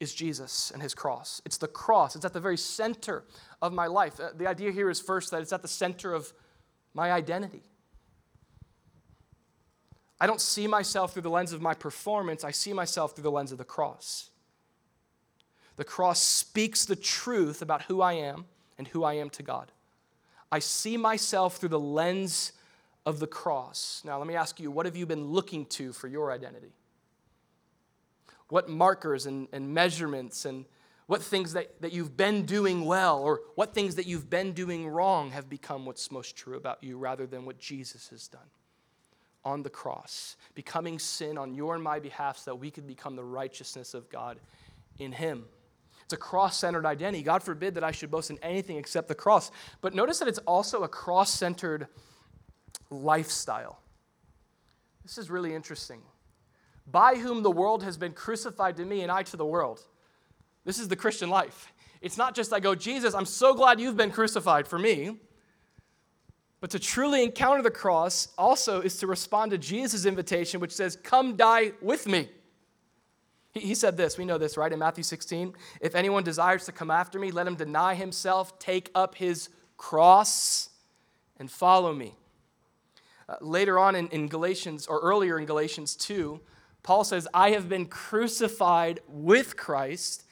is 0.00 0.14
Jesus 0.14 0.70
and 0.70 0.82
his 0.82 0.94
cross. 0.94 1.42
It's 1.44 1.58
the 1.58 1.68
cross, 1.68 2.16
it's 2.16 2.24
at 2.24 2.32
the 2.32 2.40
very 2.40 2.56
center 2.56 3.24
of 3.60 3.74
my 3.74 3.86
life. 3.86 4.18
Uh, 4.18 4.30
the 4.34 4.46
idea 4.46 4.72
here 4.72 4.88
is 4.88 5.00
first 5.00 5.30
that 5.32 5.42
it's 5.42 5.52
at 5.52 5.60
the 5.60 5.68
center 5.68 6.14
of 6.14 6.32
my 6.94 7.12
identity. 7.12 7.62
I 10.22 10.26
don't 10.28 10.40
see 10.40 10.68
myself 10.68 11.12
through 11.12 11.22
the 11.22 11.30
lens 11.30 11.52
of 11.52 11.60
my 11.60 11.74
performance, 11.74 12.44
I 12.44 12.52
see 12.52 12.72
myself 12.72 13.16
through 13.16 13.24
the 13.24 13.30
lens 13.32 13.50
of 13.50 13.58
the 13.58 13.64
cross. 13.64 14.30
The 15.74 15.82
cross 15.82 16.22
speaks 16.22 16.84
the 16.84 16.94
truth 16.94 17.60
about 17.60 17.82
who 17.82 18.00
I 18.00 18.12
am 18.12 18.44
and 18.78 18.86
who 18.86 19.02
I 19.02 19.14
am 19.14 19.30
to 19.30 19.42
God. 19.42 19.72
I 20.52 20.60
see 20.60 20.96
myself 20.96 21.56
through 21.56 21.70
the 21.70 21.80
lens 21.80 22.52
of 23.04 23.18
the 23.18 23.26
cross. 23.26 24.00
Now, 24.04 24.16
let 24.18 24.28
me 24.28 24.36
ask 24.36 24.60
you, 24.60 24.70
what 24.70 24.86
have 24.86 24.96
you 24.96 25.06
been 25.06 25.26
looking 25.26 25.66
to 25.66 25.92
for 25.92 26.06
your 26.06 26.30
identity? 26.30 26.70
What 28.48 28.68
markers 28.68 29.26
and, 29.26 29.48
and 29.50 29.74
measurements 29.74 30.44
and 30.44 30.66
what 31.06 31.20
things 31.20 31.52
that, 31.54 31.82
that 31.82 31.92
you've 31.92 32.16
been 32.16 32.46
doing 32.46 32.84
well 32.84 33.20
or 33.20 33.40
what 33.56 33.74
things 33.74 33.96
that 33.96 34.06
you've 34.06 34.30
been 34.30 34.52
doing 34.52 34.86
wrong 34.86 35.32
have 35.32 35.50
become 35.50 35.84
what's 35.84 36.12
most 36.12 36.36
true 36.36 36.56
about 36.56 36.84
you 36.84 36.96
rather 36.96 37.26
than 37.26 37.44
what 37.44 37.58
Jesus 37.58 38.08
has 38.10 38.28
done 38.28 38.48
on 39.44 39.62
the 39.62 39.70
cross, 39.70 40.36
becoming 40.54 40.98
sin 40.98 41.36
on 41.36 41.54
your 41.54 41.74
and 41.74 41.82
my 41.82 41.98
behalf 41.98 42.38
so 42.38 42.52
that 42.52 42.56
we 42.56 42.70
could 42.70 42.86
become 42.86 43.16
the 43.16 43.24
righteousness 43.24 43.94
of 43.94 44.08
God 44.08 44.38
in 44.98 45.12
Him. 45.12 45.44
It's 46.04 46.12
a 46.12 46.16
cross 46.16 46.58
centered 46.58 46.86
identity. 46.86 47.22
God 47.22 47.42
forbid 47.42 47.74
that 47.74 47.84
I 47.84 47.90
should 47.90 48.10
boast 48.10 48.30
in 48.30 48.38
anything 48.42 48.76
except 48.76 49.08
the 49.08 49.14
cross. 49.14 49.50
But 49.80 49.94
notice 49.94 50.18
that 50.18 50.28
it's 50.28 50.38
also 50.40 50.82
a 50.82 50.88
cross 50.88 51.30
centered 51.30 51.86
lifestyle. 52.90 53.78
This 55.02 55.18
is 55.18 55.30
really 55.30 55.54
interesting. 55.54 56.02
By 56.86 57.16
whom 57.16 57.42
the 57.42 57.50
world 57.50 57.82
has 57.82 57.96
been 57.96 58.12
crucified 58.12 58.76
to 58.76 58.84
me 58.84 59.02
and 59.02 59.10
I 59.10 59.22
to 59.24 59.36
the 59.36 59.46
world. 59.46 59.80
This 60.64 60.78
is 60.78 60.88
the 60.88 60.96
Christian 60.96 61.30
life. 61.30 61.72
It's 62.00 62.16
not 62.16 62.34
just 62.34 62.52
I 62.52 62.60
go, 62.60 62.74
Jesus, 62.74 63.14
I'm 63.14 63.26
so 63.26 63.54
glad 63.54 63.80
you've 63.80 63.96
been 63.96 64.10
crucified 64.10 64.66
for 64.66 64.78
me. 64.78 65.16
But 66.62 66.70
to 66.70 66.78
truly 66.78 67.24
encounter 67.24 67.60
the 67.60 67.72
cross 67.72 68.28
also 68.38 68.82
is 68.82 68.96
to 68.98 69.08
respond 69.08 69.50
to 69.50 69.58
Jesus' 69.58 70.06
invitation, 70.06 70.60
which 70.60 70.70
says, 70.70 70.94
Come 70.94 71.34
die 71.34 71.72
with 71.82 72.06
me. 72.06 72.28
He 73.52 73.74
said 73.74 73.96
this, 73.96 74.16
we 74.16 74.24
know 74.24 74.38
this, 74.38 74.56
right? 74.56 74.72
In 74.72 74.78
Matthew 74.78 75.02
16, 75.02 75.54
if 75.80 75.96
anyone 75.96 76.22
desires 76.22 76.64
to 76.66 76.72
come 76.72 76.90
after 76.90 77.18
me, 77.18 77.32
let 77.32 77.48
him 77.48 77.56
deny 77.56 77.96
himself, 77.96 78.60
take 78.60 78.90
up 78.94 79.16
his 79.16 79.48
cross, 79.76 80.70
and 81.36 81.50
follow 81.50 81.92
me. 81.92 82.14
Uh, 83.28 83.34
later 83.40 83.76
on 83.76 83.96
in, 83.96 84.06
in 84.08 84.28
Galatians, 84.28 84.86
or 84.86 85.00
earlier 85.00 85.40
in 85.40 85.46
Galatians 85.46 85.96
2, 85.96 86.40
Paul 86.84 87.02
says, 87.02 87.26
I 87.34 87.50
have 87.50 87.68
been 87.68 87.86
crucified 87.86 89.00
with 89.08 89.56
Christ. 89.56 90.24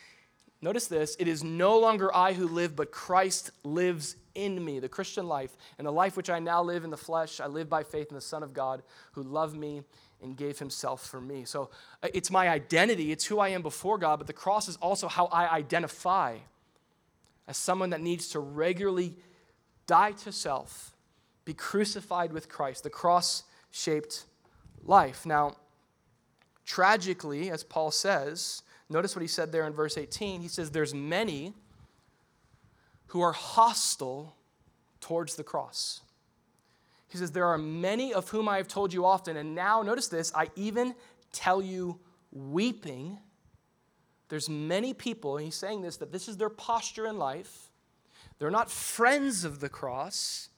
Notice 0.63 0.87
this 0.87 1.17
it 1.19 1.27
is 1.27 1.43
no 1.43 1.77
longer 1.79 2.15
I 2.15 2.35
who 2.35 2.47
live, 2.47 2.77
but 2.77 2.93
Christ 2.93 3.51
lives 3.65 4.15
in 4.45 4.65
me, 4.65 4.79
the 4.79 4.89
Christian 4.89 5.27
life. 5.27 5.57
And 5.79 5.87
the 5.87 5.93
life 5.93 6.17
which 6.17 6.31
I 6.31 6.39
now 6.39 6.63
live 6.63 6.85
in 6.85 6.91
the 6.91 6.97
flesh, 6.97 7.41
I 7.41 7.47
live 7.47 7.69
by 7.69 7.83
faith 7.83 8.09
in 8.09 8.15
the 8.15 8.21
Son 8.21 8.43
of 8.43 8.53
God 8.53 8.83
who 9.13 9.23
loved 9.23 9.57
me 9.57 9.83
and 10.23 10.37
gave 10.37 10.59
himself 10.59 11.07
for 11.07 11.21
me. 11.21 11.45
So 11.45 11.71
uh, 12.03 12.09
it's 12.13 12.31
my 12.31 12.49
identity, 12.49 13.13
it's 13.13 13.25
who 13.25 13.39
I 13.39 13.49
am 13.49 13.63
before 13.63 13.99
God, 13.99 14.19
but 14.19 14.27
the 14.27 14.33
cross 14.33 14.69
is 14.69 14.77
also 14.77 15.09
how 15.09 15.27
I 15.27 15.49
identify 15.49 16.39
as 17.49 17.57
someone 17.57 17.91
that 17.91 18.01
needs 18.01 18.29
to 18.29 18.41
regularly 18.41 19.17
die 19.87 20.13
to 20.13 20.33
self 20.33 20.95
be 21.45 21.55
crucified 21.55 22.33
with 22.33 22.49
Christ, 22.49 22.85
the 22.85 22.91
cross 22.91 23.43
shaped 23.71 24.25
life. 24.85 25.27
Now, 25.27 25.57
tragically, 26.65 27.51
as 27.51 27.65
Paul 27.65 27.91
says, 27.91 28.63
notice 28.89 29.17
what 29.17 29.23
he 29.23 29.29
said 29.29 29.51
there 29.51 29.67
in 29.67 29.73
verse 29.73 29.99
18. 29.99 30.43
He 30.43 30.49
says, 30.49 30.71
There's 30.71 30.95
many 30.95 31.55
who 33.11 33.21
are 33.21 33.33
hostile 33.33 34.37
towards 35.01 35.35
the 35.35 35.43
cross. 35.43 36.01
He 37.09 37.19
says, 37.19 37.33
There 37.33 37.47
are 37.47 37.59
many 37.59 38.15
of 38.15 38.29
whom 38.29 38.49
I 38.49 38.57
have 38.57 38.69
told 38.69 38.93
you 38.93 39.05
often, 39.05 39.37
and 39.37 39.55
now, 39.55 39.83
notice 39.83 40.07
this, 40.07 40.33
I 40.33 40.49
even 40.55 40.95
tell 41.33 41.61
you 41.61 41.99
weeping. 42.31 43.19
There's 44.29 44.49
many 44.49 44.95
people, 44.95 45.37
and 45.37 45.45
he's 45.45 45.57
saying 45.57 45.83
this, 45.83 45.97
that 45.97 46.13
this 46.13 46.29
is 46.29 46.37
their 46.37 46.49
posture 46.49 47.07
in 47.07 47.19
life. 47.19 47.71
They're 48.39 48.49
not 48.49 48.71
friends 48.71 49.45
of 49.45 49.59
the 49.59 49.69
cross. 49.69 50.49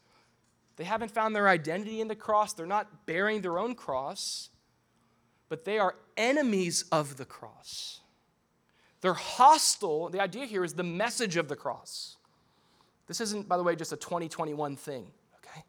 They 0.77 0.85
haven't 0.85 1.11
found 1.11 1.35
their 1.35 1.49
identity 1.49 2.03
in 2.03 2.09
the 2.09 2.15
cross. 2.15 2.53
They're 2.53 2.67
not 2.67 3.07
bearing 3.07 3.41
their 3.41 3.59
own 3.59 3.75
cross, 3.75 4.51
but 5.49 5.65
they 5.65 5.79
are 5.79 5.97
enemies 6.19 6.85
of 6.93 7.17
the 7.17 7.25
cross. 7.25 8.01
They're 9.01 9.15
hostile. 9.15 10.11
The 10.11 10.21
idea 10.21 10.45
here 10.45 10.65
is 10.65 10.75
the 10.75 10.83
message 10.83 11.37
of 11.37 11.49
the 11.49 11.57
cross. 11.57 12.19
This 13.07 13.21
isn't, 13.21 13.49
by 13.49 13.57
the 13.57 13.63
way, 13.63 13.77
just 13.77 13.93
a 13.93 13.97
2021 13.97 14.77
thing, 14.77 15.07
okay? 15.39 15.65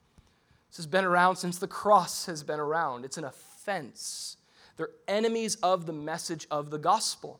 This 0.69 0.77
has 0.77 0.87
been 0.87 1.05
around 1.05 1.35
since 1.35 1.57
the 1.57 1.67
cross 1.67 2.25
has 2.25 2.43
been 2.43 2.59
around. 2.59 3.05
It's 3.05 3.17
an 3.17 3.25
offense. 3.25 4.37
They're 4.77 4.89
enemies 5.07 5.55
of 5.63 5.85
the 5.85 5.93
message 5.93 6.47
of 6.51 6.69
the 6.69 6.77
gospel. 6.77 7.39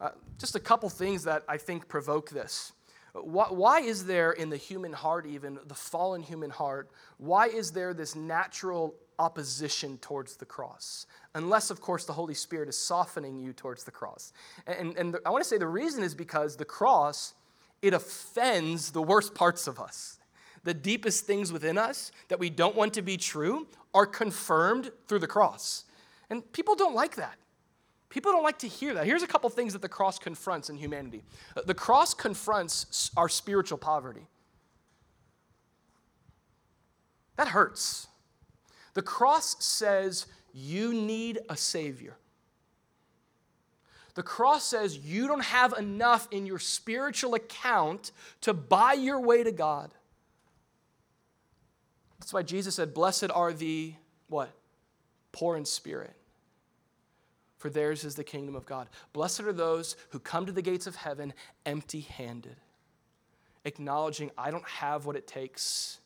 Uh, 0.00 0.10
just 0.38 0.56
a 0.56 0.60
couple 0.60 0.88
things 0.88 1.24
that 1.24 1.44
I 1.48 1.56
think 1.56 1.88
provoke 1.88 2.30
this. 2.30 2.72
Why 3.14 3.80
is 3.80 4.06
there 4.06 4.32
in 4.32 4.48
the 4.48 4.56
human 4.56 4.92
heart, 4.92 5.26
even 5.26 5.58
the 5.66 5.74
fallen 5.74 6.22
human 6.22 6.48
heart, 6.48 6.90
why 7.18 7.48
is 7.48 7.70
there 7.70 7.92
this 7.92 8.16
natural 8.16 8.94
opposition 9.18 9.98
towards 9.98 10.36
the 10.36 10.46
cross? 10.46 11.06
Unless, 11.34 11.70
of 11.70 11.80
course, 11.82 12.06
the 12.06 12.14
Holy 12.14 12.32
Spirit 12.32 12.70
is 12.70 12.78
softening 12.78 13.38
you 13.38 13.52
towards 13.52 13.84
the 13.84 13.90
cross. 13.90 14.32
And, 14.66 14.96
and 14.96 15.12
the, 15.12 15.20
I 15.26 15.30
want 15.30 15.44
to 15.44 15.48
say 15.48 15.58
the 15.58 15.66
reason 15.66 16.02
is 16.02 16.14
because 16.14 16.56
the 16.56 16.64
cross, 16.64 17.34
it 17.82 17.92
offends 17.92 18.92
the 18.92 19.02
worst 19.02 19.34
parts 19.34 19.66
of 19.66 19.78
us. 19.80 20.18
The 20.64 20.72
deepest 20.72 21.26
things 21.26 21.52
within 21.52 21.76
us 21.76 22.12
that 22.28 22.38
we 22.38 22.48
don't 22.48 22.76
want 22.76 22.94
to 22.94 23.02
be 23.02 23.16
true 23.16 23.66
are 23.92 24.06
confirmed 24.06 24.92
through 25.08 25.18
the 25.18 25.26
cross. 25.26 25.84
And 26.30 26.50
people 26.52 26.76
don't 26.76 26.94
like 26.94 27.16
that. 27.16 27.36
People 28.08 28.30
don't 28.30 28.44
like 28.44 28.58
to 28.60 28.68
hear 28.68 28.94
that. 28.94 29.06
Here's 29.06 29.22
a 29.22 29.26
couple 29.26 29.50
things 29.50 29.72
that 29.72 29.82
the 29.82 29.88
cross 29.88 30.18
confronts 30.18 30.70
in 30.70 30.76
humanity 30.76 31.24
uh, 31.56 31.62
the 31.66 31.74
cross 31.74 32.14
confronts 32.14 33.10
our 33.16 33.28
spiritual 33.28 33.78
poverty. 33.78 34.26
That 37.36 37.48
hurts. 37.48 38.06
The 38.94 39.02
cross 39.02 39.64
says 39.64 40.26
you 40.52 40.92
need 40.92 41.40
a 41.48 41.56
Savior. 41.56 42.16
The 44.14 44.22
cross 44.22 44.64
says 44.64 44.98
you 44.98 45.26
don't 45.26 45.44
have 45.44 45.72
enough 45.78 46.28
in 46.30 46.46
your 46.46 46.58
spiritual 46.58 47.34
account 47.34 48.12
to 48.42 48.52
buy 48.52 48.92
your 48.92 49.20
way 49.20 49.42
to 49.42 49.52
God. 49.52 49.92
That's 52.18 52.32
why 52.32 52.42
Jesus 52.42 52.74
said, 52.74 52.94
Blessed 52.94 53.30
are 53.30 53.52
the 53.52 53.94
what? 54.28 54.50
Poor 55.32 55.56
in 55.56 55.64
spirit 55.64 56.14
for 57.62 57.70
theirs 57.70 58.02
is 58.02 58.16
the 58.16 58.24
kingdom 58.24 58.56
of 58.56 58.66
God. 58.66 58.88
Blessed 59.12 59.42
are 59.42 59.52
those 59.52 59.94
who 60.10 60.18
come 60.18 60.46
to 60.46 60.52
the 60.52 60.62
gates 60.62 60.88
of 60.88 60.96
heaven 60.96 61.32
empty 61.64 62.00
handed, 62.00 62.56
acknowledging, 63.64 64.32
I 64.36 64.50
don't 64.50 64.66
have 64.66 65.06
what 65.06 65.14
it 65.14 65.28
takes. 65.28 66.00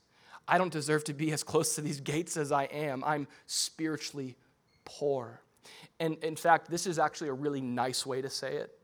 I 0.47 0.59
don't 0.59 0.71
deserve 0.71 1.05
to 1.05 1.15
be 1.15 1.33
as 1.33 1.43
close 1.43 1.75
to 1.77 1.81
these 1.81 1.99
gates 1.99 2.37
as 2.37 2.53
I 2.53 2.65
am. 2.65 3.03
I'm 3.05 3.27
spiritually 3.47 4.37
poor. 4.85 5.41
And 5.99 6.17
in 6.23 6.37
fact, 6.37 6.71
this 6.71 6.87
is 6.87 6.99
actually 6.99 7.29
a 7.29 7.33
really 7.33 7.61
nice 7.61 8.05
way 8.05 8.23
to 8.23 8.31
say 8.31 8.57
it. 8.57 8.79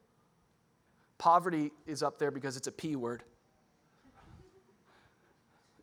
poverty 1.18 1.70
is 1.86 2.02
up 2.02 2.18
there 2.18 2.30
because 2.30 2.56
it's 2.56 2.66
a 2.66 2.72
P 2.72 2.96
word. 2.96 3.22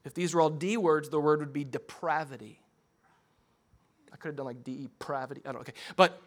If 0.04 0.14
these 0.14 0.34
were 0.34 0.42
all 0.42 0.50
D 0.50 0.76
words, 0.76 1.10
the 1.10 1.20
word 1.20 1.40
would 1.40 1.54
be 1.54 1.64
depravity. 1.64 2.60
I 4.12 4.18
could 4.18 4.30
have 4.30 4.36
done 4.36 4.48
like 4.48 4.64
depravity. 4.64 5.42
I 5.46 5.52
don't 5.52 5.56
know. 5.56 5.62
Okay. 5.62 5.74
But 5.96 6.22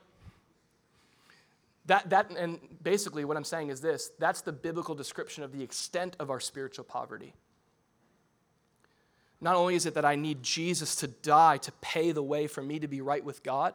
that, 1.86 2.08
that, 2.10 2.30
and 2.30 2.60
basically 2.82 3.24
what 3.24 3.36
I'm 3.36 3.44
saying 3.44 3.68
is 3.68 3.80
this 3.80 4.12
that's 4.18 4.40
the 4.40 4.52
biblical 4.52 4.94
description 4.94 5.42
of 5.42 5.52
the 5.52 5.62
extent 5.62 6.16
of 6.20 6.30
our 6.30 6.40
spiritual 6.40 6.84
poverty. 6.84 7.34
Not 9.40 9.56
only 9.56 9.74
is 9.74 9.86
it 9.86 9.94
that 9.94 10.04
I 10.04 10.14
need 10.14 10.42
Jesus 10.42 10.94
to 10.96 11.08
die 11.08 11.58
to 11.58 11.72
pay 11.80 12.12
the 12.12 12.22
way 12.22 12.46
for 12.46 12.62
me 12.62 12.78
to 12.78 12.86
be 12.86 13.00
right 13.00 13.24
with 13.24 13.42
God, 13.42 13.74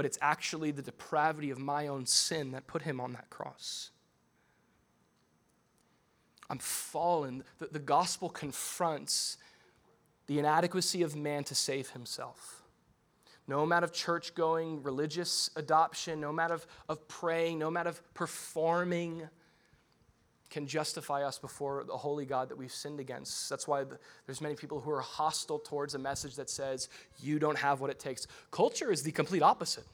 but 0.00 0.06
it's 0.06 0.18
actually 0.22 0.70
the 0.70 0.80
depravity 0.80 1.50
of 1.50 1.58
my 1.58 1.86
own 1.86 2.06
sin 2.06 2.52
that 2.52 2.66
put 2.66 2.80
him 2.80 3.02
on 3.02 3.12
that 3.12 3.28
cross. 3.28 3.90
I'm 6.48 6.56
fallen. 6.56 7.44
The, 7.58 7.66
the 7.66 7.78
gospel 7.80 8.30
confronts 8.30 9.36
the 10.26 10.38
inadequacy 10.38 11.02
of 11.02 11.16
man 11.16 11.44
to 11.44 11.54
save 11.54 11.90
himself. 11.90 12.62
No 13.46 13.60
amount 13.60 13.84
of 13.84 13.92
church 13.92 14.34
going, 14.34 14.82
religious 14.82 15.50
adoption, 15.54 16.18
no 16.18 16.30
amount 16.30 16.52
of, 16.52 16.66
of 16.88 17.06
praying, 17.06 17.58
no 17.58 17.68
amount 17.68 17.88
of 17.88 18.00
performing 18.14 19.28
can 20.50 20.66
justify 20.66 21.22
us 21.22 21.38
before 21.38 21.84
the 21.84 21.96
holy 21.96 22.26
God 22.26 22.48
that 22.48 22.58
we've 22.58 22.72
sinned 22.72 22.98
against. 22.98 23.48
That's 23.48 23.68
why 23.68 23.84
there's 24.26 24.40
many 24.40 24.56
people 24.56 24.80
who 24.80 24.90
are 24.90 25.00
hostile 25.00 25.60
towards 25.60 25.94
a 25.94 25.98
message 25.98 26.34
that 26.36 26.50
says 26.50 26.88
you 27.20 27.38
don't 27.38 27.58
have 27.58 27.80
what 27.80 27.88
it 27.88 28.00
takes. 28.00 28.26
Culture 28.50 28.90
is 28.90 29.02
the 29.02 29.12
complete 29.12 29.42
opposite. 29.42 29.84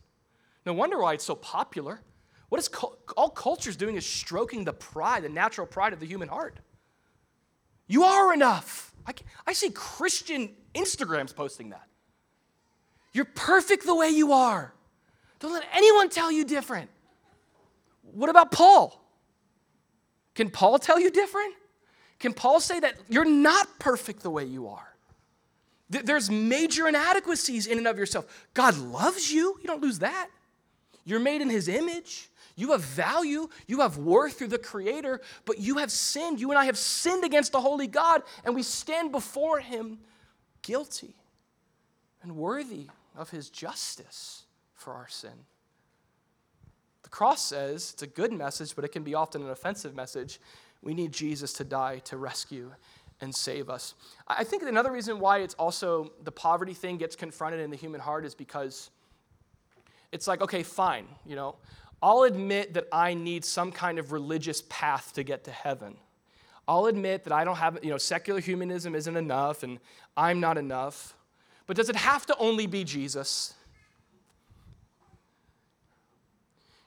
No 0.65 0.73
wonder 0.73 0.99
why 0.99 1.13
it's 1.13 1.25
so 1.25 1.35
popular. 1.35 2.01
What 2.49 2.59
is 2.59 2.71
all 3.17 3.29
culture 3.29 3.69
is 3.69 3.77
doing 3.77 3.97
is 3.97 4.07
stroking 4.07 4.65
the 4.65 4.73
pride, 4.73 5.25
the 5.25 5.29
natural 5.29 5.67
pride 5.67 5.93
of 5.93 6.01
the 6.01 6.07
human 6.07 6.29
heart. 6.29 6.59
You 7.87 8.05
are 8.05 8.33
enough. 8.33 8.95
I, 9.07 9.13
I 9.47 9.53
see 9.53 9.71
Christian 9.71 10.51
Instagrams 10.75 11.35
posting 11.35 11.71
that. 11.71 11.87
You're 13.13 13.25
perfect 13.25 13.87
the 13.87 13.95
way 13.95 14.09
you 14.09 14.33
are. 14.33 14.73
Don't 15.39 15.53
let 15.53 15.65
anyone 15.73 16.09
tell 16.09 16.33
you 16.33 16.45
different. 16.45 16.91
What 18.03 18.31
about 18.31 18.51
Paul? 18.51 19.06
Can 20.37 20.51
Paul 20.51 20.79
tell 20.79 21.01
you 21.01 21.11
different? 21.11 21.55
Can 22.21 22.33
Paul 22.33 22.61
say 22.61 22.79
that 22.79 22.95
you're 23.09 23.25
not 23.25 23.79
perfect 23.79 24.23
the 24.23 24.31
way 24.31 24.45
you 24.45 24.69
are? 24.69 24.95
There's 25.89 26.31
major 26.31 26.89
inadequacies 26.89 27.67
in 27.67 27.79
and 27.79 27.87
of 27.87 27.99
yourself. 27.99 28.27
God 28.55 28.77
loves 28.79 29.33
you. 29.33 29.59
You 29.61 29.67
don't 29.67 29.83
lose 29.83 30.01
that. 30.01 30.29
You're 31.05 31.21
made 31.21 31.41
in 31.41 31.51
his 31.51 31.69
image. 31.69 32.29
You 32.57 32.73
have 32.73 32.81
value, 32.81 33.49
you 33.67 33.81
have 33.81 33.99
worth 33.99 34.39
through 34.39 34.49
the 34.49 34.59
Creator, 34.59 35.21
but 35.45 35.59
you 35.59 35.77
have 35.77 35.93
sinned. 35.93 36.41
You 36.41 36.51
and 36.51 36.59
I 36.59 36.65
have 36.65 36.79
sinned 36.79 37.23
against 37.23 37.53
the 37.53 37.61
Holy 37.61 37.87
God, 37.87 38.23
and 38.45 38.55
we 38.55 38.63
stand 38.63 39.13
before 39.13 39.61
Him 39.61 39.99
guilty 40.63 41.15
and 42.23 42.35
worthy 42.35 42.87
of 43.15 43.29
His 43.29 43.51
justice 43.51 44.45
for 44.75 44.95
our 44.95 45.07
sin. 45.07 45.45
The 47.07 47.11
cross 47.11 47.41
says 47.41 47.93
it's 47.93 48.03
a 48.03 48.09
good 48.09 48.33
message, 48.33 48.75
but 48.75 48.85
it 48.85 48.91
can 48.91 49.05
be 49.05 49.15
often 49.15 49.41
an 49.41 49.51
offensive 49.51 49.95
message. 49.95 50.41
We 50.83 50.93
need 50.93 51.13
Jesus 51.13 51.53
to 51.53 51.63
die 51.63 52.01
to 52.07 52.17
rescue 52.17 52.73
and 53.21 53.33
save 53.33 53.71
us. 53.71 53.95
I 54.27 54.43
think 54.43 54.65
another 54.65 54.91
reason 54.91 55.21
why 55.21 55.39
it's 55.39 55.55
also 55.55 56.11
the 56.25 56.33
poverty 56.33 56.75
thing 56.75 56.97
gets 56.97 57.15
confronted 57.15 57.61
in 57.61 57.71
the 57.71 57.77
human 57.77 58.01
heart 58.01 58.25
is 58.25 58.35
because 58.35 58.91
it's 60.11 60.27
like, 60.27 60.41
okay, 60.41 60.65
fine, 60.65 61.07
you 61.25 61.37
know, 61.37 61.55
I'll 62.03 62.25
admit 62.25 62.75
that 62.75 62.89
I 62.91 63.15
need 63.15 63.45
some 63.45 63.71
kind 63.71 64.01
of 64.01 64.11
religious 64.11 64.65
path 64.69 65.13
to 65.13 65.23
get 65.23 65.45
to 65.45 65.53
heaven. 65.53 65.97
I'll 66.67 66.87
admit 66.87 67.23
that 67.23 67.33
I 67.33 67.45
don't 67.45 67.55
have, 67.55 67.79
you 67.85 67.91
know, 67.91 67.99
secular 67.99 68.41
humanism 68.41 68.97
isn't 68.97 69.17
enough 69.17 69.63
and 69.63 69.79
I'm 70.17 70.41
not 70.41 70.59
enough. 70.59 71.15
But 71.69 71.77
does 71.77 71.89
it 71.89 71.95
have 71.95 72.27
to 72.27 72.37
only 72.39 72.67
be 72.67 72.83
Jesus? 72.83 73.55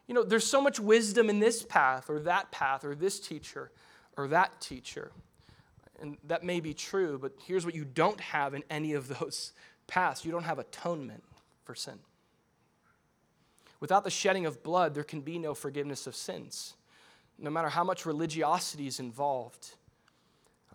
You 0.09 0.15
know, 0.15 0.23
there's 0.23 0.47
so 0.47 0.59
much 0.59 0.79
wisdom 0.79 1.29
in 1.29 1.39
this 1.39 1.61
path 1.61 2.09
or 2.09 2.19
that 2.21 2.49
path 2.49 2.83
or 2.83 2.95
this 2.95 3.19
teacher 3.19 3.69
or 4.17 4.27
that 4.29 4.59
teacher. 4.59 5.11
And 6.01 6.17
that 6.23 6.43
may 6.43 6.59
be 6.61 6.73
true, 6.73 7.19
but 7.19 7.33
here's 7.45 7.63
what 7.63 7.75
you 7.75 7.85
don't 7.85 8.19
have 8.19 8.55
in 8.55 8.63
any 8.71 8.93
of 8.93 9.07
those 9.19 9.53
paths 9.85 10.25
you 10.25 10.31
don't 10.31 10.45
have 10.45 10.57
atonement 10.57 11.23
for 11.63 11.75
sin. 11.75 11.99
Without 13.79 14.03
the 14.03 14.09
shedding 14.09 14.47
of 14.47 14.63
blood, 14.63 14.95
there 14.95 15.03
can 15.03 15.21
be 15.21 15.37
no 15.37 15.53
forgiveness 15.53 16.07
of 16.07 16.15
sins. 16.15 16.73
No 17.37 17.51
matter 17.51 17.69
how 17.69 17.83
much 17.83 18.07
religiosity 18.07 18.87
is 18.87 18.99
involved, 18.99 19.75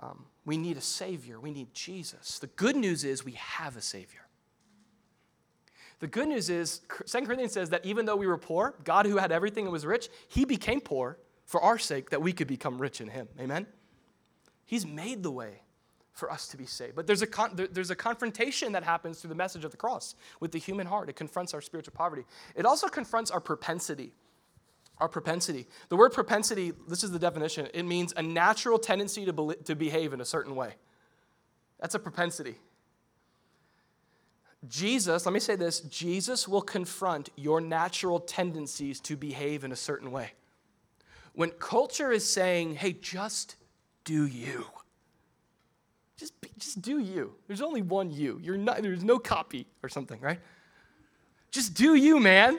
um, 0.00 0.26
we 0.46 0.56
need 0.56 0.76
a 0.76 0.80
Savior. 0.80 1.40
We 1.40 1.50
need 1.50 1.74
Jesus. 1.74 2.38
The 2.38 2.46
good 2.46 2.76
news 2.76 3.02
is 3.02 3.24
we 3.24 3.32
have 3.32 3.76
a 3.76 3.82
Savior. 3.82 4.23
The 6.04 6.08
good 6.08 6.28
news 6.28 6.50
is, 6.50 6.82
2 7.06 7.22
Corinthians 7.22 7.52
says 7.52 7.70
that 7.70 7.86
even 7.86 8.04
though 8.04 8.14
we 8.14 8.26
were 8.26 8.36
poor, 8.36 8.74
God 8.84 9.06
who 9.06 9.16
had 9.16 9.32
everything 9.32 9.64
and 9.64 9.72
was 9.72 9.86
rich, 9.86 10.10
He 10.28 10.44
became 10.44 10.82
poor 10.82 11.16
for 11.46 11.62
our 11.62 11.78
sake 11.78 12.10
that 12.10 12.20
we 12.20 12.34
could 12.34 12.46
become 12.46 12.76
rich 12.76 13.00
in 13.00 13.08
Him. 13.08 13.26
Amen? 13.40 13.66
He's 14.66 14.84
made 14.84 15.22
the 15.22 15.30
way 15.30 15.62
for 16.12 16.30
us 16.30 16.46
to 16.48 16.58
be 16.58 16.66
saved. 16.66 16.94
But 16.94 17.06
there's 17.06 17.22
a, 17.22 17.26
con- 17.26 17.58
there's 17.72 17.90
a 17.90 17.96
confrontation 17.96 18.72
that 18.72 18.84
happens 18.84 19.18
through 19.18 19.30
the 19.30 19.34
message 19.34 19.64
of 19.64 19.70
the 19.70 19.78
cross 19.78 20.14
with 20.40 20.52
the 20.52 20.58
human 20.58 20.86
heart. 20.86 21.08
It 21.08 21.16
confronts 21.16 21.54
our 21.54 21.62
spiritual 21.62 21.94
poverty. 21.96 22.24
It 22.54 22.66
also 22.66 22.88
confronts 22.88 23.30
our 23.30 23.40
propensity. 23.40 24.12
Our 24.98 25.08
propensity. 25.08 25.66
The 25.88 25.96
word 25.96 26.12
propensity, 26.12 26.74
this 26.86 27.02
is 27.02 27.12
the 27.12 27.18
definition, 27.18 27.68
it 27.72 27.84
means 27.84 28.12
a 28.14 28.22
natural 28.22 28.78
tendency 28.78 29.24
to, 29.24 29.32
be- 29.32 29.54
to 29.64 29.74
behave 29.74 30.12
in 30.12 30.20
a 30.20 30.26
certain 30.26 30.54
way. 30.54 30.74
That's 31.80 31.94
a 31.94 31.98
propensity. 31.98 32.56
Jesus, 34.68 35.26
let 35.26 35.32
me 35.32 35.40
say 35.40 35.56
this 35.56 35.80
Jesus 35.80 36.48
will 36.48 36.62
confront 36.62 37.30
your 37.36 37.60
natural 37.60 38.20
tendencies 38.20 39.00
to 39.00 39.16
behave 39.16 39.64
in 39.64 39.72
a 39.72 39.76
certain 39.76 40.10
way. 40.10 40.32
When 41.34 41.50
culture 41.50 42.12
is 42.12 42.28
saying, 42.28 42.76
hey, 42.76 42.92
just 42.92 43.56
do 44.04 44.26
you 44.26 44.66
just, 46.16 46.40
be, 46.40 46.50
just 46.58 46.80
do 46.80 46.98
you. 46.98 47.34
There's 47.46 47.60
only 47.60 47.82
one 47.82 48.10
you. 48.10 48.38
You're 48.42 48.56
not, 48.56 48.82
there's 48.82 49.04
no 49.04 49.18
copy 49.18 49.66
or 49.82 49.88
something, 49.88 50.20
right? 50.20 50.40
Just 51.50 51.74
do 51.74 51.94
you, 51.94 52.20
man. 52.20 52.58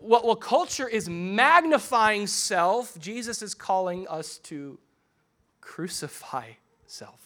What, 0.00 0.24
what 0.24 0.40
culture 0.40 0.88
is 0.88 1.08
magnifying 1.08 2.26
self, 2.26 2.98
Jesus 2.98 3.42
is 3.42 3.54
calling 3.54 4.08
us 4.08 4.38
to 4.38 4.78
crucify 5.60 6.52
self. 6.86 7.25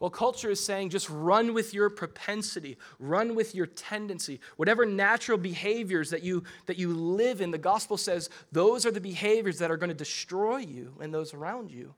Well, 0.00 0.10
culture 0.10 0.50
is 0.50 0.64
saying 0.64 0.90
just 0.90 1.10
run 1.10 1.54
with 1.54 1.74
your 1.74 1.90
propensity, 1.90 2.76
run 3.00 3.34
with 3.34 3.54
your 3.54 3.66
tendency, 3.66 4.40
whatever 4.56 4.86
natural 4.86 5.38
behaviors 5.38 6.10
that 6.10 6.22
you, 6.22 6.44
that 6.66 6.78
you 6.78 6.92
live 6.94 7.40
in. 7.40 7.50
The 7.50 7.58
gospel 7.58 7.96
says 7.96 8.30
those 8.52 8.86
are 8.86 8.92
the 8.92 9.00
behaviors 9.00 9.58
that 9.58 9.70
are 9.72 9.76
going 9.76 9.88
to 9.88 9.94
destroy 9.94 10.58
you 10.58 10.94
and 11.00 11.12
those 11.12 11.34
around 11.34 11.72
you. 11.72 11.94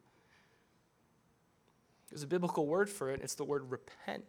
There's 2.10 2.22
a 2.22 2.26
biblical 2.26 2.66
word 2.66 2.88
for 2.88 3.10
it. 3.10 3.20
It's 3.22 3.34
the 3.34 3.44
word 3.44 3.70
repent. 3.70 4.24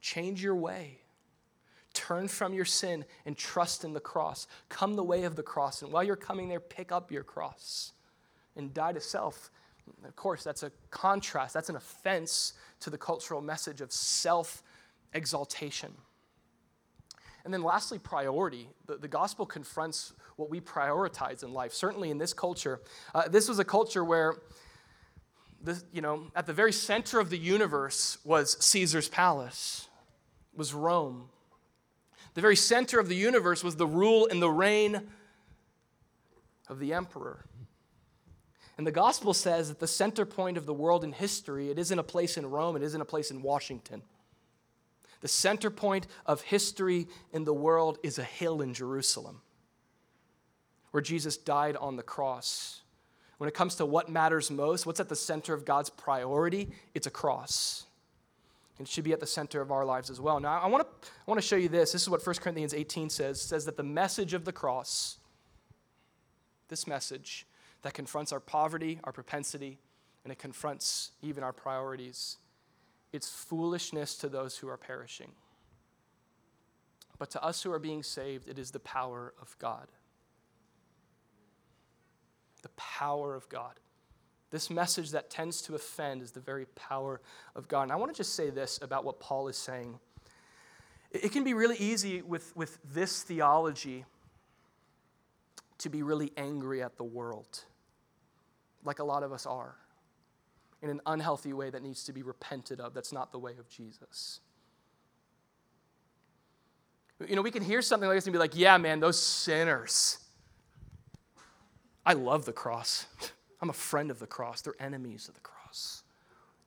Change 0.00 0.42
your 0.42 0.56
way. 0.56 0.98
Turn 1.94 2.26
from 2.26 2.52
your 2.52 2.64
sin 2.64 3.04
and 3.24 3.36
trust 3.36 3.84
in 3.84 3.92
the 3.92 4.00
cross. 4.00 4.46
Come 4.68 4.96
the 4.96 5.04
way 5.04 5.22
of 5.22 5.36
the 5.36 5.42
cross. 5.42 5.82
And 5.82 5.92
while 5.92 6.02
you're 6.02 6.16
coming 6.16 6.48
there, 6.48 6.60
pick 6.60 6.90
up 6.90 7.12
your 7.12 7.22
cross 7.22 7.92
and 8.56 8.74
die 8.74 8.92
to 8.92 9.00
self. 9.00 9.50
Of 10.04 10.16
course, 10.16 10.42
that's 10.42 10.62
a 10.62 10.72
contrast, 10.90 11.54
that's 11.54 11.68
an 11.68 11.76
offense 11.76 12.54
to 12.80 12.90
the 12.90 12.98
cultural 12.98 13.40
message 13.40 13.80
of 13.80 13.92
self 13.92 14.62
exaltation. 15.12 15.92
And 17.44 17.52
then, 17.52 17.62
lastly, 17.62 17.98
priority. 17.98 18.68
The, 18.86 18.96
the, 18.96 19.08
gospel 19.08 19.46
confronts 19.46 20.12
what 20.36 20.48
we 20.48 20.60
prioritize 20.60 21.42
in 21.42 21.52
life. 21.52 21.72
Certainly, 21.72 22.10
in 22.10 22.18
this 22.18 22.32
culture, 22.32 22.80
uh, 23.14 23.28
this 23.28 23.48
was 23.48 23.58
a 23.58 23.64
culture 23.64 24.04
where 24.04 24.36
you 25.92 26.00
know, 26.00 26.26
at 26.34 26.46
the 26.46 26.52
very 26.52 26.72
center 26.72 27.20
of 27.20 27.30
the 27.30 27.38
universe 27.38 28.18
was 28.24 28.56
Caesar's 28.64 29.08
palace, 29.08 29.88
was 30.54 30.74
Rome. 30.74 31.28
The 32.34 32.40
very 32.40 32.56
center 32.56 32.98
of 32.98 33.08
the 33.08 33.14
universe 33.14 33.62
was 33.62 33.76
the 33.76 33.86
rule 33.86 34.26
and 34.30 34.40
the 34.40 34.50
reign 34.50 35.08
of 36.68 36.78
the 36.78 36.92
emperor. 36.94 37.44
And 38.82 38.86
the 38.88 38.90
gospel 38.90 39.32
says 39.32 39.68
that 39.68 39.78
the 39.78 39.86
center 39.86 40.26
point 40.26 40.56
of 40.56 40.66
the 40.66 40.74
world 40.74 41.04
in 41.04 41.12
history, 41.12 41.70
it 41.70 41.78
isn't 41.78 42.00
a 42.00 42.02
place 42.02 42.36
in 42.36 42.50
Rome, 42.50 42.74
it 42.74 42.82
isn't 42.82 43.00
a 43.00 43.04
place 43.04 43.30
in 43.30 43.40
Washington. 43.40 44.02
The 45.20 45.28
center 45.28 45.70
point 45.70 46.08
of 46.26 46.40
history 46.40 47.06
in 47.32 47.44
the 47.44 47.54
world 47.54 48.00
is 48.02 48.18
a 48.18 48.24
hill 48.24 48.60
in 48.60 48.74
Jerusalem 48.74 49.40
where 50.90 51.00
Jesus 51.00 51.36
died 51.36 51.76
on 51.76 51.94
the 51.94 52.02
cross 52.02 52.80
when 53.38 53.46
it 53.46 53.54
comes 53.54 53.76
to 53.76 53.86
what 53.86 54.08
matters 54.08 54.50
most, 54.50 54.84
what's 54.84 54.98
at 54.98 55.08
the 55.08 55.14
center 55.14 55.54
of 55.54 55.64
God's 55.64 55.88
priority, 55.88 56.72
it's 56.92 57.06
a 57.06 57.10
cross. 57.10 57.86
And 58.78 58.88
It 58.88 58.90
should 58.90 59.04
be 59.04 59.12
at 59.12 59.20
the 59.20 59.28
center 59.28 59.60
of 59.60 59.70
our 59.70 59.84
lives 59.84 60.10
as 60.10 60.20
well. 60.20 60.40
Now, 60.40 60.58
I 60.60 60.66
want 60.66 60.82
to 60.82 61.08
I 61.08 61.30
want 61.30 61.40
to 61.40 61.46
show 61.46 61.54
you 61.54 61.68
this. 61.68 61.92
This 61.92 62.02
is 62.02 62.08
what 62.08 62.26
1 62.26 62.34
Corinthians 62.40 62.74
18 62.74 63.10
says. 63.10 63.38
It 63.38 63.46
says 63.46 63.64
that 63.66 63.76
the 63.76 63.84
message 63.84 64.34
of 64.34 64.44
the 64.44 64.50
cross 64.50 65.18
this 66.68 66.88
message 66.88 67.46
that 67.82 67.94
confronts 67.94 68.32
our 68.32 68.40
poverty, 68.40 69.00
our 69.04 69.12
propensity, 69.12 69.78
and 70.24 70.32
it 70.32 70.38
confronts 70.38 71.12
even 71.20 71.42
our 71.42 71.52
priorities. 71.52 72.38
It's 73.12 73.28
foolishness 73.28 74.16
to 74.18 74.28
those 74.28 74.56
who 74.56 74.68
are 74.68 74.76
perishing. 74.76 75.32
But 77.18 77.30
to 77.30 77.42
us 77.42 77.62
who 77.62 77.72
are 77.72 77.78
being 77.78 78.02
saved, 78.02 78.48
it 78.48 78.58
is 78.58 78.70
the 78.70 78.80
power 78.80 79.34
of 79.40 79.56
God. 79.58 79.88
The 82.62 82.70
power 82.70 83.34
of 83.34 83.48
God. 83.48 83.74
This 84.50 84.70
message 84.70 85.10
that 85.12 85.30
tends 85.30 85.62
to 85.62 85.74
offend 85.74 86.22
is 86.22 86.30
the 86.30 86.40
very 86.40 86.66
power 86.66 87.20
of 87.56 87.68
God. 87.68 87.84
And 87.84 87.92
I 87.92 87.96
want 87.96 88.12
to 88.12 88.16
just 88.16 88.34
say 88.34 88.50
this 88.50 88.78
about 88.82 89.04
what 89.04 89.18
Paul 89.18 89.48
is 89.48 89.56
saying. 89.56 89.98
It 91.10 91.32
can 91.32 91.44
be 91.44 91.54
really 91.54 91.76
easy 91.76 92.22
with, 92.22 92.54
with 92.56 92.78
this 92.92 93.22
theology 93.22 94.04
to 95.78 95.88
be 95.88 96.02
really 96.02 96.32
angry 96.36 96.82
at 96.82 96.96
the 96.96 97.04
world, 97.04 97.64
like 98.84 98.98
a 98.98 99.04
lot 99.04 99.22
of 99.22 99.32
us 99.32 99.46
are, 99.46 99.76
in 100.82 100.90
an 100.90 101.00
unhealthy 101.06 101.52
way 101.52 101.70
that 101.70 101.82
needs 101.82 102.04
to 102.04 102.12
be 102.12 102.22
repented 102.22 102.80
of. 102.80 102.94
That's 102.94 103.12
not 103.12 103.32
the 103.32 103.38
way 103.38 103.52
of 103.58 103.68
Jesus. 103.68 104.40
You 107.28 107.36
know, 107.36 107.42
we 107.42 107.50
can 107.50 107.62
hear 107.62 107.82
something 107.82 108.08
like 108.08 108.16
this 108.16 108.26
and 108.26 108.32
be 108.32 108.38
like, 108.38 108.56
yeah, 108.56 108.76
man, 108.78 109.00
those 109.00 109.20
sinners. 109.20 110.18
I 112.04 112.14
love 112.14 112.44
the 112.44 112.52
cross. 112.52 113.06
I'm 113.60 113.70
a 113.70 113.74
friend 113.74 114.10
of 114.10 114.18
the 114.18 114.26
cross. 114.26 114.60
They're 114.62 114.74
enemies 114.80 115.28
of 115.28 115.34
the 115.34 115.40
cross. 115.40 116.02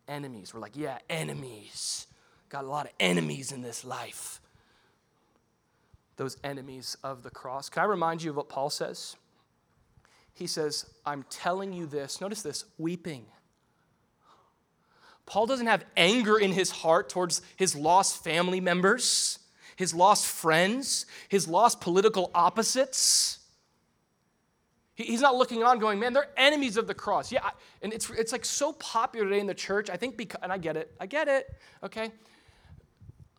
Enemies. 0.07 0.53
We're 0.53 0.61
like, 0.61 0.77
yeah, 0.77 0.99
enemies. 1.09 2.07
Got 2.47 2.63
a 2.63 2.67
lot 2.67 2.85
of 2.85 2.93
enemies 3.01 3.51
in 3.51 3.61
this 3.61 3.83
life. 3.83 4.39
Those 6.15 6.37
enemies 6.41 6.95
of 7.03 7.23
the 7.23 7.31
cross. 7.31 7.67
Can 7.67 7.83
I 7.83 7.85
remind 7.85 8.23
you 8.23 8.29
of 8.29 8.37
what 8.37 8.47
Paul 8.47 8.69
says? 8.69 9.17
He 10.35 10.47
says, 10.47 10.85
I'm 11.05 11.23
telling 11.29 11.73
you 11.73 11.85
this. 11.85 12.19
Notice 12.21 12.41
this 12.41 12.65
weeping. 12.77 13.25
Paul 15.25 15.47
doesn't 15.47 15.65
have 15.65 15.85
anger 15.97 16.37
in 16.37 16.51
his 16.51 16.69
heart 16.69 17.09
towards 17.09 17.41
his 17.55 17.73
lost 17.73 18.23
family 18.23 18.59
members, 18.59 19.39
his 19.75 19.93
lost 19.93 20.27
friends, 20.27 21.05
his 21.29 21.47
lost 21.47 21.81
political 21.81 22.29
opposites. 22.35 23.39
He's 24.93 25.21
not 25.21 25.35
looking 25.35 25.63
on 25.63 25.79
going, 25.79 25.99
man, 25.99 26.13
they're 26.13 26.29
enemies 26.37 26.77
of 26.77 26.85
the 26.85 26.93
cross. 26.93 27.31
Yeah, 27.31 27.49
and 27.81 27.91
it's, 27.91 28.09
it's 28.11 28.31
like 28.31 28.45
so 28.45 28.73
popular 28.73 29.25
today 29.25 29.39
in 29.39 29.47
the 29.47 29.53
church. 29.53 29.89
I 29.89 29.97
think, 29.97 30.15
because, 30.15 30.39
and 30.43 30.51
I 30.51 30.57
get 30.57 30.77
it, 30.77 30.93
I 30.99 31.05
get 31.05 31.27
it, 31.27 31.49
okay? 31.81 32.11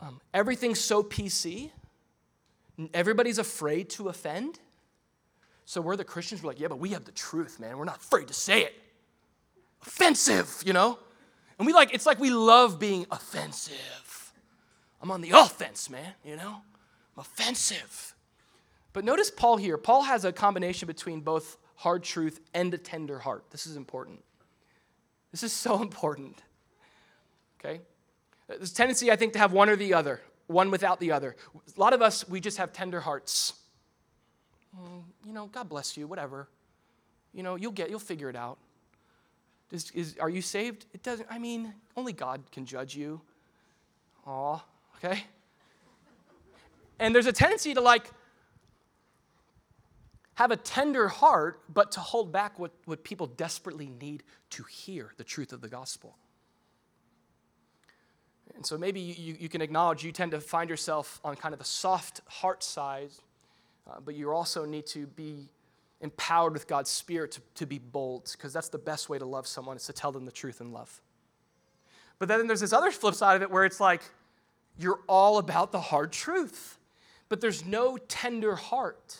Um, 0.01 0.21
everything's 0.35 0.81
so 0.81 1.03
PC. 1.03 1.71
Everybody's 2.93 3.39
afraid 3.39 3.91
to 3.91 4.09
offend. 4.09 4.59
So 5.67 5.81
we're 5.81 5.97
the 5.97 6.05
Christians, 6.05 6.43
we're 6.43 6.51
like, 6.51 6.61
yeah, 6.61 6.69
but 6.69 6.79
we 6.79 6.91
have 6.91 7.05
the 7.05 7.12
truth, 7.12 7.59
man. 7.59 7.77
We're 7.77 7.85
not 7.85 7.97
afraid 7.97 8.29
to 8.29 8.35
say 8.35 8.62
it. 8.62 8.75
Offensive, 9.83 10.62
you 10.64 10.73
know? 10.73 10.97
And 11.59 11.67
we 11.67 11.73
like, 11.73 11.93
it's 11.93 12.07
like 12.07 12.21
we 12.21 12.31
love 12.31 12.79
being 12.79 13.05
offensive. 13.11 14.33
I'm 15.03 15.11
on 15.11 15.23
the 15.23 15.33
offense, 15.33 15.91
man, 15.91 16.12
you 16.25 16.37
know? 16.37 16.62
I'm 17.17 17.21
offensive. 17.21 18.14
But 18.93 19.05
notice 19.05 19.29
Paul 19.29 19.57
here. 19.57 19.77
Paul 19.77 20.03
has 20.03 20.25
a 20.25 20.33
combination 20.33 20.87
between 20.87 21.21
both 21.21 21.59
hard 21.75 22.05
truth 22.05 22.41
and 22.55 22.73
a 22.73 22.79
tender 22.79 23.19
heart. 23.19 23.47
This 23.51 23.67
is 23.67 23.77
important. 23.77 24.23
This 25.33 25.43
is 25.43 25.53
so 25.53 25.83
important. 25.83 26.41
Okay? 27.59 27.81
There's 28.47 28.71
a 28.71 28.75
tendency, 28.75 29.11
I 29.11 29.17
think, 29.17 29.33
to 29.33 29.41
have 29.41 29.53
one 29.53 29.69
or 29.69 29.75
the 29.75 29.95
other, 29.95 30.21
one 30.47 30.71
without 30.71 31.01
the 31.01 31.11
other. 31.11 31.35
A 31.77 31.81
lot 31.81 31.93
of 31.93 32.03
us, 32.03 32.29
we 32.29 32.41
just 32.41 32.59
have 32.59 32.73
tender 32.73 33.01
hearts. 33.01 33.55
Mm, 34.79 35.03
you 35.24 35.33
know, 35.33 35.47
God 35.47 35.68
bless 35.68 35.97
you, 35.97 36.07
whatever. 36.07 36.49
You 37.33 37.43
know, 37.43 37.57
you'll 37.57 37.72
get, 37.72 37.91
you'll 37.91 37.99
figure 37.99 38.31
it 38.31 38.37
out. 38.37 38.59
Is, 39.70 39.91
is, 39.93 40.16
are 40.20 40.31
you 40.31 40.43
saved? 40.43 40.87
It 40.95 41.03
doesn't, 41.03 41.29
I 41.31 41.39
mean, 41.39 41.74
only 41.97 42.12
God 42.12 42.43
can 42.53 42.66
judge 42.66 42.95
you. 42.95 43.20
Aw, 44.27 44.62
okay? 44.97 45.24
And 46.99 47.14
there's 47.14 47.27
a 47.27 47.33
tendency 47.33 47.74
to 47.74 47.81
like, 47.81 48.11
have 50.35 50.51
a 50.51 50.57
tender 50.57 51.09
heart, 51.09 51.61
but 51.72 51.93
to 51.93 52.01
hold 52.01 52.31
back 52.31 52.59
what, 52.59 52.70
what 52.85 53.03
people 53.03 53.27
desperately 53.27 53.91
need 54.01 54.22
to 54.51 54.64
hear 54.64 55.12
the 55.16 55.24
truth 55.24 55.53
of 55.53 55.62
the 55.62 55.68
gospel. 55.68 56.16
And 58.55 58.64
so 58.64 58.79
maybe 58.79 59.01
you, 59.01 59.37
you 59.39 59.49
can 59.49 59.61
acknowledge 59.61 60.05
you 60.05 60.12
tend 60.12 60.31
to 60.33 60.41
find 60.41 60.70
yourself 60.70 61.20
on 61.24 61.37
kind 61.37 61.53
of 61.53 61.59
the 61.59 61.64
soft 61.64 62.20
heart 62.27 62.62
side, 62.62 63.11
uh, 63.89 64.01
but 64.05 64.14
you 64.14 64.30
also 64.30 64.64
need 64.64 64.87
to 64.87 65.07
be 65.07 65.49
empowered 66.01 66.53
with 66.53 66.66
God's 66.66 66.91
Spirit 66.91 67.32
to, 67.32 67.41
to 67.55 67.66
be 67.66 67.78
bold, 67.78 68.30
because 68.32 68.53
that's 68.53 68.68
the 68.68 68.78
best 68.78 69.09
way 69.09 69.18
to 69.18 69.24
love 69.24 69.47
someone 69.47 69.76
is 69.76 69.87
to 69.87 69.93
tell 69.93 70.12
them 70.12 70.24
the 70.24 70.32
truth 70.32 70.61
in 70.61 70.72
love. 70.72 71.01
But 72.18 72.28
then 72.28 72.47
there's 72.47 72.61
this 72.61 72.72
other 72.72 72.91
flip 72.91 73.14
side 73.14 73.37
of 73.37 73.43
it 73.43 73.51
where 73.51 73.64
it's 73.64 73.80
like 73.80 74.03
you're 74.78 75.01
all 75.07 75.39
about 75.39 75.72
the 75.72 75.80
hard 75.80 76.12
truth, 76.12 76.78
but 77.28 77.41
there's 77.41 77.64
no 77.64 77.97
tender 77.97 78.57
heart. 78.57 79.18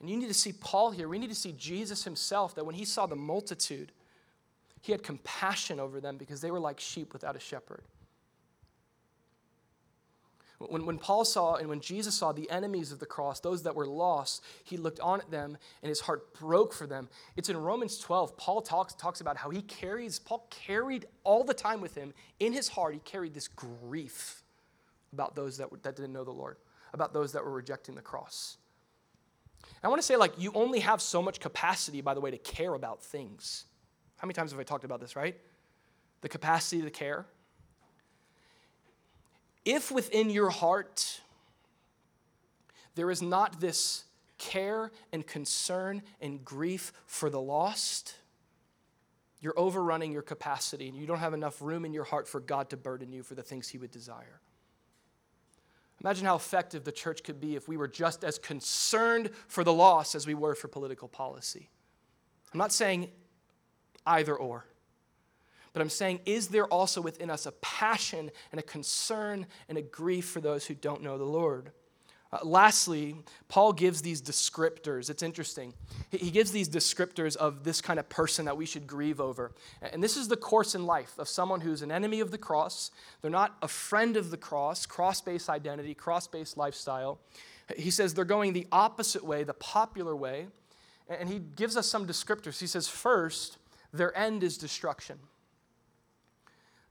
And 0.00 0.08
you 0.08 0.16
need 0.16 0.28
to 0.28 0.34
see 0.34 0.52
Paul 0.52 0.92
here. 0.92 1.08
We 1.08 1.18
need 1.18 1.30
to 1.30 1.34
see 1.34 1.52
Jesus 1.52 2.04
himself, 2.04 2.54
that 2.54 2.64
when 2.64 2.76
he 2.76 2.84
saw 2.84 3.06
the 3.06 3.16
multitude, 3.16 3.90
he 4.80 4.92
had 4.92 5.02
compassion 5.02 5.80
over 5.80 6.00
them 6.00 6.16
because 6.16 6.40
they 6.40 6.52
were 6.52 6.60
like 6.60 6.78
sheep 6.78 7.12
without 7.12 7.34
a 7.34 7.40
shepherd. 7.40 7.82
When, 10.58 10.86
when 10.86 10.98
Paul 10.98 11.24
saw 11.24 11.54
and 11.54 11.68
when 11.68 11.80
Jesus 11.80 12.14
saw 12.14 12.32
the 12.32 12.50
enemies 12.50 12.90
of 12.90 12.98
the 12.98 13.06
cross, 13.06 13.40
those 13.40 13.62
that 13.62 13.76
were 13.76 13.86
lost, 13.86 14.42
he 14.64 14.76
looked 14.76 14.98
on 15.00 15.20
at 15.20 15.30
them 15.30 15.56
and 15.82 15.88
his 15.88 16.00
heart 16.00 16.34
broke 16.34 16.72
for 16.72 16.86
them. 16.86 17.08
It's 17.36 17.48
in 17.48 17.56
Romans 17.56 17.98
12. 17.98 18.36
Paul 18.36 18.60
talks, 18.60 18.94
talks 18.94 19.20
about 19.20 19.36
how 19.36 19.50
he 19.50 19.62
carries, 19.62 20.18
Paul 20.18 20.46
carried 20.50 21.06
all 21.22 21.44
the 21.44 21.54
time 21.54 21.80
with 21.80 21.94
him 21.94 22.12
in 22.40 22.52
his 22.52 22.68
heart, 22.68 22.94
he 22.94 23.00
carried 23.00 23.34
this 23.34 23.46
grief 23.46 24.42
about 25.12 25.36
those 25.36 25.58
that, 25.58 25.68
that 25.82 25.96
didn't 25.96 26.12
know 26.12 26.24
the 26.24 26.32
Lord, 26.32 26.56
about 26.92 27.12
those 27.12 27.32
that 27.32 27.44
were 27.44 27.52
rejecting 27.52 27.94
the 27.94 28.02
cross. 28.02 28.56
I 29.82 29.88
want 29.88 30.00
to 30.00 30.06
say, 30.06 30.16
like, 30.16 30.32
you 30.38 30.52
only 30.54 30.80
have 30.80 31.00
so 31.00 31.22
much 31.22 31.40
capacity, 31.40 32.00
by 32.00 32.14
the 32.14 32.20
way, 32.20 32.30
to 32.30 32.38
care 32.38 32.74
about 32.74 33.02
things. 33.02 33.64
How 34.16 34.26
many 34.26 34.34
times 34.34 34.50
have 34.50 34.60
I 34.60 34.64
talked 34.64 34.84
about 34.84 35.00
this, 35.00 35.14
right? 35.14 35.36
The 36.20 36.28
capacity 36.28 36.82
to 36.82 36.90
care. 36.90 37.26
If 39.64 39.90
within 39.90 40.30
your 40.30 40.50
heart 40.50 41.20
there 42.94 43.10
is 43.10 43.22
not 43.22 43.60
this 43.60 44.04
care 44.38 44.90
and 45.12 45.26
concern 45.26 46.02
and 46.20 46.44
grief 46.44 46.92
for 47.06 47.30
the 47.30 47.40
lost, 47.40 48.14
you're 49.40 49.58
overrunning 49.58 50.12
your 50.12 50.22
capacity 50.22 50.88
and 50.88 50.96
you 50.96 51.06
don't 51.06 51.18
have 51.18 51.34
enough 51.34 51.60
room 51.62 51.84
in 51.84 51.92
your 51.92 52.04
heart 52.04 52.26
for 52.26 52.40
God 52.40 52.70
to 52.70 52.76
burden 52.76 53.12
you 53.12 53.22
for 53.22 53.34
the 53.34 53.42
things 53.42 53.68
He 53.68 53.78
would 53.78 53.90
desire. 53.90 54.40
Imagine 56.00 56.26
how 56.26 56.36
effective 56.36 56.84
the 56.84 56.92
church 56.92 57.24
could 57.24 57.40
be 57.40 57.56
if 57.56 57.68
we 57.68 57.76
were 57.76 57.88
just 57.88 58.24
as 58.24 58.38
concerned 58.38 59.30
for 59.48 59.64
the 59.64 59.72
lost 59.72 60.14
as 60.14 60.26
we 60.26 60.34
were 60.34 60.54
for 60.54 60.68
political 60.68 61.08
policy. 61.08 61.70
I'm 62.52 62.58
not 62.58 62.72
saying 62.72 63.10
either 64.06 64.34
or, 64.34 64.64
but 65.78 65.82
I'm 65.84 65.90
saying, 65.90 66.22
is 66.26 66.48
there 66.48 66.66
also 66.66 67.00
within 67.00 67.30
us 67.30 67.46
a 67.46 67.52
passion 67.52 68.32
and 68.50 68.58
a 68.58 68.64
concern 68.64 69.46
and 69.68 69.78
a 69.78 69.82
grief 69.82 70.24
for 70.24 70.40
those 70.40 70.66
who 70.66 70.74
don't 70.74 71.04
know 71.04 71.16
the 71.16 71.22
Lord? 71.22 71.70
Uh, 72.32 72.38
lastly, 72.42 73.14
Paul 73.46 73.72
gives 73.72 74.02
these 74.02 74.20
descriptors. 74.20 75.08
It's 75.08 75.22
interesting. 75.22 75.72
He, 76.10 76.18
he 76.18 76.30
gives 76.32 76.50
these 76.50 76.68
descriptors 76.68 77.36
of 77.36 77.62
this 77.62 77.80
kind 77.80 78.00
of 78.00 78.08
person 78.08 78.46
that 78.46 78.56
we 78.56 78.66
should 78.66 78.88
grieve 78.88 79.20
over. 79.20 79.52
And 79.80 80.02
this 80.02 80.16
is 80.16 80.26
the 80.26 80.36
course 80.36 80.74
in 80.74 80.84
life 80.84 81.16
of 81.16 81.28
someone 81.28 81.60
who's 81.60 81.80
an 81.80 81.92
enemy 81.92 82.18
of 82.18 82.32
the 82.32 82.38
cross. 82.38 82.90
They're 83.22 83.30
not 83.30 83.56
a 83.62 83.68
friend 83.68 84.16
of 84.16 84.32
the 84.32 84.36
cross, 84.36 84.84
cross 84.84 85.20
based 85.20 85.48
identity, 85.48 85.94
cross 85.94 86.26
based 86.26 86.56
lifestyle. 86.56 87.20
He 87.76 87.92
says 87.92 88.14
they're 88.14 88.24
going 88.24 88.52
the 88.52 88.66
opposite 88.72 89.22
way, 89.22 89.44
the 89.44 89.54
popular 89.54 90.16
way. 90.16 90.48
And 91.08 91.28
he 91.28 91.38
gives 91.38 91.76
us 91.76 91.86
some 91.86 92.04
descriptors. 92.04 92.58
He 92.58 92.66
says, 92.66 92.88
first, 92.88 93.58
their 93.92 94.12
end 94.18 94.42
is 94.42 94.58
destruction. 94.58 95.20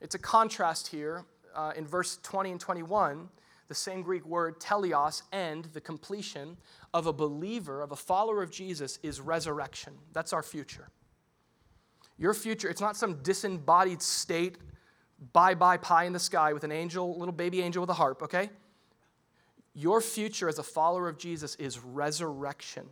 It's 0.02 0.16
a 0.16 0.20
contrast 0.20 0.88
here 0.88 1.26
uh, 1.56 1.74
in 1.76 1.86
verse 1.86 2.20
20 2.24 2.52
and 2.52 2.60
21 2.60 3.30
the 3.68 3.76
same 3.76 4.02
Greek 4.02 4.26
word, 4.26 4.60
teleos, 4.60 5.24
and 5.32 5.66
the 5.74 5.82
completion 5.82 6.58
of 6.94 7.06
a 7.06 7.14
believer, 7.14 7.82
of 7.82 7.92
a 7.92 7.96
follower 7.96 8.42
of 8.42 8.50
Jesus, 8.50 8.98
is 9.04 9.20
resurrection. 9.20 9.94
That's 10.14 10.34
our 10.34 10.44
future. 10.44 10.90
Your 12.18 12.34
future, 12.34 12.70
it's 12.70 12.82
not 12.82 12.96
some 12.96 13.22
disembodied 13.22 14.02
state, 14.02 14.58
bye 15.34 15.54
bye 15.54 15.78
pie 15.78 16.06
in 16.06 16.14
the 16.14 16.20
sky 16.20 16.54
with 16.54 16.64
an 16.64 16.72
angel, 16.72 17.18
little 17.18 17.34
baby 17.34 17.62
angel 17.62 17.82
with 17.82 17.90
a 17.90 17.94
harp, 17.94 18.24
okay? 18.24 18.50
Your 19.74 20.02
future 20.02 20.48
as 20.50 20.58
a 20.58 20.64
follower 20.64 21.08
of 21.08 21.18
Jesus 21.18 21.56
is 21.56 21.80
resurrection 21.80 22.88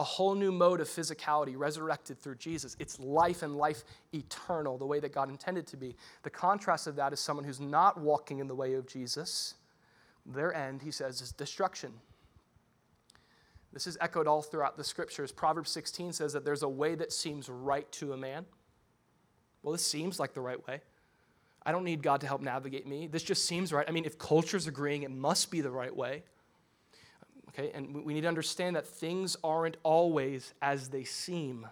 a 0.00 0.04
whole 0.04 0.34
new 0.34 0.52
mode 0.52 0.80
of 0.80 0.88
physicality 0.88 1.54
resurrected 1.56 2.18
through 2.18 2.36
Jesus. 2.36 2.76
It's 2.78 3.00
life 3.00 3.42
and 3.42 3.56
life 3.56 3.82
eternal, 4.14 4.78
the 4.78 4.86
way 4.86 5.00
that 5.00 5.12
God 5.12 5.28
intended 5.28 5.66
to 5.68 5.76
be. 5.76 5.96
The 6.22 6.30
contrast 6.30 6.86
of 6.86 6.96
that 6.96 7.12
is 7.12 7.18
someone 7.18 7.44
who's 7.44 7.60
not 7.60 8.00
walking 8.00 8.38
in 8.38 8.46
the 8.46 8.54
way 8.54 8.74
of 8.74 8.86
Jesus. 8.86 9.54
Their 10.24 10.54
end, 10.54 10.82
he 10.82 10.92
says, 10.92 11.20
is 11.20 11.32
destruction. 11.32 11.92
This 13.72 13.86
is 13.86 13.98
echoed 14.00 14.26
all 14.26 14.40
throughout 14.40 14.76
the 14.76 14.84
scriptures. 14.84 15.32
Proverbs 15.32 15.70
16 15.70 16.12
says 16.12 16.32
that 16.32 16.44
there's 16.44 16.62
a 16.62 16.68
way 16.68 16.94
that 16.94 17.12
seems 17.12 17.48
right 17.48 17.90
to 17.92 18.12
a 18.12 18.16
man. 18.16 18.46
Well, 19.62 19.72
this 19.72 19.84
seems 19.84 20.20
like 20.20 20.32
the 20.32 20.40
right 20.40 20.64
way. 20.68 20.80
I 21.66 21.72
don't 21.72 21.84
need 21.84 22.02
God 22.02 22.20
to 22.20 22.26
help 22.26 22.40
navigate 22.40 22.86
me. 22.86 23.08
This 23.08 23.22
just 23.22 23.44
seems 23.44 23.72
right. 23.72 23.86
I 23.86 23.90
mean, 23.90 24.04
if 24.04 24.16
culture's 24.16 24.66
agreeing, 24.68 25.02
it 25.02 25.10
must 25.10 25.50
be 25.50 25.60
the 25.60 25.70
right 25.70 25.94
way. 25.94 26.22
Okay, 27.58 27.70
and 27.74 28.04
we 28.04 28.14
need 28.14 28.20
to 28.20 28.28
understand 28.28 28.76
that 28.76 28.86
things 28.86 29.36
aren't 29.42 29.78
always 29.82 30.54
as 30.62 30.88
they 30.88 31.04
seem. 31.04 31.66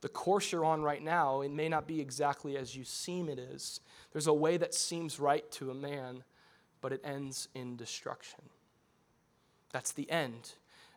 The 0.00 0.08
course 0.08 0.50
you're 0.50 0.64
on 0.64 0.82
right 0.82 1.02
now, 1.02 1.42
it 1.42 1.50
may 1.50 1.68
not 1.68 1.86
be 1.86 2.00
exactly 2.00 2.56
as 2.56 2.74
you 2.74 2.84
seem 2.84 3.28
it 3.28 3.38
is. 3.38 3.80
There's 4.12 4.26
a 4.26 4.32
way 4.32 4.56
that 4.56 4.74
seems 4.74 5.20
right 5.20 5.48
to 5.52 5.70
a 5.70 5.74
man, 5.74 6.24
but 6.80 6.92
it 6.92 7.00
ends 7.04 7.48
in 7.54 7.76
destruction. 7.76 8.40
That's 9.72 9.92
the 9.92 10.10
end. 10.10 10.52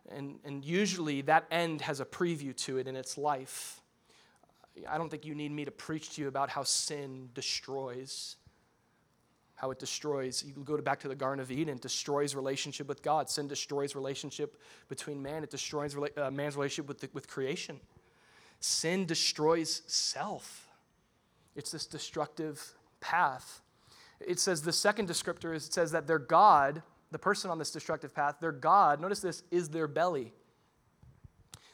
And, 0.08 0.38
and 0.44 0.64
usually 0.64 1.20
that 1.22 1.46
end 1.50 1.82
has 1.82 2.00
a 2.00 2.04
preview 2.04 2.56
to 2.58 2.78
it 2.78 2.86
in 2.86 2.96
its 2.96 3.18
life. 3.18 3.80
I 4.88 4.98
don't 4.98 5.10
think 5.10 5.24
you 5.24 5.34
need 5.34 5.52
me 5.52 5.64
to 5.64 5.70
preach 5.70 6.14
to 6.14 6.22
you 6.22 6.28
about 6.28 6.50
how 6.50 6.62
sin 6.62 7.28
destroys, 7.34 8.36
how 9.56 9.70
it 9.70 9.78
destroys. 9.78 10.44
You 10.46 10.52
go 10.62 10.76
back 10.78 11.00
to 11.00 11.08
the 11.08 11.14
Garden 11.14 11.40
of 11.40 11.50
Eden, 11.50 11.74
it 11.74 11.82
destroys 11.82 12.34
relationship 12.34 12.86
with 12.86 13.02
God. 13.02 13.28
Sin 13.28 13.48
destroys 13.48 13.94
relationship 13.94 14.60
between 14.88 15.20
man, 15.20 15.42
it 15.42 15.50
destroys 15.50 15.96
uh, 15.96 16.30
man's 16.30 16.56
relationship 16.56 16.86
with, 16.86 17.00
the, 17.00 17.08
with 17.12 17.26
creation. 17.26 17.80
Sin 18.60 19.06
destroys 19.06 19.82
self. 19.86 20.68
It's 21.56 21.70
this 21.70 21.86
destructive 21.86 22.74
path. 23.00 23.62
It 24.20 24.38
says 24.38 24.62
the 24.62 24.72
second 24.72 25.08
descriptor 25.08 25.54
is 25.54 25.66
it 25.66 25.72
says 25.72 25.92
that 25.92 26.06
their 26.06 26.18
God, 26.18 26.82
the 27.10 27.18
person 27.18 27.50
on 27.50 27.58
this 27.58 27.70
destructive 27.70 28.14
path, 28.14 28.36
their 28.40 28.52
God, 28.52 29.00
notice 29.00 29.20
this, 29.20 29.42
is 29.50 29.70
their 29.70 29.88
belly. 29.88 30.32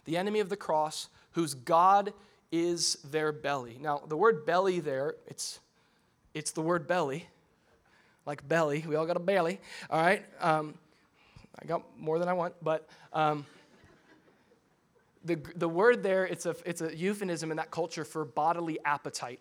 The 0.05 0.17
enemy 0.17 0.41
of 0.41 0.49
the 0.49 0.57
cross, 0.57 1.09
whose 1.33 1.55
God 1.55 2.13
is 2.51 2.99
their 3.11 3.33
belly. 3.33 3.79
Now, 3.81 4.03
the 4.07 4.17
word 4.17 4.45
belly 4.45 4.81
there, 4.81 5.17
it's, 5.27 5.61
it's 6.35 6.53
the 6.53 6.61
word 6.61 6.87
belly, 6.87 7.29
like 8.27 8.47
belly. 8.49 8.85
We 8.87 8.97
all 8.97 9.07
got 9.07 9.17
a 9.17 9.21
belly, 9.21 9.61
all 9.91 10.01
right? 10.01 10.25
Um, 10.41 10.75
I 11.61 11.67
got 11.67 11.83
more 11.99 12.19
than 12.19 12.29
I 12.29 12.33
want, 12.33 12.55
but 12.63 12.89
um, 13.13 13.47
the, 15.25 15.39
the 15.57 15.69
word 15.69 16.03
there, 16.03 16.27
it's 16.27 16.47
a, 16.47 16.57
it's 16.65 16.81
a 16.81 16.97
euphemism 16.97 17.51
in 17.51 17.57
that 17.57 17.71
culture 17.71 18.05
for 18.05 18.25
bodily 18.25 18.79
appetite. 18.85 19.41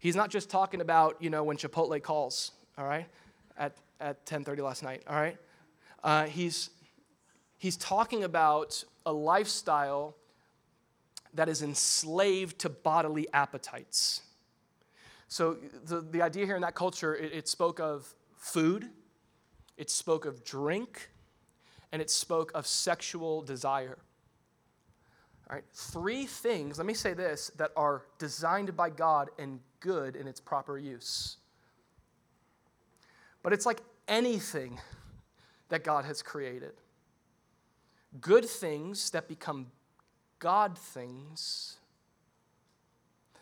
He's 0.00 0.16
not 0.16 0.30
just 0.30 0.50
talking 0.50 0.80
about, 0.80 1.16
you 1.20 1.30
know, 1.30 1.42
when 1.42 1.56
Chipotle 1.56 2.00
calls, 2.02 2.52
all 2.76 2.84
right, 2.84 3.06
at, 3.58 3.76
at 4.00 4.24
10.30 4.26 4.62
last 4.62 4.82
night, 4.82 5.02
all 5.08 5.16
right? 5.16 5.36
Uh, 6.04 6.24
he's, 6.24 6.70
he's 7.58 7.76
talking 7.76 8.24
about 8.24 8.84
a 9.04 9.12
lifestyle 9.12 10.14
that 11.34 11.48
is 11.48 11.62
enslaved 11.62 12.58
to 12.60 12.68
bodily 12.68 13.26
appetites. 13.32 14.22
So 15.28 15.58
the, 15.84 16.00
the 16.00 16.22
idea 16.22 16.46
here 16.46 16.56
in 16.56 16.62
that 16.62 16.74
culture, 16.74 17.14
it, 17.14 17.32
it 17.32 17.48
spoke 17.48 17.78
of 17.78 18.14
food, 18.36 18.88
it 19.76 19.90
spoke 19.90 20.24
of 20.24 20.42
drink, 20.42 21.10
and 21.92 22.00
it 22.02 22.10
spoke 22.10 22.50
of 22.54 22.66
sexual 22.66 23.42
desire. 23.42 23.98
All 25.48 25.56
right, 25.56 25.64
three 25.72 26.26
things, 26.26 26.78
let 26.78 26.86
me 26.86 26.94
say 26.94 27.14
this, 27.14 27.50
that 27.56 27.72
are 27.76 28.02
designed 28.18 28.76
by 28.76 28.90
God 28.90 29.30
and 29.38 29.60
good 29.80 30.16
in 30.16 30.26
its 30.26 30.40
proper 30.40 30.78
use. 30.78 31.36
But 33.42 33.52
it's 33.52 33.64
like 33.64 33.80
anything 34.08 34.78
that 35.68 35.84
God 35.84 36.04
has 36.04 36.22
created. 36.22 36.72
Good 38.20 38.46
things 38.46 39.10
that 39.10 39.28
become 39.28 39.66
God 40.38 40.76
things 40.76 41.77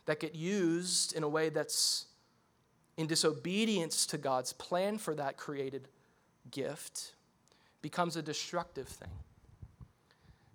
that 0.06 0.20
get 0.20 0.34
used 0.34 1.14
in 1.14 1.22
a 1.22 1.28
way 1.28 1.48
that's 1.48 2.06
in 2.96 3.06
disobedience 3.06 4.06
to 4.06 4.18
God's 4.18 4.52
plan 4.52 4.98
for 4.98 5.14
that 5.14 5.36
created 5.36 5.88
gift 6.50 7.12
becomes 7.82 8.16
a 8.16 8.22
destructive 8.22 8.88
thing. 8.88 9.10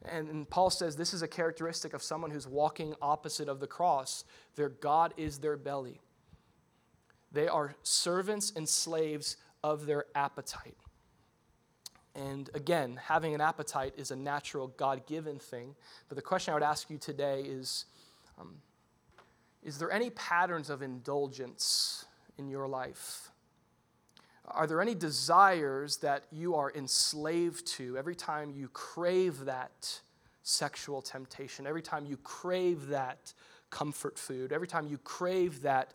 And 0.04 0.50
Paul 0.50 0.72
says 0.72 0.96
this 0.96 1.14
is 1.14 1.22
a 1.22 1.28
characteristic 1.28 1.94
of 1.94 2.02
someone 2.02 2.32
who's 2.32 2.48
walking 2.48 2.96
opposite 3.02 3.48
of 3.48 3.60
the 3.60 3.68
cross. 3.68 4.24
Their 4.56 4.70
God 4.70 5.14
is 5.16 5.38
their 5.38 5.58
belly. 5.58 6.02
They 7.32 7.48
are 7.48 7.76
servants 7.84 8.52
and 8.56 8.68
slaves 8.68 9.38
of 9.64 9.86
their 9.86 10.06
appetite. 10.16 10.76
And 12.16 12.50
again, 12.54 13.00
having 13.02 13.34
an 13.36 13.42
appetite 13.42 13.94
is 13.96 14.12
a 14.12 14.16
natural, 14.16 14.70
God 14.70 15.06
given 15.06 15.40
thing. 15.40 15.76
But 16.10 16.16
the 16.16 16.22
question 16.22 16.52
I 16.52 16.56
would 16.56 16.64
ask 16.64 16.90
you 16.90 16.98
today 16.98 17.42
is 17.42 17.86
um, 18.40 18.56
Is 19.64 19.78
there 19.78 19.92
any 19.92 20.10
patterns 20.10 20.70
of 20.70 20.82
indulgence 20.82 22.06
in 22.38 22.50
your 22.50 22.68
life? 22.68 23.30
Are 24.46 24.66
there 24.68 24.82
any 24.82 24.96
desires 24.96 25.98
that 25.98 26.26
you 26.32 26.56
are 26.56 26.72
enslaved 26.72 27.68
to 27.78 27.98
every 27.98 28.16
time 28.16 28.52
you 28.52 28.68
crave 28.70 29.46
that 29.46 30.02
sexual 30.44 31.02
temptation, 31.02 31.68
every 31.68 31.82
time 31.82 32.06
you 32.06 32.18
crave 32.18 32.88
that 32.88 33.34
comfort 33.70 34.18
food, 34.18 34.52
every 34.52 34.68
time 34.68 34.88
you 34.88 34.98
crave 34.98 35.62
that 35.62 35.94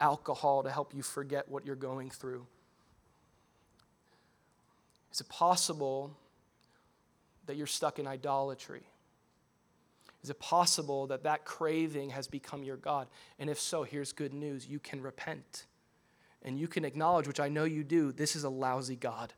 alcohol 0.00 0.64
to 0.64 0.70
help 0.70 0.92
you 0.94 1.02
forget 1.02 1.48
what 1.48 1.64
you're 1.64 1.76
going 1.76 2.10
through? 2.10 2.44
Is 5.12 5.20
it 5.20 5.28
possible 5.28 6.16
that 7.46 7.56
you're 7.56 7.66
stuck 7.66 7.98
in 7.98 8.06
idolatry? 8.06 8.82
Is 10.22 10.30
it 10.30 10.38
possible 10.38 11.06
that 11.08 11.24
that 11.24 11.44
craving 11.44 12.10
has 12.10 12.28
become 12.28 12.62
your 12.62 12.76
God? 12.76 13.08
And 13.38 13.50
if 13.50 13.58
so, 13.58 13.82
here's 13.82 14.12
good 14.12 14.32
news 14.32 14.66
you 14.66 14.78
can 14.78 15.02
repent 15.02 15.66
and 16.44 16.58
you 16.58 16.68
can 16.68 16.84
acknowledge, 16.84 17.26
which 17.26 17.40
I 17.40 17.48
know 17.48 17.64
you 17.64 17.84
do, 17.84 18.12
this 18.12 18.36
is 18.36 18.44
a 18.44 18.48
lousy 18.48 18.96
God. 18.96 19.32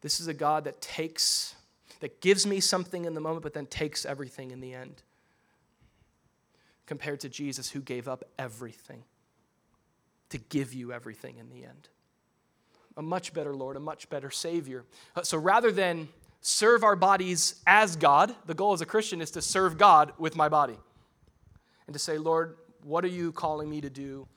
This 0.00 0.20
is 0.20 0.28
a 0.28 0.34
God 0.34 0.64
that 0.64 0.80
takes, 0.80 1.54
that 2.00 2.20
gives 2.20 2.46
me 2.46 2.60
something 2.60 3.04
in 3.04 3.14
the 3.14 3.20
moment, 3.20 3.42
but 3.42 3.54
then 3.54 3.66
takes 3.66 4.04
everything 4.04 4.50
in 4.50 4.60
the 4.60 4.74
end. 4.74 5.02
Compared 6.86 7.20
to 7.20 7.28
Jesus, 7.28 7.70
who 7.70 7.80
gave 7.80 8.06
up 8.06 8.24
everything 8.38 9.02
to 10.30 10.38
give 10.38 10.74
you 10.74 10.92
everything 10.92 11.38
in 11.38 11.48
the 11.50 11.64
end. 11.64 11.88
A 12.96 13.02
much 13.02 13.32
better 13.32 13.54
Lord, 13.54 13.76
a 13.76 13.80
much 13.80 14.08
better 14.08 14.30
Savior. 14.30 14.84
Uh, 15.14 15.22
so 15.22 15.38
rather 15.38 15.70
than 15.70 16.08
serve 16.46 16.84
our 16.84 16.94
bodies 16.94 17.56
as 17.66 17.96
God, 17.96 18.32
the 18.46 18.54
goal 18.54 18.72
as 18.72 18.80
a 18.80 18.86
Christian 18.86 19.20
is 19.20 19.32
to 19.32 19.42
serve 19.42 19.76
God 19.76 20.12
with 20.16 20.36
my 20.36 20.48
body. 20.48 20.78
And 21.86 21.92
to 21.92 21.98
say, 21.98 22.18
Lord, 22.18 22.56
what 22.84 23.04
are 23.04 23.08
you 23.08 23.32
calling 23.32 23.68
me 23.68 23.80
to 23.80 23.90
do 23.90 24.28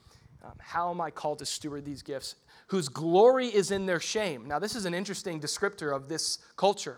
um, 0.44 0.54
how 0.58 0.90
am 0.90 1.02
I 1.02 1.12
called 1.12 1.40
to 1.40 1.46
steward 1.46 1.86
these 1.86 2.02
gifts? 2.02 2.36
Whose 2.68 2.88
glory 2.88 3.48
is 3.48 3.72
in 3.72 3.86
their 3.86 4.00
shame. 4.00 4.48
Now, 4.48 4.58
this 4.58 4.74
is 4.74 4.86
an 4.86 4.94
interesting 4.94 5.40
descriptor 5.40 5.94
of 5.94 6.08
this 6.08 6.40
culture. 6.56 6.98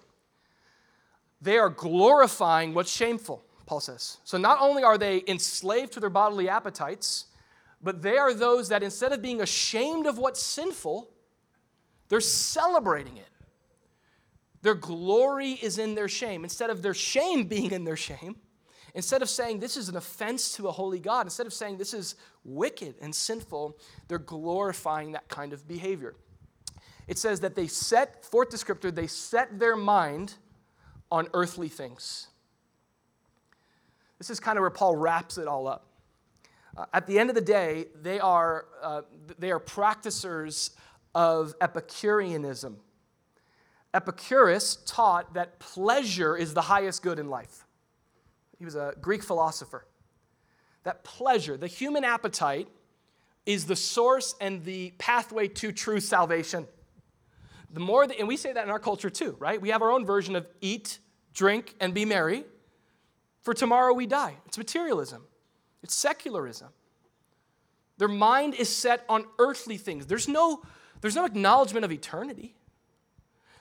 They 1.42 1.58
are 1.58 1.70
glorifying 1.70 2.74
what's 2.74 2.96
shameful, 2.96 3.44
Paul 3.66 3.80
says. 3.80 4.18
So, 4.24 4.38
not 4.38 4.60
only 4.62 4.84
are 4.84 4.98
they 4.98 5.24
enslaved 5.28 5.94
to 5.94 6.00
their 6.00 6.12
bodily 6.12 6.48
appetites, 6.50 7.26
but 7.82 8.04
they 8.04 8.18
are 8.18 8.34
those 8.34 8.70
that 8.70 8.84
instead 8.84 9.12
of 9.12 9.24
being 9.24 9.42
ashamed 9.42 10.06
of 10.06 10.20
what's 10.20 10.42
sinful, 10.42 11.10
they're 12.10 12.22
celebrating 12.22 13.18
it. 13.18 13.28
Their 14.62 14.76
glory 14.76 15.54
is 15.54 15.78
in 15.78 15.96
their 15.96 16.08
shame. 16.08 16.44
Instead 16.44 16.70
of 16.70 16.82
their 16.82 16.94
shame 16.94 17.46
being 17.46 17.72
in 17.72 17.84
their 17.84 17.98
shame, 17.98 18.36
Instead 18.94 19.22
of 19.22 19.30
saying 19.30 19.60
this 19.60 19.78
is 19.78 19.90
an 19.90 19.96
offense 19.96 20.54
to 20.56 20.68
a 20.68 20.72
holy 20.72 21.00
God, 21.00 21.26
instead 21.26 21.48
of 21.48 21.54
saying 21.54 21.78
this 21.78 21.94
is 21.94 22.16
wicked 22.44 22.96
and 23.02 23.16
sinful, 23.16 23.78
they're 24.08 24.20
glorifying 24.20 25.14
that 25.14 25.28
kind 25.30 25.54
of 25.54 25.68
behavior. 25.68 26.16
It 27.08 27.18
says 27.18 27.40
that 27.40 27.56
they 27.56 27.68
set, 27.68 28.26
fourth 28.26 28.50
descriptor, 28.50 28.94
they 28.94 29.08
set 29.08 29.60
their 29.60 29.76
mind 29.76 30.36
on 31.10 31.28
earthly 31.34 31.70
things. 31.70 32.28
This 34.18 34.30
is 34.30 34.40
kind 34.40 34.58
of 34.58 34.62
where 34.62 34.70
Paul 34.70 34.96
wraps 34.96 35.38
it 35.38 35.48
all 35.48 35.68
up. 35.68 35.88
Uh, 36.76 36.86
at 36.94 37.08
the 37.08 37.18
end 37.18 37.30
of 37.30 37.36
the 37.36 37.42
day, 37.42 37.86
they 38.02 38.20
are, 38.20 38.66
uh, 38.82 39.02
they 39.40 39.52
are 39.52 39.60
practicers 39.60 40.72
of 41.16 41.54
Epicureanism. 41.60 42.78
Epicurus 43.94 44.78
taught 44.86 45.34
that 45.34 45.60
pleasure 45.60 46.38
is 46.38 46.54
the 46.54 46.62
highest 46.62 47.04
good 47.04 47.20
in 47.20 47.30
life 47.30 47.66
he 48.62 48.66
was 48.66 48.76
a 48.76 48.94
Greek 49.02 49.24
philosopher. 49.24 49.88
That 50.84 51.04
pleasure, 51.04 51.58
the 51.58 51.66
human 51.66 52.04
appetite, 52.04 52.68
is 53.44 53.66
the 53.66 53.76
source 53.76 54.36
and 54.40 54.64
the 54.64 54.94
pathway 55.00 55.48
to 55.48 55.72
true 55.72 56.00
salvation. 56.00 56.68
The 57.74 57.80
more, 57.80 58.04
and 58.04 58.28
we 58.28 58.38
say 58.38 58.54
that 58.54 58.64
in 58.64 58.70
our 58.70 58.78
culture 58.78 59.10
too, 59.10 59.36
right? 59.40 59.60
We 59.60 59.70
have 59.70 59.82
our 59.82 59.90
own 59.90 60.06
version 60.06 60.36
of 60.36 60.46
eat, 60.62 61.00
drink, 61.34 61.74
and 61.80 61.92
be 61.92 62.06
merry. 62.06 62.44
For 63.42 63.56
tomorrow 63.56 63.94
we 63.94 64.06
die. 64.06 64.36
It's 64.46 64.60
materialism, 64.60 65.24
it's 65.82 65.96
secularism. 65.96 66.70
Their 67.98 68.10
mind 68.10 68.54
is 68.54 68.70
set 68.70 69.06
on 69.10 69.26
earthly 69.40 69.78
things. 69.78 70.06
There's 70.06 70.28
no, 70.28 70.62
there's 71.02 71.16
no 71.16 71.26
acknowledgement 71.26 71.84
of 71.84 71.92
eternity. 71.92 72.54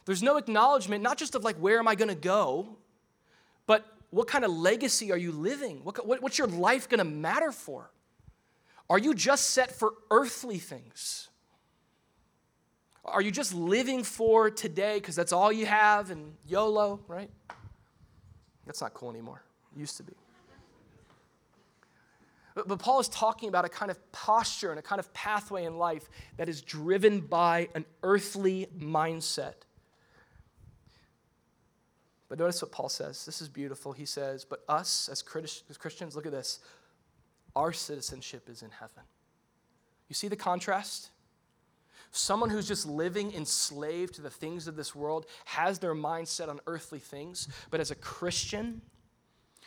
There's 0.05 0.23
no 0.23 0.37
acknowledgement, 0.37 1.03
not 1.03 1.19
just 1.19 1.35
of 1.35 1.45
like, 1.45 1.57
where 1.57 1.79
am 1.79 1.87
I 1.87 1.95
going 1.95 2.09
to 2.09 2.15
go, 2.15 2.77
but 3.67 3.85
what 4.11 4.27
kind 4.27 4.45
of 4.45 4.51
legacy 4.51 5.13
are 5.13 5.17
you 5.17 5.33
living? 5.33 5.85
What, 5.85 6.07
what, 6.07 6.23
what's 6.23 6.39
your 6.39 6.49
life 6.49 6.89
going 6.89 6.99
to 6.99 7.05
matter 7.05 7.53
for? 7.53 7.91
Are 8.89 8.99
you 8.99 9.15
just 9.15 9.51
set 9.51 9.71
for 9.71 9.95
earthly 10.11 10.59
things? 10.59 11.29
Are 13.05 13.23
you 13.23 13.31
just 13.31 13.55
living 13.55 14.03
for 14.03 14.51
today 14.51 14.97
because 14.97 15.15
that's 15.15 15.33
all 15.33 15.53
you 15.53 15.67
have 15.67 16.11
and 16.11 16.35
YOLO, 16.47 17.01
right? 17.07 17.31
That's 18.67 18.81
not 18.81 18.95
cool 18.95 19.11
anymore. 19.11 19.43
It 19.75 19.81
used 19.81 19.97
to 19.99 20.03
be. 20.03 20.13
But, 22.55 22.69
but 22.69 22.79
Paul 22.79 23.01
is 23.01 23.09
talking 23.09 23.49
about 23.49 23.65
a 23.65 23.69
kind 23.69 23.91
of 23.91 24.13
posture 24.13 24.71
and 24.71 24.79
a 24.79 24.83
kind 24.83 24.99
of 24.99 25.13
pathway 25.15 25.65
in 25.65 25.79
life 25.79 26.09
that 26.37 26.49
is 26.49 26.61
driven 26.61 27.21
by 27.21 27.69
an 27.75 27.85
earthly 28.03 28.67
mindset. 28.79 29.55
But 32.31 32.39
notice 32.39 32.63
what 32.63 32.71
Paul 32.71 32.89
says. 32.89 33.27
This 33.27 33.43
is 33.43 33.49
beautiful. 33.49 33.93
He 33.93 34.07
says, 34.07 34.45
But 34.45 34.61
us 34.69 35.09
as 35.11 35.21
Christians, 35.21 36.15
look 36.15 36.27
at 36.27 36.33
this. 36.33 36.61
Our 37.57 37.73
citizenship 37.73 38.49
is 38.49 38.63
in 38.63 38.71
heaven. 38.71 39.03
You 40.09 40.15
see 40.15 40.29
the 40.29 40.37
contrast? 40.37 41.11
Someone 42.13 42.49
who's 42.49 42.69
just 42.69 42.87
living 42.87 43.33
enslaved 43.33 44.15
to 44.15 44.23
the 44.23 44.31
things 44.31 44.69
of 44.69 44.77
this 44.77 44.95
world 44.95 45.27
has 45.45 45.81
their 45.81 45.95
mind 45.95 46.29
set 46.29 46.49
on 46.49 46.61
earthly 46.69 47.01
things, 47.01 47.49
but 47.69 47.81
as 47.81 47.91
a 47.91 47.97
Christian, 47.97 48.81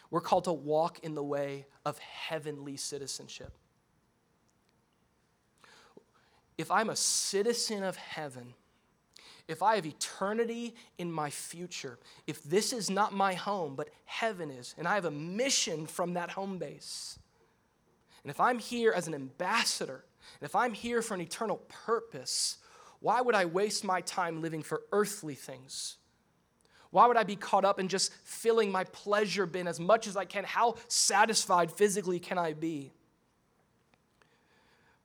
we're 0.10 0.22
called 0.22 0.46
to 0.46 0.54
walk 0.54 1.00
in 1.04 1.16
the 1.16 1.24
way 1.24 1.66
of 1.86 1.98
heavenly 2.00 2.78
citizenship. 2.78 3.52
If 6.58 6.72
I'm 6.72 6.90
a 6.90 6.96
citizen 6.96 7.84
of 7.84 7.98
heaven, 7.98 8.54
if 9.48 9.62
I 9.62 9.76
have 9.76 9.86
eternity 9.86 10.76
in 10.98 11.12
my 11.12 11.30
future, 11.30 12.00
if 12.28 12.44
this 12.44 12.72
is 12.74 12.90
not 12.90 13.14
my 13.14 13.34
home, 13.34 13.76
but 13.76 13.90
heaven 14.06 14.50
is, 14.50 14.74
and 14.78 14.88
I 14.88 14.96
have 14.96 15.06
a 15.06 15.12
mission 15.12 15.86
from 15.86 16.14
that 16.14 16.32
home 16.32 16.58
base, 16.58 17.20
and 18.24 18.30
if 18.30 18.40
I'm 18.40 18.60
here 18.60 18.94
as 18.94 19.08
an 19.08 19.14
ambassador, 19.14 20.06
and 20.40 20.48
if 20.48 20.56
I'm 20.56 20.74
here 20.74 21.02
for 21.02 21.14
an 21.14 21.22
eternal 21.22 21.58
purpose, 21.68 22.58
why 23.00 23.20
would 23.22 23.36
I 23.36 23.46
waste 23.46 23.84
my 23.84 24.00
time 24.02 24.42
living 24.42 24.64
for 24.64 24.84
earthly 24.94 25.36
things? 25.36 25.98
Why 26.90 27.08
would 27.08 27.18
I 27.18 27.24
be 27.24 27.36
caught 27.36 27.66
up 27.66 27.80
in 27.80 27.90
just 27.90 28.14
filling 28.24 28.72
my 28.72 28.86
pleasure 28.86 29.46
bin 29.46 29.68
as 29.68 29.80
much 29.80 30.08
as 30.08 30.16
I 30.16 30.26
can? 30.26 30.44
How 30.46 30.76
satisfied 30.88 31.72
physically 31.72 32.20
can 32.20 32.38
I 32.38 32.54
be? 32.54 32.94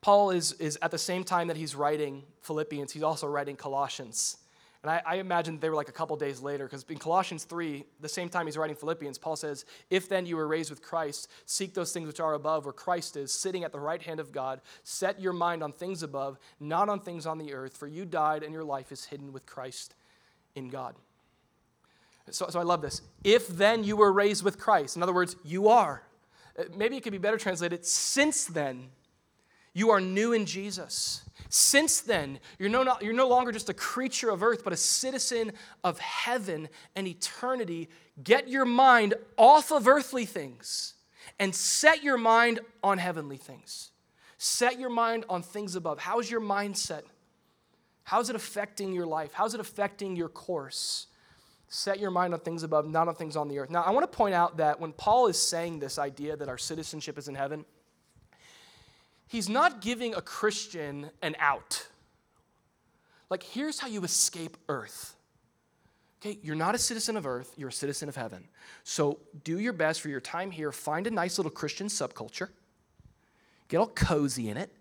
Paul 0.08 0.30
is, 0.30 0.52
is 0.52 0.78
at 0.80 0.90
the 0.90 0.96
same 0.96 1.22
time 1.22 1.48
that 1.48 1.58
he's 1.58 1.74
writing 1.74 2.22
Philippians, 2.40 2.92
he's 2.92 3.02
also 3.02 3.26
writing 3.26 3.56
Colossians. 3.56 4.38
And 4.82 4.90
I, 4.90 5.02
I 5.04 5.14
imagine 5.16 5.60
they 5.60 5.68
were 5.68 5.76
like 5.76 5.90
a 5.90 5.92
couple 5.92 6.16
days 6.16 6.40
later, 6.40 6.64
because 6.64 6.86
in 6.88 6.96
Colossians 6.96 7.44
3, 7.44 7.84
the 8.00 8.08
same 8.08 8.30
time 8.30 8.46
he's 8.46 8.56
writing 8.56 8.74
Philippians, 8.74 9.18
Paul 9.18 9.36
says, 9.36 9.66
If 9.90 10.08
then 10.08 10.24
you 10.24 10.38
were 10.38 10.48
raised 10.48 10.70
with 10.70 10.80
Christ, 10.80 11.28
seek 11.44 11.74
those 11.74 11.92
things 11.92 12.06
which 12.06 12.20
are 12.20 12.32
above, 12.32 12.64
where 12.64 12.72
Christ 12.72 13.18
is, 13.18 13.34
sitting 13.34 13.64
at 13.64 13.70
the 13.70 13.80
right 13.80 14.00
hand 14.00 14.18
of 14.18 14.32
God. 14.32 14.62
Set 14.82 15.20
your 15.20 15.34
mind 15.34 15.62
on 15.62 15.72
things 15.72 16.02
above, 16.02 16.38
not 16.58 16.88
on 16.88 17.00
things 17.00 17.26
on 17.26 17.36
the 17.36 17.52
earth, 17.52 17.76
for 17.76 17.86
you 17.86 18.06
died, 18.06 18.42
and 18.42 18.54
your 18.54 18.64
life 18.64 18.90
is 18.90 19.04
hidden 19.04 19.30
with 19.30 19.44
Christ 19.44 19.94
in 20.54 20.70
God. 20.70 20.94
So, 22.30 22.48
so 22.48 22.58
I 22.58 22.62
love 22.62 22.80
this. 22.80 23.02
If 23.24 23.46
then 23.46 23.84
you 23.84 23.98
were 23.98 24.10
raised 24.10 24.42
with 24.42 24.58
Christ, 24.58 24.96
in 24.96 25.02
other 25.02 25.12
words, 25.12 25.36
you 25.44 25.68
are. 25.68 26.02
Uh, 26.58 26.62
maybe 26.74 26.96
it 26.96 27.02
could 27.02 27.12
be 27.12 27.18
better 27.18 27.36
translated, 27.36 27.84
since 27.84 28.46
then 28.46 28.88
you 29.72 29.90
are 29.90 30.00
new 30.00 30.32
in 30.32 30.46
Jesus. 30.46 31.22
Since 31.50 32.00
then, 32.00 32.40
you're 32.58 32.68
no, 32.68 32.96
you're 33.00 33.14
no 33.14 33.28
longer 33.28 33.52
just 33.52 33.70
a 33.70 33.74
creature 33.74 34.30
of 34.30 34.42
earth, 34.42 34.64
but 34.64 34.72
a 34.72 34.76
citizen 34.76 35.52
of 35.82 35.98
heaven 35.98 36.68
and 36.94 37.06
eternity. 37.06 37.88
Get 38.22 38.48
your 38.48 38.64
mind 38.64 39.14
off 39.36 39.72
of 39.72 39.88
earthly 39.88 40.26
things 40.26 40.94
and 41.38 41.54
set 41.54 42.02
your 42.02 42.18
mind 42.18 42.60
on 42.82 42.98
heavenly 42.98 43.36
things. 43.36 43.90
Set 44.36 44.78
your 44.78 44.90
mind 44.90 45.24
on 45.28 45.42
things 45.42 45.74
above. 45.74 45.98
How's 45.98 46.30
your 46.30 46.40
mindset? 46.40 47.02
How's 48.04 48.30
it 48.30 48.36
affecting 48.36 48.92
your 48.92 49.06
life? 49.06 49.32
How's 49.32 49.54
it 49.54 49.60
affecting 49.60 50.16
your 50.16 50.28
course? 50.28 51.06
Set 51.68 51.98
your 51.98 52.10
mind 52.10 52.32
on 52.32 52.40
things 52.40 52.62
above, 52.62 52.88
not 52.88 53.08
on 53.08 53.14
things 53.14 53.36
on 53.36 53.48
the 53.48 53.58
earth. 53.58 53.68
Now, 53.68 53.82
I 53.82 53.90
want 53.90 54.10
to 54.10 54.16
point 54.16 54.34
out 54.34 54.56
that 54.56 54.80
when 54.80 54.92
Paul 54.92 55.26
is 55.26 55.40
saying 55.40 55.80
this 55.80 55.98
idea 55.98 56.36
that 56.36 56.48
our 56.48 56.56
citizenship 56.56 57.18
is 57.18 57.28
in 57.28 57.34
heaven, 57.34 57.66
he's 59.28 59.48
not 59.48 59.80
giving 59.80 60.14
a 60.14 60.20
Christian 60.20 61.10
an 61.22 61.36
out. 61.38 61.86
Like, 63.30 63.42
here's 63.42 63.78
how 63.78 63.88
you 63.88 64.02
escape 64.02 64.56
earth. 64.68 65.14
Okay, 66.20 66.38
you're 66.42 66.56
not 66.56 66.74
a 66.74 66.78
citizen 66.78 67.16
of 67.16 67.26
earth, 67.26 67.52
you're 67.56 67.68
a 67.68 67.72
citizen 67.72 68.08
of 68.08 68.16
heaven. 68.16 68.44
So 68.82 69.20
do 69.44 69.60
your 69.60 69.72
best 69.72 70.00
for 70.00 70.08
your 70.08 70.20
time 70.20 70.50
here. 70.50 70.72
Find 70.72 71.06
a 71.06 71.10
nice 71.10 71.38
little 71.38 71.52
Christian 71.52 71.86
subculture, 71.86 72.48
get 73.68 73.78
all 73.78 73.86
cozy 73.86 74.48
in 74.48 74.56
it. 74.56 74.72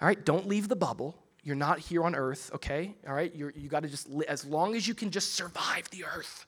All 0.00 0.08
right, 0.08 0.22
don't 0.22 0.48
leave 0.48 0.68
the 0.68 0.76
bubble. 0.76 1.16
You're 1.44 1.56
not 1.56 1.78
here 1.78 2.04
on 2.04 2.14
earth, 2.14 2.50
okay? 2.54 2.94
All 3.08 3.14
right? 3.14 3.34
You're, 3.34 3.52
you 3.56 3.68
got 3.68 3.82
to 3.82 3.88
just, 3.88 4.08
as 4.28 4.44
long 4.44 4.74
as 4.76 4.86
you 4.86 4.94
can 4.94 5.10
just 5.10 5.34
survive 5.34 5.88
the 5.90 6.04
earth, 6.04 6.46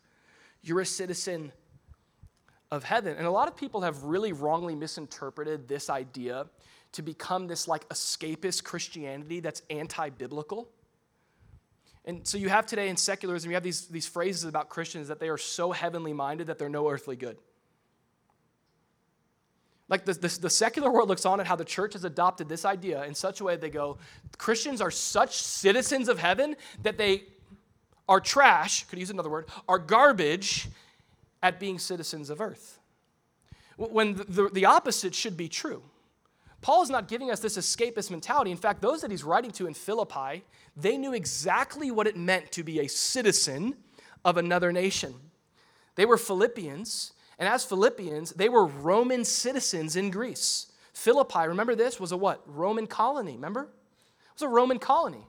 you're 0.62 0.80
a 0.80 0.86
citizen 0.86 1.52
of 2.70 2.84
heaven. 2.84 3.16
And 3.16 3.26
a 3.26 3.30
lot 3.30 3.48
of 3.48 3.56
people 3.56 3.80
have 3.82 4.02
really 4.04 4.32
wrongly 4.32 4.74
misinterpreted 4.74 5.68
this 5.68 5.88
idea 5.90 6.46
to 6.94 7.02
become 7.02 7.46
this 7.46 7.68
like 7.68 7.88
escapist 7.88 8.64
Christianity 8.64 9.40
that's 9.40 9.62
anti 9.68 10.08
biblical. 10.10 10.68
And 12.04 12.26
so 12.26 12.36
you 12.36 12.48
have 12.48 12.66
today 12.66 12.88
in 12.88 12.96
secularism, 12.96 13.50
you 13.50 13.56
have 13.56 13.62
these, 13.62 13.86
these 13.86 14.06
phrases 14.06 14.44
about 14.44 14.68
Christians 14.68 15.08
that 15.08 15.20
they 15.20 15.28
are 15.28 15.38
so 15.38 15.72
heavenly 15.72 16.12
minded 16.12 16.48
that 16.48 16.58
they're 16.58 16.68
no 16.68 16.88
earthly 16.88 17.16
good. 17.16 17.38
Like 19.88 20.04
the, 20.04 20.14
the, 20.14 20.38
the, 20.42 20.50
secular 20.50 20.90
world 20.90 21.08
looks 21.08 21.26
on 21.26 21.40
at 21.40 21.46
how 21.46 21.56
the 21.56 21.64
church 21.64 21.92
has 21.92 22.04
adopted 22.04 22.48
this 22.48 22.64
idea 22.64 23.04
in 23.04 23.14
such 23.14 23.40
a 23.40 23.44
way 23.44 23.56
they 23.56 23.70
go, 23.70 23.98
Christians 24.38 24.80
are 24.80 24.90
such 24.90 25.42
citizens 25.42 26.08
of 26.08 26.18
heaven 26.18 26.56
that 26.82 26.96
they 26.96 27.24
are 28.08 28.20
trash, 28.20 28.84
could 28.84 28.98
use 28.98 29.10
another 29.10 29.30
word, 29.30 29.48
are 29.68 29.78
garbage 29.78 30.68
at 31.42 31.60
being 31.60 31.78
citizens 31.78 32.30
of 32.30 32.40
earth. 32.40 32.78
When 33.76 34.14
the, 34.14 34.24
the, 34.24 34.48
the 34.52 34.64
opposite 34.66 35.14
should 35.14 35.36
be 35.36 35.48
true. 35.48 35.82
Paul 36.64 36.82
is 36.82 36.88
not 36.88 37.08
giving 37.08 37.30
us 37.30 37.40
this 37.40 37.58
escapist 37.58 38.10
mentality. 38.10 38.50
In 38.50 38.56
fact, 38.56 38.80
those 38.80 39.02
that 39.02 39.10
he's 39.10 39.22
writing 39.22 39.50
to 39.50 39.66
in 39.66 39.74
Philippi, 39.74 40.44
they 40.74 40.96
knew 40.96 41.12
exactly 41.12 41.90
what 41.90 42.06
it 42.06 42.16
meant 42.16 42.50
to 42.52 42.62
be 42.62 42.80
a 42.80 42.88
citizen 42.88 43.74
of 44.24 44.38
another 44.38 44.72
nation. 44.72 45.14
They 45.94 46.06
were 46.06 46.16
Philippians, 46.16 47.12
and 47.38 47.46
as 47.50 47.66
Philippians, 47.66 48.30
they 48.30 48.48
were 48.48 48.64
Roman 48.64 49.26
citizens 49.26 49.94
in 49.94 50.10
Greece. 50.10 50.68
Philippi, 50.94 51.46
remember 51.46 51.74
this, 51.74 52.00
was 52.00 52.12
a 52.12 52.16
what? 52.16 52.40
Roman 52.46 52.86
colony, 52.86 53.32
remember? 53.32 53.64
It 53.64 54.40
was 54.40 54.42
a 54.42 54.48
Roman 54.48 54.78
colony. 54.78 55.26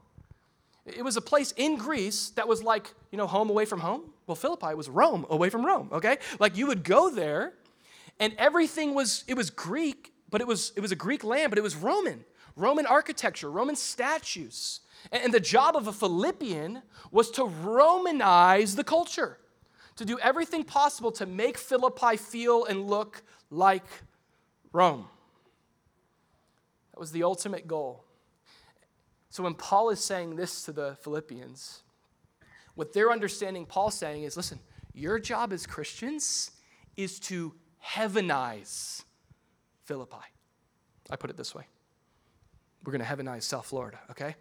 It 0.86 1.04
was 1.04 1.18
a 1.18 1.22
place 1.22 1.54
in 1.58 1.76
Greece 1.76 2.30
that 2.38 2.48
was 2.48 2.64
like, 2.64 2.94
you 3.12 3.18
know, 3.18 3.28
home 3.28 3.50
away 3.50 3.66
from 3.66 3.82
home. 3.82 4.14
Well, 4.26 4.36
Philippi 4.36 4.74
was 4.74 4.88
Rome 4.88 5.26
away 5.30 5.50
from 5.50 5.66
Rome, 5.66 5.90
okay? 5.92 6.18
Like 6.40 6.56
you 6.56 6.68
would 6.68 6.86
go 6.86 7.10
there 7.10 7.52
and 8.22 8.34
everything 8.38 8.94
was 8.94 9.26
it 9.28 9.34
was 9.34 9.50
Greek, 9.50 10.14
but 10.36 10.42
it 10.42 10.48
was 10.48 10.74
it 10.76 10.82
was 10.82 10.92
a 10.92 10.98
Greek 10.98 11.24
land, 11.24 11.50
but 11.50 11.58
it 11.58 11.62
was 11.62 11.78
Roman. 11.78 12.26
Roman 12.58 12.86
architecture, 12.86 13.50
Roman 13.50 13.78
statues. 13.78 14.82
And 15.10 15.34
the 15.34 15.40
job 15.40 15.78
of 15.78 15.88
a 15.88 15.94
Philippian 15.94 16.82
was 17.10 17.32
to 17.32 17.44
Romanize 17.44 18.76
the 18.76 18.84
culture 18.84 19.38
to 19.96 20.04
do 20.04 20.20
everything 20.20 20.66
possible 20.66 21.10
to 21.14 21.26
make 21.26 21.58
Philippi 21.58 22.18
feel 22.18 22.66
and 22.66 22.86
look 22.86 23.24
like 23.50 23.86
Rome. 24.74 25.06
That 26.92 27.00
was 27.00 27.14
the 27.14 27.24
ultimate 27.24 27.66
goal. 27.66 28.04
So 29.30 29.42
when 29.42 29.54
Paul 29.54 29.90
is 29.90 30.02
saying 30.02 30.36
this 30.36 30.66
to 30.66 30.74
the 30.74 30.98
Philippians, 31.02 31.82
what 32.74 32.92
they're 32.92 33.14
understanding 33.14 33.66
Paul's 33.66 33.98
saying 33.98 34.24
is 34.24 34.36
listen, 34.36 34.60
your 34.94 35.18
job 35.18 35.54
as 35.54 35.66
Christians 35.66 36.52
is 36.98 37.22
to 37.22 37.54
heavenize 37.82 39.06
Philippi. 39.86 40.18
I 41.10 41.16
put 41.16 41.30
it 41.30 41.38
this 41.38 41.56
way. 41.56 41.66
We're 42.84 42.92
going 42.92 43.04
to 43.04 43.08
heavenize 43.08 43.44
South 43.44 43.66
Florida, 43.66 44.00
okay? 44.12 44.36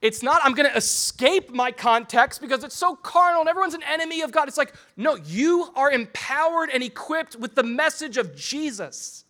It's 0.00 0.22
not, 0.22 0.40
I'm 0.44 0.52
going 0.52 0.68
to 0.68 0.76
escape 0.76 1.50
my 1.50 1.70
context 1.70 2.40
because 2.40 2.64
it's 2.64 2.76
so 2.76 2.96
carnal 2.96 3.40
and 3.40 3.48
everyone's 3.48 3.74
an 3.74 3.84
enemy 3.84 4.22
of 4.22 4.32
God. 4.32 4.48
It's 4.48 4.58
like, 4.58 4.74
no, 4.96 5.14
you 5.14 5.68
are 5.76 5.90
empowered 5.90 6.70
and 6.72 6.82
equipped 6.82 7.36
with 7.36 7.54
the 7.54 7.62
message 7.62 8.16
of 8.16 8.36
Jesus. 8.36 9.24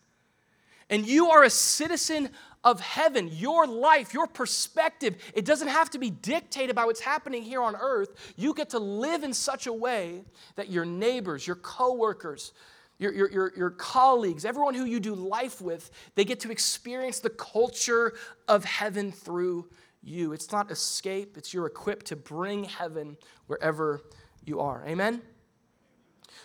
And 0.89 1.07
you 1.07 1.31
are 1.31 1.45
a 1.45 1.51
citizen 1.51 2.31
of 2.65 2.81
heaven. 2.81 3.29
Your 3.33 3.67
life, 3.67 4.15
your 4.15 4.27
perspective, 4.27 5.17
it 5.35 5.45
doesn't 5.45 5.69
have 5.69 5.91
to 5.91 5.99
be 5.99 6.11
dictated 6.11 6.75
by 6.75 6.85
what's 6.85 7.01
happening 7.01 7.43
here 7.43 7.63
on 7.63 7.77
earth. 7.77 8.35
You 8.37 8.55
get 8.55 8.71
to 8.71 8.79
live 8.79 9.25
in 9.25 9.35
such 9.35 9.67
a 9.67 9.73
way 9.73 10.25
that 10.57 10.71
your 10.71 10.85
neighbors, 10.85 11.47
your 11.47 11.57
coworkers, 11.57 12.53
your, 12.99 13.13
your, 13.13 13.31
your, 13.31 13.53
your 13.57 13.71
colleagues, 13.71 14.45
everyone 14.45 14.75
who 14.75 14.85
you 14.85 15.01
do 15.01 15.15
life 15.15 15.61
with, 15.61 15.91
they 16.15 16.25
get 16.25 16.41
to 16.41 16.51
experience 16.51 17.21
the 17.21 17.31
culture 17.31 18.15
of 18.49 18.65
heaven 18.65 19.13
through 19.13 19.69
you. 20.03 20.33
It's 20.33 20.51
not 20.53 20.71
escape, 20.71 21.37
it's 21.37 21.53
you're 21.53 21.67
equipped 21.67 22.07
to 22.07 22.17
bring 22.17 22.65
heaven 22.65 23.17
wherever 23.47 24.03
you 24.45 24.61
are. 24.61 24.85
Amen? 24.87 25.21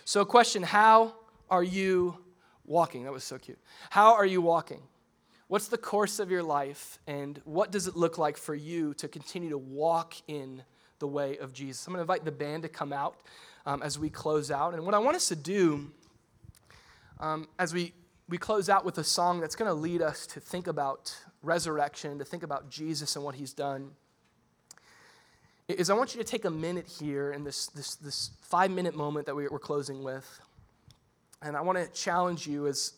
So, 0.04 0.24
question 0.24 0.62
How 0.62 1.14
are 1.48 1.62
you 1.62 2.18
walking? 2.64 3.04
That 3.04 3.12
was 3.12 3.24
so 3.24 3.38
cute. 3.38 3.58
How 3.90 4.14
are 4.14 4.26
you 4.26 4.42
walking? 4.42 4.82
What's 5.48 5.68
the 5.68 5.78
course 5.78 6.18
of 6.18 6.30
your 6.30 6.42
life, 6.42 6.98
and 7.06 7.40
what 7.44 7.70
does 7.70 7.86
it 7.86 7.94
look 7.94 8.16
like 8.16 8.38
for 8.38 8.54
you 8.54 8.94
to 8.94 9.06
continue 9.06 9.50
to 9.50 9.58
walk 9.58 10.14
in 10.26 10.62
the 10.98 11.06
way 11.06 11.36
of 11.38 11.52
Jesus? 11.52 11.86
I'm 11.86 11.92
going 11.92 11.98
to 11.98 12.02
invite 12.02 12.24
the 12.24 12.32
band 12.32 12.62
to 12.62 12.68
come 12.68 12.92
out 12.92 13.16
um, 13.66 13.82
as 13.82 13.98
we 13.98 14.08
close 14.08 14.50
out. 14.50 14.74
And 14.74 14.84
what 14.84 14.94
I 14.94 14.98
want 14.98 15.14
us 15.14 15.28
to 15.28 15.36
do 15.36 15.90
um, 17.22 17.48
as 17.58 17.72
we, 17.72 17.94
we 18.28 18.36
close 18.36 18.68
out 18.68 18.84
with 18.84 18.98
a 18.98 19.04
song 19.04 19.40
that's 19.40 19.54
going 19.54 19.68
to 19.68 19.74
lead 19.74 20.02
us 20.02 20.26
to 20.26 20.40
think 20.40 20.66
about 20.66 21.16
resurrection, 21.42 22.18
to 22.18 22.24
think 22.24 22.42
about 22.42 22.68
Jesus 22.68 23.16
and 23.16 23.24
what 23.24 23.36
he's 23.36 23.52
done, 23.54 23.92
is 25.68 25.88
I 25.88 25.94
want 25.94 26.14
you 26.14 26.20
to 26.22 26.28
take 26.28 26.44
a 26.44 26.50
minute 26.50 26.86
here 26.86 27.32
in 27.32 27.44
this, 27.44 27.68
this, 27.68 27.94
this 27.94 28.30
five 28.42 28.70
minute 28.70 28.94
moment 28.94 29.26
that 29.26 29.34
we're 29.34 29.48
closing 29.58 30.02
with. 30.02 30.40
And 31.40 31.56
I 31.56 31.60
want 31.60 31.78
to 31.78 31.88
challenge 31.88 32.46
you 32.46 32.66
as 32.66 32.92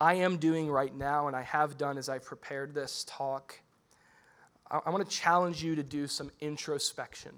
I 0.00 0.14
am 0.14 0.36
doing 0.36 0.70
right 0.70 0.94
now, 0.94 1.26
and 1.26 1.34
I 1.34 1.42
have 1.42 1.78
done 1.78 1.96
as 1.96 2.08
I've 2.08 2.24
prepared 2.24 2.74
this 2.74 3.04
talk. 3.08 3.58
I, 4.70 4.80
I 4.86 4.90
want 4.90 5.08
to 5.08 5.10
challenge 5.10 5.64
you 5.64 5.74
to 5.74 5.82
do 5.82 6.06
some 6.06 6.30
introspection. 6.40 7.32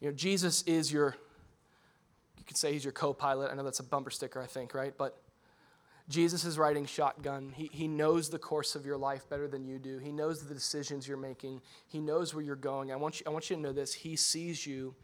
You 0.00 0.08
know, 0.08 0.14
Jesus 0.14 0.62
is 0.62 0.92
your, 0.92 1.08
you 1.08 1.16
could 2.50 2.56
say 2.56 2.72
he's 2.72 2.84
your 2.84 2.92
co 2.92 3.12
pilot. 3.12 3.52
I 3.52 3.54
know 3.54 3.62
that's 3.62 3.78
a 3.78 3.84
bumper 3.84 4.10
sticker, 4.10 4.42
I 4.42 4.46
think, 4.46 4.74
right? 4.74 4.92
But 4.98 5.16
Jesus 6.08 6.44
is 6.44 6.58
riding 6.58 6.84
shotgun. 6.84 7.52
He, 7.54 7.70
he 7.72 7.86
knows 7.86 8.28
the 8.28 8.40
course 8.40 8.74
of 8.74 8.84
your 8.84 8.96
life 8.96 9.28
better 9.28 9.46
than 9.46 9.64
you 9.64 9.78
do. 9.78 9.98
He 9.98 10.10
knows 10.10 10.42
the 10.42 10.52
decisions 10.52 11.06
you're 11.06 11.16
making. 11.16 11.60
He 11.86 12.00
knows 12.00 12.34
where 12.34 12.42
you're 12.42 12.56
going. 12.56 12.90
I 12.90 12.96
want 12.96 13.20
you, 13.20 13.24
I 13.28 13.30
want 13.30 13.50
you 13.50 13.54
to 13.54 13.62
know 13.62 13.72
this. 13.72 13.94
He 13.94 14.16
sees 14.16 14.66
you 14.66 14.96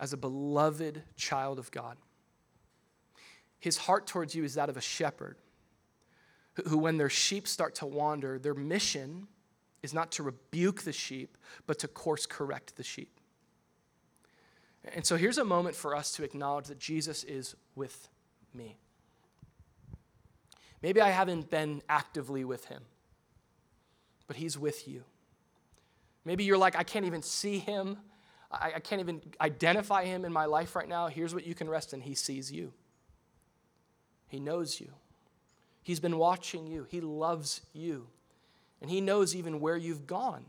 as 0.00 0.12
a 0.12 0.16
beloved 0.16 1.04
child 1.14 1.60
of 1.60 1.70
God. 1.70 1.98
His 3.60 3.76
heart 3.76 4.08
towards 4.08 4.34
you 4.34 4.42
is 4.42 4.54
that 4.54 4.68
of 4.68 4.76
a 4.76 4.80
shepherd 4.80 5.36
who, 6.54 6.64
who 6.64 6.78
when 6.78 6.96
their 6.96 7.10
sheep 7.10 7.46
start 7.46 7.76
to 7.76 7.86
wander, 7.86 8.40
their 8.40 8.54
mission 8.54 9.28
is 9.84 9.94
not 9.94 10.10
to 10.12 10.24
rebuke 10.24 10.82
the 10.82 10.92
sheep, 10.92 11.38
but 11.68 11.78
to 11.78 11.86
course 11.86 12.26
correct 12.26 12.74
the 12.74 12.82
sheep. 12.82 13.20
And 14.84 15.06
so 15.06 15.16
here's 15.16 15.38
a 15.38 15.44
moment 15.44 15.76
for 15.76 15.94
us 15.94 16.12
to 16.12 16.24
acknowledge 16.24 16.66
that 16.66 16.78
Jesus 16.78 17.22
is 17.24 17.54
with 17.74 18.08
me. 18.52 18.76
Maybe 20.82 21.00
I 21.00 21.10
haven't 21.10 21.50
been 21.50 21.82
actively 21.88 22.44
with 22.44 22.64
him, 22.64 22.82
but 24.26 24.36
he's 24.36 24.58
with 24.58 24.88
you. 24.88 25.04
Maybe 26.24 26.44
you're 26.44 26.58
like, 26.58 26.76
I 26.76 26.82
can't 26.82 27.04
even 27.04 27.22
see 27.22 27.58
him. 27.58 27.98
I, 28.50 28.72
I, 28.76 28.80
can't 28.80 29.00
even 29.00 29.22
identify 29.40 30.04
him 30.04 30.24
in 30.24 30.32
my 30.32 30.44
life 30.44 30.74
right 30.74 30.88
now. 30.88 31.06
Here's 31.06 31.34
what 31.34 31.46
you 31.46 31.54
can 31.54 31.68
rest 31.68 31.94
in 31.94 32.00
He 32.00 32.14
sees 32.14 32.50
you, 32.50 32.72
He 34.26 34.40
knows 34.40 34.80
you. 34.80 34.90
He's 35.84 36.00
been 36.00 36.18
watching 36.18 36.66
you, 36.66 36.86
He 36.88 37.00
loves 37.00 37.60
you, 37.72 38.08
and 38.80 38.90
He 38.90 39.00
knows 39.00 39.34
even 39.36 39.60
where 39.60 39.76
you've 39.76 40.06
gone 40.06 40.44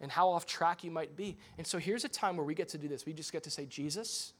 and 0.00 0.10
how 0.10 0.28
off 0.30 0.46
track 0.46 0.82
you 0.84 0.90
might 0.90 1.16
be. 1.16 1.36
And 1.58 1.66
so 1.66 1.78
here's 1.78 2.04
a 2.04 2.08
time 2.08 2.36
where 2.36 2.46
we 2.46 2.54
get 2.54 2.68
to 2.70 2.78
do 2.78 2.88
this. 2.88 3.04
We 3.04 3.12
just 3.12 3.32
get 3.32 3.42
to 3.44 3.50
say, 3.50 3.66
Jesus, 3.66 4.32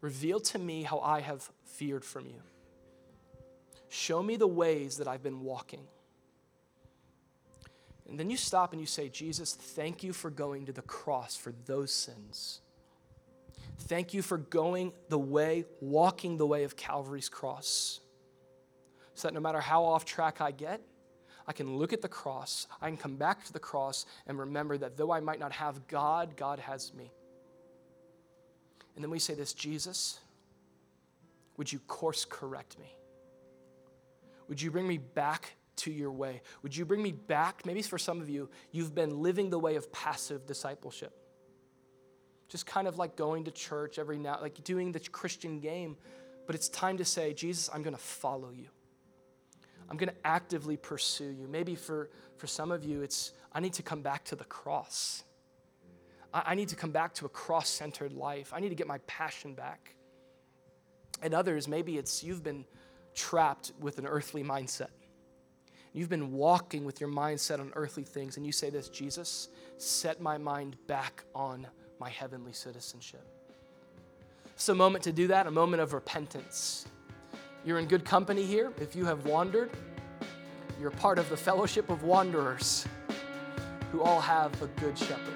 reveal 0.00 0.40
to 0.40 0.58
me 0.58 0.82
how 0.82 1.00
I 1.00 1.20
have 1.20 1.50
feared 1.64 2.04
from 2.04 2.26
you. 2.26 2.42
Show 3.88 4.22
me 4.22 4.36
the 4.36 4.46
ways 4.46 4.96
that 4.96 5.08
I've 5.08 5.22
been 5.22 5.40
walking. 5.40 5.86
And 8.08 8.18
then 8.18 8.30
you 8.30 8.36
stop 8.36 8.72
and 8.72 8.80
you 8.80 8.86
say, 8.86 9.08
Jesus, 9.08 9.54
thank 9.54 10.02
you 10.02 10.12
for 10.12 10.30
going 10.30 10.66
to 10.66 10.72
the 10.72 10.82
cross 10.82 11.36
for 11.36 11.52
those 11.66 11.92
sins. 11.92 12.60
Thank 13.80 14.14
you 14.14 14.22
for 14.22 14.38
going 14.38 14.92
the 15.08 15.18
way, 15.18 15.64
walking 15.80 16.36
the 16.36 16.46
way 16.46 16.64
of 16.64 16.76
Calvary's 16.76 17.28
cross. 17.28 18.00
So 19.14 19.28
that 19.28 19.34
no 19.34 19.40
matter 19.40 19.60
how 19.60 19.84
off 19.84 20.04
track 20.04 20.40
I 20.40 20.50
get, 20.50 20.80
I 21.46 21.52
can 21.52 21.76
look 21.76 21.92
at 21.92 22.02
the 22.02 22.08
cross, 22.08 22.66
I 22.80 22.88
can 22.88 22.96
come 22.96 23.16
back 23.16 23.44
to 23.44 23.52
the 23.52 23.58
cross 23.58 24.06
and 24.26 24.38
remember 24.38 24.76
that 24.78 24.96
though 24.96 25.12
I 25.12 25.20
might 25.20 25.40
not 25.40 25.52
have 25.52 25.86
God, 25.88 26.36
God 26.36 26.58
has 26.60 26.92
me. 26.94 27.12
And 28.94 29.02
then 29.02 29.10
we 29.10 29.18
say 29.18 29.34
this 29.34 29.52
Jesus, 29.52 30.20
would 31.56 31.72
you 31.72 31.78
course 31.80 32.24
correct 32.24 32.78
me? 32.78 32.94
Would 34.48 34.60
you 34.60 34.70
bring 34.70 34.86
me 34.86 34.98
back 34.98 35.54
to 35.76 35.90
your 35.90 36.12
way? 36.12 36.42
Would 36.62 36.76
you 36.76 36.84
bring 36.84 37.02
me 37.02 37.12
back? 37.12 37.64
Maybe 37.64 37.82
for 37.82 37.98
some 37.98 38.20
of 38.20 38.28
you, 38.28 38.50
you've 38.70 38.94
been 38.94 39.22
living 39.22 39.50
the 39.50 39.58
way 39.58 39.76
of 39.76 39.90
passive 39.92 40.46
discipleship. 40.46 41.12
Just 42.48 42.66
kind 42.66 42.86
of 42.86 42.98
like 42.98 43.16
going 43.16 43.44
to 43.44 43.50
church 43.50 43.98
every 43.98 44.18
now, 44.18 44.38
like 44.42 44.62
doing 44.62 44.92
the 44.92 45.00
Christian 45.00 45.60
game. 45.60 45.96
But 46.46 46.54
it's 46.54 46.68
time 46.68 46.98
to 46.98 47.04
say, 47.04 47.32
Jesus, 47.32 47.70
I'm 47.72 47.82
going 47.82 47.96
to 47.96 48.02
follow 48.02 48.50
you. 48.50 48.68
I'm 49.90 49.96
going 49.96 50.08
to 50.08 50.26
actively 50.26 50.76
pursue 50.76 51.30
you. 51.30 51.46
Maybe 51.48 51.74
for, 51.74 52.10
for 52.36 52.46
some 52.46 52.70
of 52.70 52.84
you, 52.84 53.02
it's, 53.02 53.32
I 53.52 53.60
need 53.60 53.74
to 53.74 53.82
come 53.82 54.02
back 54.02 54.24
to 54.24 54.36
the 54.36 54.44
cross. 54.44 55.24
I, 56.32 56.42
I 56.46 56.54
need 56.54 56.68
to 56.68 56.76
come 56.76 56.90
back 56.90 57.14
to 57.14 57.26
a 57.26 57.28
cross 57.28 57.68
centered 57.68 58.12
life. 58.12 58.52
I 58.54 58.60
need 58.60 58.70
to 58.70 58.74
get 58.74 58.86
my 58.86 58.98
passion 59.06 59.54
back. 59.54 59.94
And 61.22 61.34
others, 61.34 61.68
maybe 61.68 61.98
it's 61.98 62.24
you've 62.24 62.42
been 62.42 62.64
trapped 63.14 63.72
with 63.80 63.98
an 63.98 64.06
earthly 64.06 64.42
mindset. 64.42 64.88
You've 65.92 66.08
been 66.08 66.32
walking 66.32 66.84
with 66.84 67.00
your 67.00 67.10
mindset 67.10 67.60
on 67.60 67.70
earthly 67.74 68.02
things, 68.02 68.38
and 68.38 68.46
you 68.46 68.52
say 68.52 68.70
this 68.70 68.88
Jesus, 68.88 69.48
set 69.76 70.20
my 70.20 70.38
mind 70.38 70.76
back 70.86 71.22
on 71.34 71.66
my 72.00 72.08
heavenly 72.08 72.52
citizenship. 72.52 73.26
It's 74.54 74.68
a 74.68 74.74
moment 74.74 75.04
to 75.04 75.12
do 75.12 75.26
that, 75.28 75.46
a 75.46 75.50
moment 75.50 75.82
of 75.82 75.92
repentance. 75.92 76.86
You're 77.64 77.78
in 77.78 77.86
good 77.86 78.04
company 78.04 78.44
here. 78.44 78.72
If 78.80 78.96
you 78.96 79.04
have 79.04 79.24
wandered, 79.24 79.70
you're 80.80 80.90
part 80.90 81.18
of 81.18 81.28
the 81.28 81.36
fellowship 81.36 81.90
of 81.90 82.02
wanderers 82.02 82.86
who 83.92 84.02
all 84.02 84.20
have 84.20 84.60
a 84.62 84.66
good 84.80 84.98
shepherd. 84.98 85.34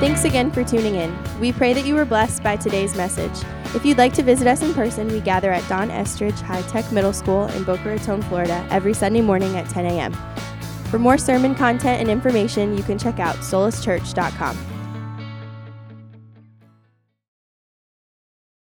Thanks 0.00 0.24
again 0.24 0.50
for 0.50 0.64
tuning 0.64 0.96
in. 0.96 1.16
We 1.40 1.52
pray 1.52 1.72
that 1.72 1.84
you 1.84 1.94
were 1.94 2.04
blessed 2.04 2.42
by 2.42 2.56
today's 2.56 2.96
message. 2.96 3.44
If 3.74 3.84
you'd 3.84 3.98
like 3.98 4.12
to 4.14 4.22
visit 4.22 4.46
us 4.46 4.62
in 4.62 4.72
person, 4.74 5.08
we 5.08 5.20
gather 5.20 5.52
at 5.52 5.68
Don 5.68 5.90
Estridge 5.90 6.40
High 6.40 6.62
Tech 6.62 6.90
Middle 6.90 7.12
School 7.12 7.46
in 7.48 7.64
Boca 7.64 7.88
Raton, 7.90 8.22
Florida, 8.22 8.66
every 8.70 8.94
Sunday 8.94 9.20
morning 9.20 9.56
at 9.56 9.68
10 9.68 9.86
a.m. 9.86 10.16
For 10.90 10.98
more 10.98 11.18
sermon 11.18 11.54
content 11.54 12.00
and 12.00 12.10
information, 12.10 12.76
you 12.76 12.82
can 12.82 12.98
check 12.98 13.18
out 13.18 13.36
soluschurch.com. 13.36 14.77